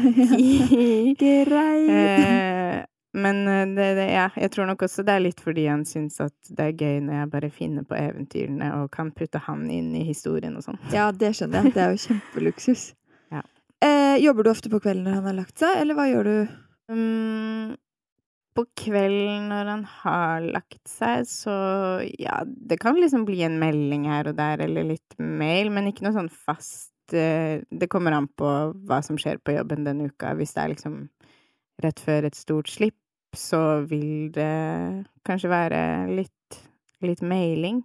Greit. 1.19 1.91
Eh, 1.91 2.85
men 3.15 3.45
eh, 3.49 3.67
det, 3.77 3.89
det, 3.99 4.09
ja, 4.11 4.27
jeg 4.35 4.51
tror 4.55 4.67
nok 4.71 4.83
også 4.87 5.05
det 5.07 5.15
er 5.15 5.23
litt 5.23 5.41
fordi 5.43 5.69
han 5.71 5.85
syns 5.87 6.19
at 6.25 6.35
det 6.51 6.67
er 6.67 6.83
gøy 6.83 6.99
når 7.07 7.21
jeg 7.21 7.31
bare 7.37 7.51
finner 7.55 7.87
på 7.87 7.97
eventyrene 7.99 8.73
og 8.81 8.91
kan 8.95 9.13
putte 9.15 9.43
han 9.47 9.69
inn 9.71 9.93
i 9.95 10.03
historien 10.09 10.57
og 10.59 10.67
sånn. 10.67 10.81
Ja, 10.95 11.11
det 11.15 11.35
skjønner 11.39 11.63
jeg. 11.63 11.77
Det 11.77 11.87
er 11.87 11.97
jo 11.97 12.05
kjempeluksus. 12.09 12.91
Ja. 13.33 13.41
Eh, 13.83 14.21
jobber 14.21 14.45
du 14.45 14.51
ofte 14.53 14.71
på 14.71 14.79
kvelden 14.85 15.07
når 15.09 15.17
han 15.17 15.27
har 15.27 15.37
lagt 15.41 15.59
seg, 15.59 15.79
eller 15.81 15.97
hva 15.97 16.05
gjør 16.07 16.29
du? 16.29 16.53
Um, 16.93 17.73
på 18.55 18.65
kvelden 18.79 19.49
når 19.51 19.71
han 19.73 19.85
har 20.03 20.45
lagt 20.55 20.83
seg, 20.91 21.25
så 21.27 21.55
ja, 22.21 22.43
det 22.45 22.79
kan 22.83 22.99
liksom 23.01 23.25
bli 23.27 23.41
en 23.47 23.57
melding 23.59 24.07
her 24.11 24.31
og 24.31 24.37
der, 24.39 24.63
eller 24.67 24.87
litt 24.93 25.17
mail, 25.19 25.73
men 25.75 25.89
ikke 25.91 26.07
noe 26.07 26.15
sånn 26.15 26.31
fast 26.31 27.17
eh, 27.17 27.65
Det 27.67 27.91
kommer 27.91 28.15
an 28.15 28.29
på 28.31 28.51
hva 28.87 29.01
som 29.07 29.19
skjer 29.21 29.41
på 29.43 29.57
jobben 29.57 29.89
den 29.89 30.05
uka. 30.07 30.37
Hvis 30.39 30.55
det 30.55 30.63
er 30.63 30.75
liksom 30.77 31.01
rett 31.83 32.01
før 32.03 32.29
et 32.29 32.39
stort 32.39 32.71
slipp, 32.71 32.99
så 33.39 33.85
vil 33.89 34.31
det 34.35 35.05
kanskje 35.27 35.53
være 35.53 35.81
litt, 36.13 36.59
litt 37.05 37.23
mailing 37.25 37.83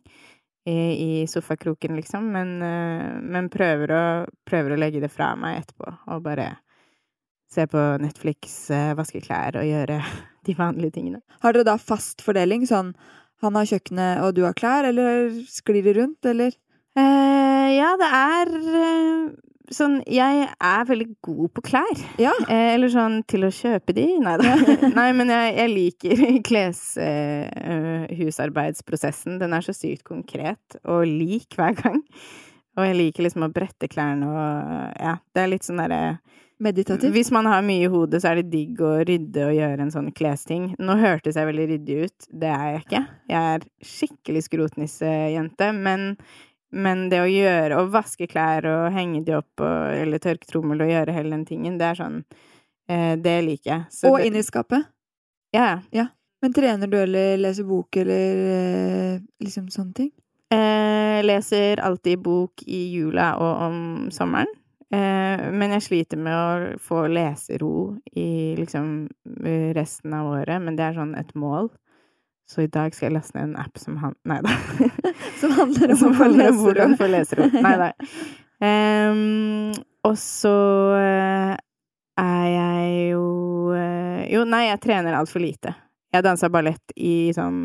i, 0.70 0.78
i 0.78 1.12
sofakroken, 1.28 1.96
liksom, 2.00 2.32
men, 2.36 2.56
eh, 2.66 3.20
men 3.22 3.52
prøver, 3.52 3.94
å, 3.94 4.04
prøver 4.48 4.76
å 4.76 4.80
legge 4.80 5.02
det 5.04 5.12
fra 5.14 5.32
meg 5.40 5.64
etterpå, 5.64 5.94
og 6.14 6.26
bare 6.26 6.52
se 7.50 7.66
på 7.70 7.86
Netflix, 8.02 8.70
eh, 8.74 8.94
vaske 8.98 9.22
klær 9.26 9.58
og 9.60 9.68
gjøre 9.68 10.02
de 10.48 10.58
vanlige 10.58 11.00
tingene. 11.00 11.24
Har 11.44 11.56
dere 11.56 11.72
da 11.72 11.80
fast 11.82 12.24
fordeling? 12.26 12.68
Sånn 12.70 12.94
han 13.40 13.56
har 13.56 13.68
kjøkkenet 13.70 14.24
og 14.26 14.34
du 14.36 14.44
har 14.44 14.58
klær, 14.58 14.88
eller 14.90 15.32
sklir 15.48 15.86
det 15.86 15.96
rundt, 15.96 16.20
eller? 16.28 16.56
Eh, 17.00 17.70
ja, 17.78 17.94
det 18.00 18.10
er 18.18 18.52
eh, 18.60 19.30
sånn 19.74 20.04
Jeg 20.10 20.48
er 20.50 20.84
veldig 20.90 21.08
god 21.26 21.50
på 21.56 21.62
klær. 21.70 21.98
Ja. 22.22 22.34
Eh, 22.48 22.74
eller 22.76 22.90
sånn 22.94 23.16
til 23.30 23.42
å 23.48 23.52
kjøpe 23.54 23.92
de. 23.98 24.08
Nei 24.24 24.36
da. 24.42 24.50
Nei, 25.00 25.10
men 25.18 25.28
jeg, 25.34 25.46
jeg 25.58 25.70
liker 25.74 26.16
kleshusarbeidsprosessen. 26.50 29.32
Den 29.42 29.52
er 29.56 29.62
så 29.66 29.74
sykt 29.76 30.04
konkret 30.08 30.66
og 30.84 31.02
lik 31.08 31.50
hver 31.58 31.74
gang. 31.80 32.00
Og 32.80 32.84
jeg 32.86 32.96
liker 32.96 33.24
liksom 33.26 33.44
å 33.48 33.54
brette 33.54 33.88
klærne 33.92 34.26
og 34.30 34.46
Ja, 35.02 35.14
det 35.36 35.42
er 35.42 35.52
litt 35.52 35.66
sånn 35.68 35.82
derre 35.82 36.20
Meditativt? 36.60 37.14
Hvis 37.16 37.30
man 37.32 37.48
har 37.48 37.62
mye 37.64 37.86
i 37.86 37.92
hodet, 37.92 38.20
så 38.20 38.34
er 38.34 38.42
det 38.42 38.50
digg 38.52 38.82
å 38.84 38.98
rydde 39.08 39.46
og 39.48 39.54
gjøre 39.56 39.86
en 39.86 39.94
sånn 39.94 40.10
klesting. 40.12 40.66
Nå 40.76 40.98
hørtes 41.00 41.38
jeg 41.40 41.48
veldig 41.48 41.68
ryddig 41.70 41.96
ut. 42.04 42.26
Det 42.42 42.50
er 42.52 42.66
jeg 42.74 42.82
ikke. 42.82 43.00
Jeg 43.32 43.54
er 43.54 43.68
skikkelig 43.94 44.42
skrotnissejente. 44.50 45.70
Men, 45.78 46.04
men 46.72 47.08
det 47.10 47.20
å 47.24 47.28
gjøre 47.30 47.78
Å 47.82 47.88
vaske 47.90 48.28
klær 48.30 48.66
og 48.70 48.94
henge 48.94 49.24
de 49.26 49.34
opp 49.40 49.62
og, 49.64 49.96
eller 49.98 50.22
tørke 50.22 50.46
trommel 50.50 50.82
og 50.86 50.92
gjøre 50.92 51.16
hele 51.16 51.34
den 51.34 51.46
tingen, 51.50 51.78
det 51.82 51.88
er 51.92 52.00
sånn 52.00 52.20
eh, 52.90 53.16
Det 53.18 53.36
liker 53.46 53.72
jeg. 53.72 53.84
Så 53.92 54.12
Og 54.12 54.20
det- 54.20 54.28
inn 54.30 54.36
i 54.40 54.44
skapet? 54.46 54.86
Ja, 55.56 55.82
ja. 55.92 56.08
Men 56.42 56.54
trener 56.54 56.88
du 56.88 56.96
eller 57.02 57.38
leser 57.38 57.66
bok 57.68 57.98
eller 57.98 58.46
eh, 58.54 59.20
liksom 59.44 59.68
sånne 59.74 59.94
ting? 59.98 60.12
Eh, 60.54 61.20
leser 61.26 61.82
alltid 61.84 62.22
bok 62.26 62.64
i 62.66 62.86
jula 62.94 63.34
og 63.38 63.64
om 63.68 63.80
sommeren. 64.14 64.48
Eh, 64.90 65.44
men 65.52 65.74
jeg 65.76 65.84
sliter 65.86 66.18
med 66.18 66.34
å 66.34 66.80
få 66.82 67.04
lesero 67.12 67.98
i 68.18 68.56
liksom 68.58 69.10
eh, 69.46 69.74
resten 69.78 70.14
av 70.18 70.32
året. 70.32 70.62
Men 70.64 70.76
det 70.80 70.86
er 70.88 70.96
sånn 70.98 71.12
et 71.20 71.36
mål. 71.38 71.70
Så 72.50 72.66
i 72.66 72.72
dag 72.72 72.96
skal 72.96 73.10
jeg 73.10 73.16
laste 73.20 73.38
ned 73.38 73.52
en 73.52 73.60
app 73.62 73.78
som 73.78 73.98
han... 74.02 74.16
Nei 74.30 74.40
da. 74.46 74.56
Som 75.40 75.54
handler 75.56 75.94
om 75.94 76.00
som 76.02 76.16
handler 76.18 76.50
om 76.52 76.58
hvordan 76.60 76.96
få 77.00 77.08
leserom. 77.08 77.54
Nei 77.64 77.76
da. 77.80 77.90
Ehm, 78.66 79.70
og 80.04 80.18
så 80.20 80.56
eh, 80.98 81.54
er 82.20 82.48
jeg 82.52 82.90
jo 83.14 83.22
eh, 83.72 84.26
Jo, 84.34 84.42
nei, 84.50 84.66
jeg 84.68 84.82
trener 84.84 85.16
altfor 85.16 85.44
lite. 85.44 85.72
Jeg 86.12 86.26
dansa 86.26 86.50
ballett 86.52 86.92
i 86.98 87.32
sånn 87.38 87.62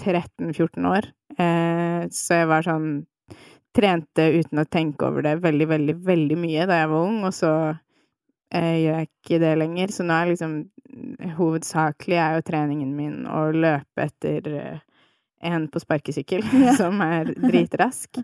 13-14 0.00 0.88
år, 0.88 1.12
Uh, 1.38 2.08
så 2.10 2.40
jeg 2.40 2.48
var 2.50 2.64
sånn 2.66 2.86
Trente 3.76 4.24
uten 4.34 4.58
å 4.58 4.64
tenke 4.66 5.06
over 5.06 5.22
det 5.22 5.36
veldig, 5.44 5.66
veldig, 5.70 5.94
veldig 6.08 6.38
mye 6.40 6.64
da 6.66 6.80
jeg 6.80 6.88
var 6.90 7.04
ung, 7.04 7.18
og 7.28 7.34
så 7.36 7.50
eh, 8.54 8.74
gjør 8.82 8.98
jeg 9.00 9.08
ikke 9.10 9.40
det 9.44 9.54
lenger. 9.60 9.92
Så 9.94 10.06
nå 10.08 10.14
er 10.22 10.32
liksom 10.34 10.58
Hovedsakelig 11.38 12.16
er 12.16 12.36
jo 12.38 12.44
treningen 12.48 12.94
min 12.96 13.26
å 13.28 13.48
løpe 13.52 14.06
etter 14.06 14.46
eh, 14.56 14.78
en 15.44 15.66
på 15.70 15.82
sparkesykkel 15.82 16.42
Ja. 16.64 16.72
som 16.80 17.00
er 17.04 17.28
dritrask. 17.34 18.20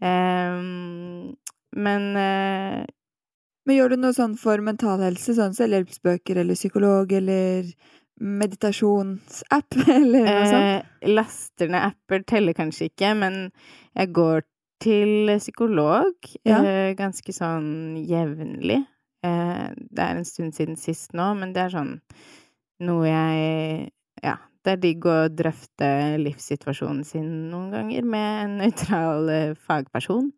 Um, 0.00 1.34
men 1.76 2.06
eh, 2.20 2.84
Men 3.66 3.76
gjør 3.76 3.94
du 3.94 3.96
noe 4.04 4.14
sånn 4.14 4.36
for 4.38 4.60
mental 4.62 5.00
helse, 5.02 5.34
sånn 5.34 5.56
selvhjelpsbøker 5.56 6.38
eller 6.44 6.54
psykolog 6.58 7.10
eller 7.18 7.66
meditasjonsapp 8.16 9.76
eller 9.98 10.26
noe 10.28 10.44
sånt? 10.50 10.68
eh, 11.02 11.08
laster 11.10 11.68
ned 11.72 11.88
apper 11.90 12.22
teller 12.28 12.54
kanskje 12.56 12.88
ikke, 12.90 13.10
men 13.18 13.48
jeg 13.96 14.12
går 14.16 14.44
til 14.84 15.32
psykolog 15.40 16.14
Ja. 16.46 16.60
eh, 16.62 16.92
ganske 16.98 17.32
sånn 17.34 17.96
jevnlig. 18.06 18.82
Eh, 19.26 19.68
det 19.76 20.02
er 20.06 20.18
en 20.20 20.28
stund 20.28 20.54
siden 20.56 20.78
sist 20.80 21.14
nå, 21.16 21.32
men 21.38 21.52
det 21.56 21.66
er 21.66 21.74
sånn 21.76 21.94
noe 22.86 23.06
jeg 23.08 23.90
Ja, 24.24 24.36
det 24.64 24.72
er 24.74 24.80
digg 24.82 25.04
å 25.08 25.16
drøfte 25.32 25.88
livssituasjonen 26.20 27.04
sin 27.06 27.28
noen 27.52 27.70
ganger 27.74 28.06
med 28.08 28.42
en 28.44 28.56
nøytral 28.62 29.30
eh, 29.32 29.54
fagperson. 29.66 30.30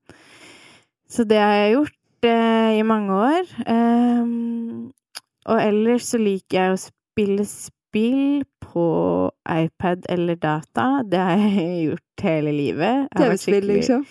Så 1.08 1.24
det 1.28 1.38
har 1.40 1.54
jeg 1.56 1.74
gjort 1.76 2.28
eh, 2.28 2.78
i 2.78 2.84
mange 2.86 3.16
år. 3.16 3.52
Um, 3.64 4.90
og 5.48 5.62
ellers 5.62 6.10
så 6.10 6.20
liker 6.20 6.58
jeg 6.58 6.74
å 6.74 6.80
spille 6.82 7.46
spill 7.48 8.42
på 8.60 8.84
iPad 9.48 10.04
eller 10.12 10.36
data. 10.36 10.88
Det 11.08 11.22
har 11.24 11.40
jeg 11.46 11.78
gjort 11.88 12.26
hele 12.26 12.52
livet. 12.52 13.08
TV-spill, 13.16 13.62
skikkelig- 13.62 13.78
liksom? 13.80 14.04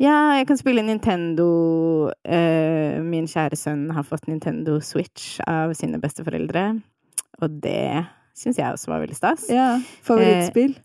Ja, 0.00 0.32
jeg 0.38 0.46
kan 0.48 0.56
spille 0.56 0.84
Nintendo. 0.86 1.48
Uh, 2.24 3.00
min 3.04 3.28
kjære 3.28 3.58
sønn 3.60 3.90
har 3.92 4.06
fått 4.08 4.30
Nintendo 4.30 4.78
Switch 4.84 5.36
av 5.44 5.74
sine 5.76 6.00
besteforeldre. 6.00 6.70
Og 7.40 7.58
det 7.64 8.06
syns 8.36 8.60
jeg 8.60 8.72
også 8.72 8.94
var 8.94 9.02
veldig 9.04 9.18
stas. 9.18 9.48
Ja. 9.52 9.74
Favorittspill? 10.06 10.78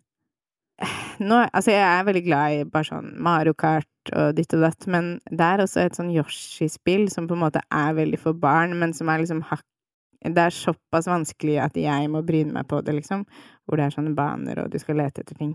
Nå, 1.23 1.37
altså, 1.55 1.71
jeg 1.71 1.83
er 1.87 2.07
veldig 2.07 2.23
glad 2.25 2.53
i 2.53 2.63
bare 2.67 2.87
sånn 2.89 3.13
Mario 3.23 3.55
Kart 3.55 4.11
og 4.11 4.35
ditt 4.35 4.51
og 4.57 4.65
datt, 4.65 4.87
men 4.91 5.15
det 5.31 5.45
er 5.45 5.63
også 5.63 5.85
et 5.85 5.95
sånn 5.95 6.11
Yoshi-spill 6.11 7.07
som 7.13 7.29
på 7.29 7.37
en 7.37 7.45
måte 7.45 7.63
er 7.71 7.95
veldig 7.95 8.19
for 8.21 8.35
barn, 8.37 8.75
men 8.81 8.93
som 8.93 9.09
er 9.09 9.23
liksom 9.23 9.45
hakk 9.47 9.63
Det 10.25 10.41
er 10.41 10.53
såpass 10.53 11.05
vanskelig 11.05 11.59
at 11.61 11.75
jeg 11.77 12.07
må 12.09 12.23
bryne 12.25 12.49
meg 12.51 12.65
på 12.65 12.79
det, 12.81 12.95
liksom. 12.97 13.27
Hvor 13.65 13.77
det 13.77 13.85
er 13.85 13.93
sånne 13.93 14.15
baner, 14.17 14.63
og 14.63 14.71
du 14.73 14.79
skal 14.81 14.97
lete 14.97 15.21
etter 15.21 15.37
ting. 15.37 15.51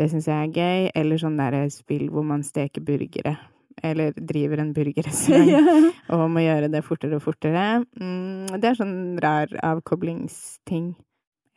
Det 0.00 0.08
syns 0.08 0.28
jeg 0.30 0.48
er 0.48 0.54
gøy. 0.56 0.90
Eller 0.96 1.20
sånn 1.20 1.36
derre 1.40 1.66
spill 1.72 2.08
hvor 2.12 2.24
man 2.26 2.44
steker 2.46 2.84
burgere. 2.84 3.36
Eller 3.84 4.16
driver 4.16 4.60
en 4.60 4.72
burgerrestaurant 4.76 5.52
ja. 5.54 5.76
og 6.12 6.26
må 6.32 6.42
gjøre 6.44 6.72
det 6.72 6.82
fortere 6.84 7.20
og 7.20 7.24
fortere. 7.24 7.84
Mm, 8.00 8.58
det 8.60 8.72
er 8.72 8.80
sånn 8.80 8.98
rar 9.22 9.52
avkoblingsting. 9.74 10.92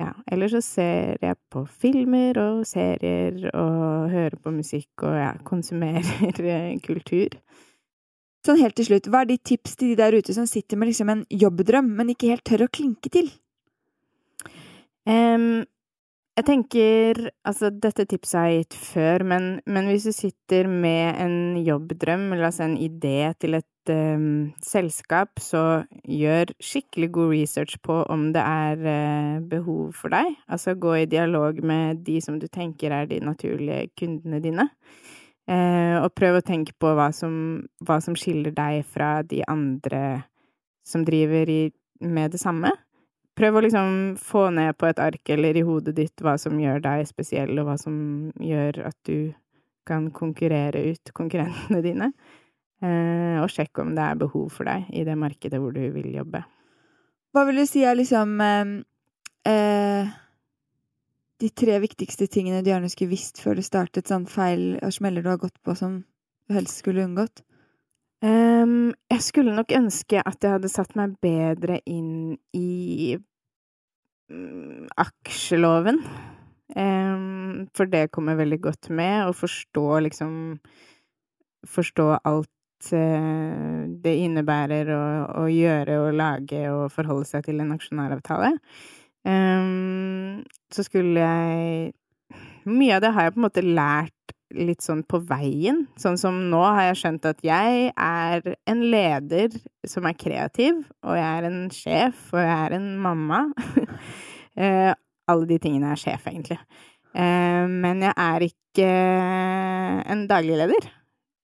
Ja. 0.02 0.12
Eller 0.32 0.52
så 0.52 0.62
ser 0.64 1.20
jeg 1.22 1.38
på 1.54 1.64
filmer 1.70 2.38
og 2.42 2.64
serier 2.68 3.38
og 3.54 4.12
hører 4.12 4.40
på 4.42 4.54
musikk 4.56 5.06
og 5.06 5.16
ja, 5.20 5.34
konsumerer 5.48 6.42
eh, 6.56 6.74
kultur. 6.84 7.38
Sånn 8.44 8.60
helt 8.60 8.76
til 8.76 8.90
slutt, 8.90 9.08
hva 9.08 9.22
er 9.24 9.30
ditt 9.30 9.46
tips 9.48 9.78
til 9.80 9.94
de 9.94 10.00
der 10.02 10.18
ute 10.20 10.34
som 10.36 10.48
sitter 10.50 10.80
med 10.80 10.90
liksom 10.90 11.12
en 11.14 11.22
jobbdrøm, 11.32 11.94
men 11.96 12.12
ikke 12.12 12.34
helt 12.34 12.44
tør 12.48 12.66
å 12.66 12.74
klinke 12.76 13.12
til? 13.14 13.30
Em, 15.08 15.64
jeg 16.34 16.46
tenker 16.48 17.20
Altså, 17.46 17.70
dette 17.70 18.06
tipset 18.10 18.40
har 18.40 18.50
jeg 18.50 18.64
gitt 18.64 18.78
før, 18.80 19.26
men, 19.28 19.48
men 19.70 19.90
hvis 19.90 20.08
du 20.08 20.14
sitter 20.16 20.70
med 20.72 21.20
en 21.22 21.36
jobbdrøm, 21.62 22.32
eller 22.34 22.50
altså 22.50 22.66
en 22.66 22.78
idé 22.80 23.34
til 23.40 23.60
et 23.60 23.92
um, 23.92 24.54
selskap, 24.64 25.38
så 25.44 25.84
gjør 26.08 26.54
skikkelig 26.64 27.12
god 27.14 27.34
research 27.36 27.78
på 27.86 28.00
om 28.10 28.32
det 28.34 28.42
er 28.42 28.82
uh, 28.82 29.44
behov 29.50 29.92
for 29.98 30.14
deg. 30.16 30.32
Altså 30.48 30.74
gå 30.74 30.96
i 31.04 31.10
dialog 31.12 31.60
med 31.64 32.02
de 32.08 32.20
som 32.24 32.40
du 32.42 32.48
tenker 32.48 32.96
er 32.96 33.12
de 33.12 33.20
naturlige 33.22 33.92
kundene 34.00 34.42
dine. 34.44 34.70
Uh, 35.44 36.00
og 36.00 36.14
prøv 36.16 36.40
å 36.40 36.46
tenke 36.46 36.74
på 36.80 36.96
hva 36.96 37.12
som, 37.14 37.36
hva 37.84 38.00
som 38.02 38.16
skiller 38.18 38.56
deg 38.56 38.88
fra 38.88 39.18
de 39.28 39.44
andre 39.52 40.24
som 40.88 41.04
driver 41.06 41.52
i, 41.52 41.62
med 42.02 42.34
det 42.34 42.42
samme. 42.42 42.72
Prøv 43.34 43.58
å 43.58 43.64
liksom 43.66 43.94
få 44.22 44.48
ned 44.54 44.76
på 44.78 44.88
et 44.90 45.00
ark 45.02 45.30
eller 45.34 45.58
i 45.58 45.66
hodet 45.66 45.96
ditt 45.98 46.22
hva 46.22 46.36
som 46.38 46.60
gjør 46.62 46.84
deg 46.84 47.08
spesiell, 47.10 47.54
og 47.58 47.70
hva 47.70 47.78
som 47.82 47.96
gjør 48.38 48.84
at 48.92 48.98
du 49.10 49.34
kan 49.88 50.12
konkurrere 50.16 50.84
ut 50.94 51.12
konkurrentene 51.18 51.82
dine. 51.86 52.12
Eh, 52.84 53.38
og 53.42 53.52
sjekk 53.52 53.80
om 53.84 53.94
det 53.96 54.04
er 54.06 54.20
behov 54.20 54.50
for 54.52 54.68
deg 54.68 54.90
i 54.94 55.06
det 55.08 55.16
markedet 55.20 55.60
hvor 55.62 55.74
du 55.76 55.82
vil 55.96 56.12
jobbe. 56.14 56.44
Hva 57.34 57.46
vil 57.48 57.64
du 57.64 57.66
si 57.66 57.82
er 57.88 57.98
liksom 57.98 58.36
eh, 58.44 58.74
eh, 59.50 60.12
de 61.42 61.50
tre 61.50 61.80
viktigste 61.84 62.28
tingene 62.32 62.62
du 62.62 62.70
gjerne 62.70 62.92
skulle 62.92 63.16
visst 63.16 63.42
før 63.42 63.58
du 63.58 63.66
startet, 63.66 64.12
sånn 64.12 64.28
feil 64.30 64.78
og 64.84 64.94
smeller 64.94 65.26
du 65.26 65.32
har 65.32 65.42
gått 65.42 65.58
på 65.66 65.76
som 65.80 66.04
du 66.04 66.58
helst 66.58 66.84
skulle 66.84 67.08
unngått? 67.08 67.42
Ehm, 68.24 68.94
jeg 69.12 69.24
skulle 69.26 69.56
nok 69.56 69.74
ønske 69.76 70.22
at 70.24 70.40
jeg 70.40 70.56
hadde 70.56 70.72
satt 70.72 70.96
meg 70.96 71.18
bedre 71.24 71.82
inn 71.90 72.38
i 72.56 73.18
um, 74.32 74.88
aksjeloven. 74.96 76.00
Um, 76.74 77.68
for 77.76 77.90
det 77.92 78.08
kommer 78.16 78.40
veldig 78.40 78.62
godt 78.64 78.90
med, 78.90 79.28
å 79.28 79.36
forstå 79.36 79.88
liksom 80.08 80.34
Forstå 81.64 82.06
alt 82.28 82.88
uh, 82.92 83.84
det 84.04 84.14
innebærer 84.20 84.90
å, 84.92 85.04
å 85.40 85.44
gjøre 85.48 86.00
og 86.02 86.18
lage 86.20 86.64
og 86.74 86.90
forholde 86.92 87.30
seg 87.30 87.46
til 87.46 87.62
en 87.64 87.72
aksjonæravtale. 87.72 88.50
Ehm, 89.24 90.42
så 90.74 90.84
skulle 90.84 91.24
jeg 91.24 91.94
Mye 92.68 92.98
av 92.98 93.04
det 93.04 93.14
har 93.16 93.28
jeg 93.28 93.36
på 93.36 93.40
en 93.40 93.46
måte 93.46 93.64
lært 93.64 94.33
litt 94.54 94.84
sånn 94.86 95.04
på 95.10 95.20
veien. 95.28 95.84
Sånn 96.00 96.18
som 96.22 96.38
nå 96.52 96.62
har 96.64 96.90
jeg 96.90 97.00
skjønt 97.02 97.28
at 97.30 97.44
jeg 97.46 97.90
er 97.92 98.54
en 98.70 98.84
leder 98.94 99.56
som 99.88 100.08
er 100.10 100.18
kreativ, 100.20 100.84
og 101.04 101.18
jeg 101.18 101.28
er 101.28 101.50
en 101.50 101.60
sjef, 101.74 102.28
og 102.34 102.42
jeg 102.42 102.56
er 102.60 102.78
en 102.80 102.94
mamma. 103.02 103.48
Eh, 104.54 104.92
alle 105.34 105.48
de 105.50 105.56
tingene 105.58 105.88
er 105.90 105.98
sjef, 105.98 106.28
egentlig. 106.30 106.60
Eh, 107.18 107.64
men 107.70 108.04
jeg 108.06 108.14
er 108.22 108.44
ikke 108.46 108.90
en 110.14 110.28
daglig 110.30 110.60
leder. 110.60 110.90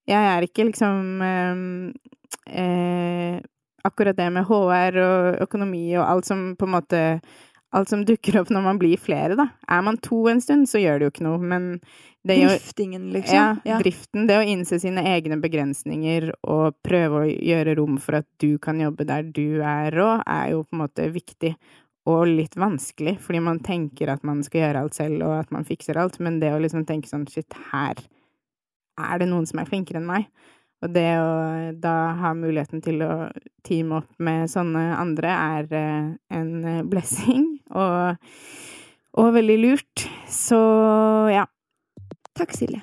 Jeg 0.10 0.28
er 0.36 0.45
ikke 0.45 0.68
liksom 0.70 1.24
eh, 1.26 1.64
eh, 2.53 3.39
Akkurat 3.88 4.18
det 4.18 4.26
med 4.36 4.43
HR 4.43 4.97
og 4.99 5.41
økonomi 5.45 5.86
og 5.95 6.03
alt 6.03 6.28
som 6.28 6.51
på 6.60 6.68
en 6.68 6.74
måte 6.74 6.99
Alt 7.72 7.91
som 7.91 8.01
dukker 8.05 8.39
opp 8.39 8.49
når 8.49 8.63
man 8.65 8.80
blir 8.82 8.97
flere, 8.97 9.36
da. 9.38 9.45
Er 9.70 9.84
man 9.86 9.99
to 10.01 10.24
en 10.32 10.41
stund, 10.41 10.65
så 10.70 10.82
gjør 10.82 10.97
det 10.97 11.05
jo 11.05 11.11
ikke 11.13 11.26
noe, 11.28 11.41
men 11.51 11.67
det 12.26 12.39
Driftingen, 12.41 13.09
liksom? 13.13 13.59
ja, 13.63 13.78
driften. 13.80 14.26
Det 14.28 14.39
å 14.39 14.47
innse 14.47 14.80
sine 14.82 15.03
egne 15.07 15.38
begrensninger 15.39 16.32
og 16.49 16.80
prøve 16.86 17.22
å 17.22 17.30
gjøre 17.30 17.78
rom 17.80 17.99
for 18.01 18.20
at 18.20 18.28
du 18.41 18.57
kan 18.61 18.82
jobbe 18.82 19.05
der 19.07 19.30
du 19.30 19.61
er 19.61 19.93
rå, 19.95 20.09
er 20.26 20.55
jo 20.55 20.65
på 20.65 20.76
en 20.76 20.84
måte 20.84 21.07
viktig. 21.13 21.53
Og 22.09 22.26
litt 22.26 22.57
vanskelig, 22.57 23.20
fordi 23.22 23.41
man 23.45 23.59
tenker 23.61 24.09
at 24.09 24.24
man 24.26 24.41
skal 24.41 24.63
gjøre 24.63 24.82
alt 24.82 24.97
selv, 24.97 25.22
og 25.28 25.36
at 25.38 25.51
man 25.53 25.67
fikser 25.67 25.99
alt, 26.01 26.17
men 26.24 26.39
det 26.41 26.55
å 26.55 26.61
liksom 26.63 26.88
tenke 26.89 27.11
sånn 27.11 27.28
shit, 27.30 27.53
her 27.70 28.01
er 28.99 29.22
det 29.22 29.30
noen 29.30 29.45
som 29.47 29.61
er 29.61 29.70
flinkere 29.70 30.01
enn 30.01 30.09
meg. 30.09 30.26
Og 30.80 30.93
det 30.95 31.09
å 31.20 31.32
da 31.76 31.95
ha 32.22 32.32
muligheten 32.38 32.82
til 32.84 33.03
å 33.03 33.28
teame 33.67 33.99
opp 33.99 34.11
med 34.24 34.47
sånne 34.51 34.84
andre 34.95 35.34
er 35.36 35.74
eh, 35.76 36.11
en 36.39 36.51
eh, 36.63 36.86
blessing, 36.88 37.59
og, 37.70 38.15
og 39.20 39.34
veldig 39.36 39.57
lurt. 39.63 40.05
Så 40.30 40.59
ja. 41.34 41.47
Takk, 42.39 42.55
Silje. 42.55 42.82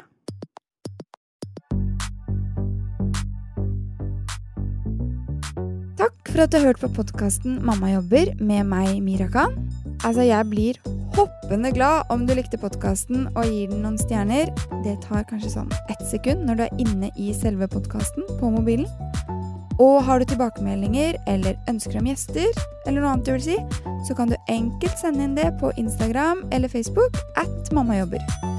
Takk 5.96 6.28
for 6.28 6.44
at 6.44 6.52
du 6.52 6.58
har 6.58 6.68
hørt 6.68 6.82
på 6.82 6.92
podkasten 6.98 7.56
Mamma 7.64 7.94
jobber 7.94 8.34
med 8.36 8.68
meg, 8.68 8.98
Mira 9.00 9.30
Khan. 9.32 9.56
Altså, 10.04 10.26
jeg 10.26 10.44
blir 10.50 10.80
hoppende 11.16 11.72
glad 11.72 12.10
om 12.12 12.26
du 12.28 12.34
likte 12.36 12.60
podkasten 12.60 13.30
og 13.32 13.48
gir 13.48 13.70
den 13.72 13.80
noen 13.86 13.96
stjerner. 14.00 14.52
Det 14.84 14.98
tar 15.06 15.24
kanskje 15.30 15.54
sånn 15.56 15.72
ett 15.88 16.04
sekund 16.10 16.44
når 16.44 16.60
du 16.60 16.66
er 16.66 16.82
inne 16.84 17.10
i 17.16 17.32
selve 17.36 17.68
podkasten 17.72 18.28
på 18.36 18.52
mobilen. 18.52 18.90
Og 19.82 20.04
har 20.04 20.18
du 20.20 20.24
tilbakemeldinger 20.24 21.18
eller 21.28 21.58
ønsker 21.68 22.00
om 22.00 22.08
gjester, 22.08 22.48
eller 22.86 23.02
noe 23.02 23.12
annet 23.12 23.28
du 23.28 23.34
vil 23.36 23.46
si, 23.50 23.56
så 24.08 24.16
kan 24.16 24.32
du 24.32 24.36
enkelt 24.48 24.96
sende 25.02 25.26
inn 25.26 25.36
det 25.36 25.50
på 25.60 25.74
Instagram 25.76 26.46
eller 26.50 26.72
Facebook 26.72 27.20
at 27.36 27.74
mammajobber. 27.76 28.55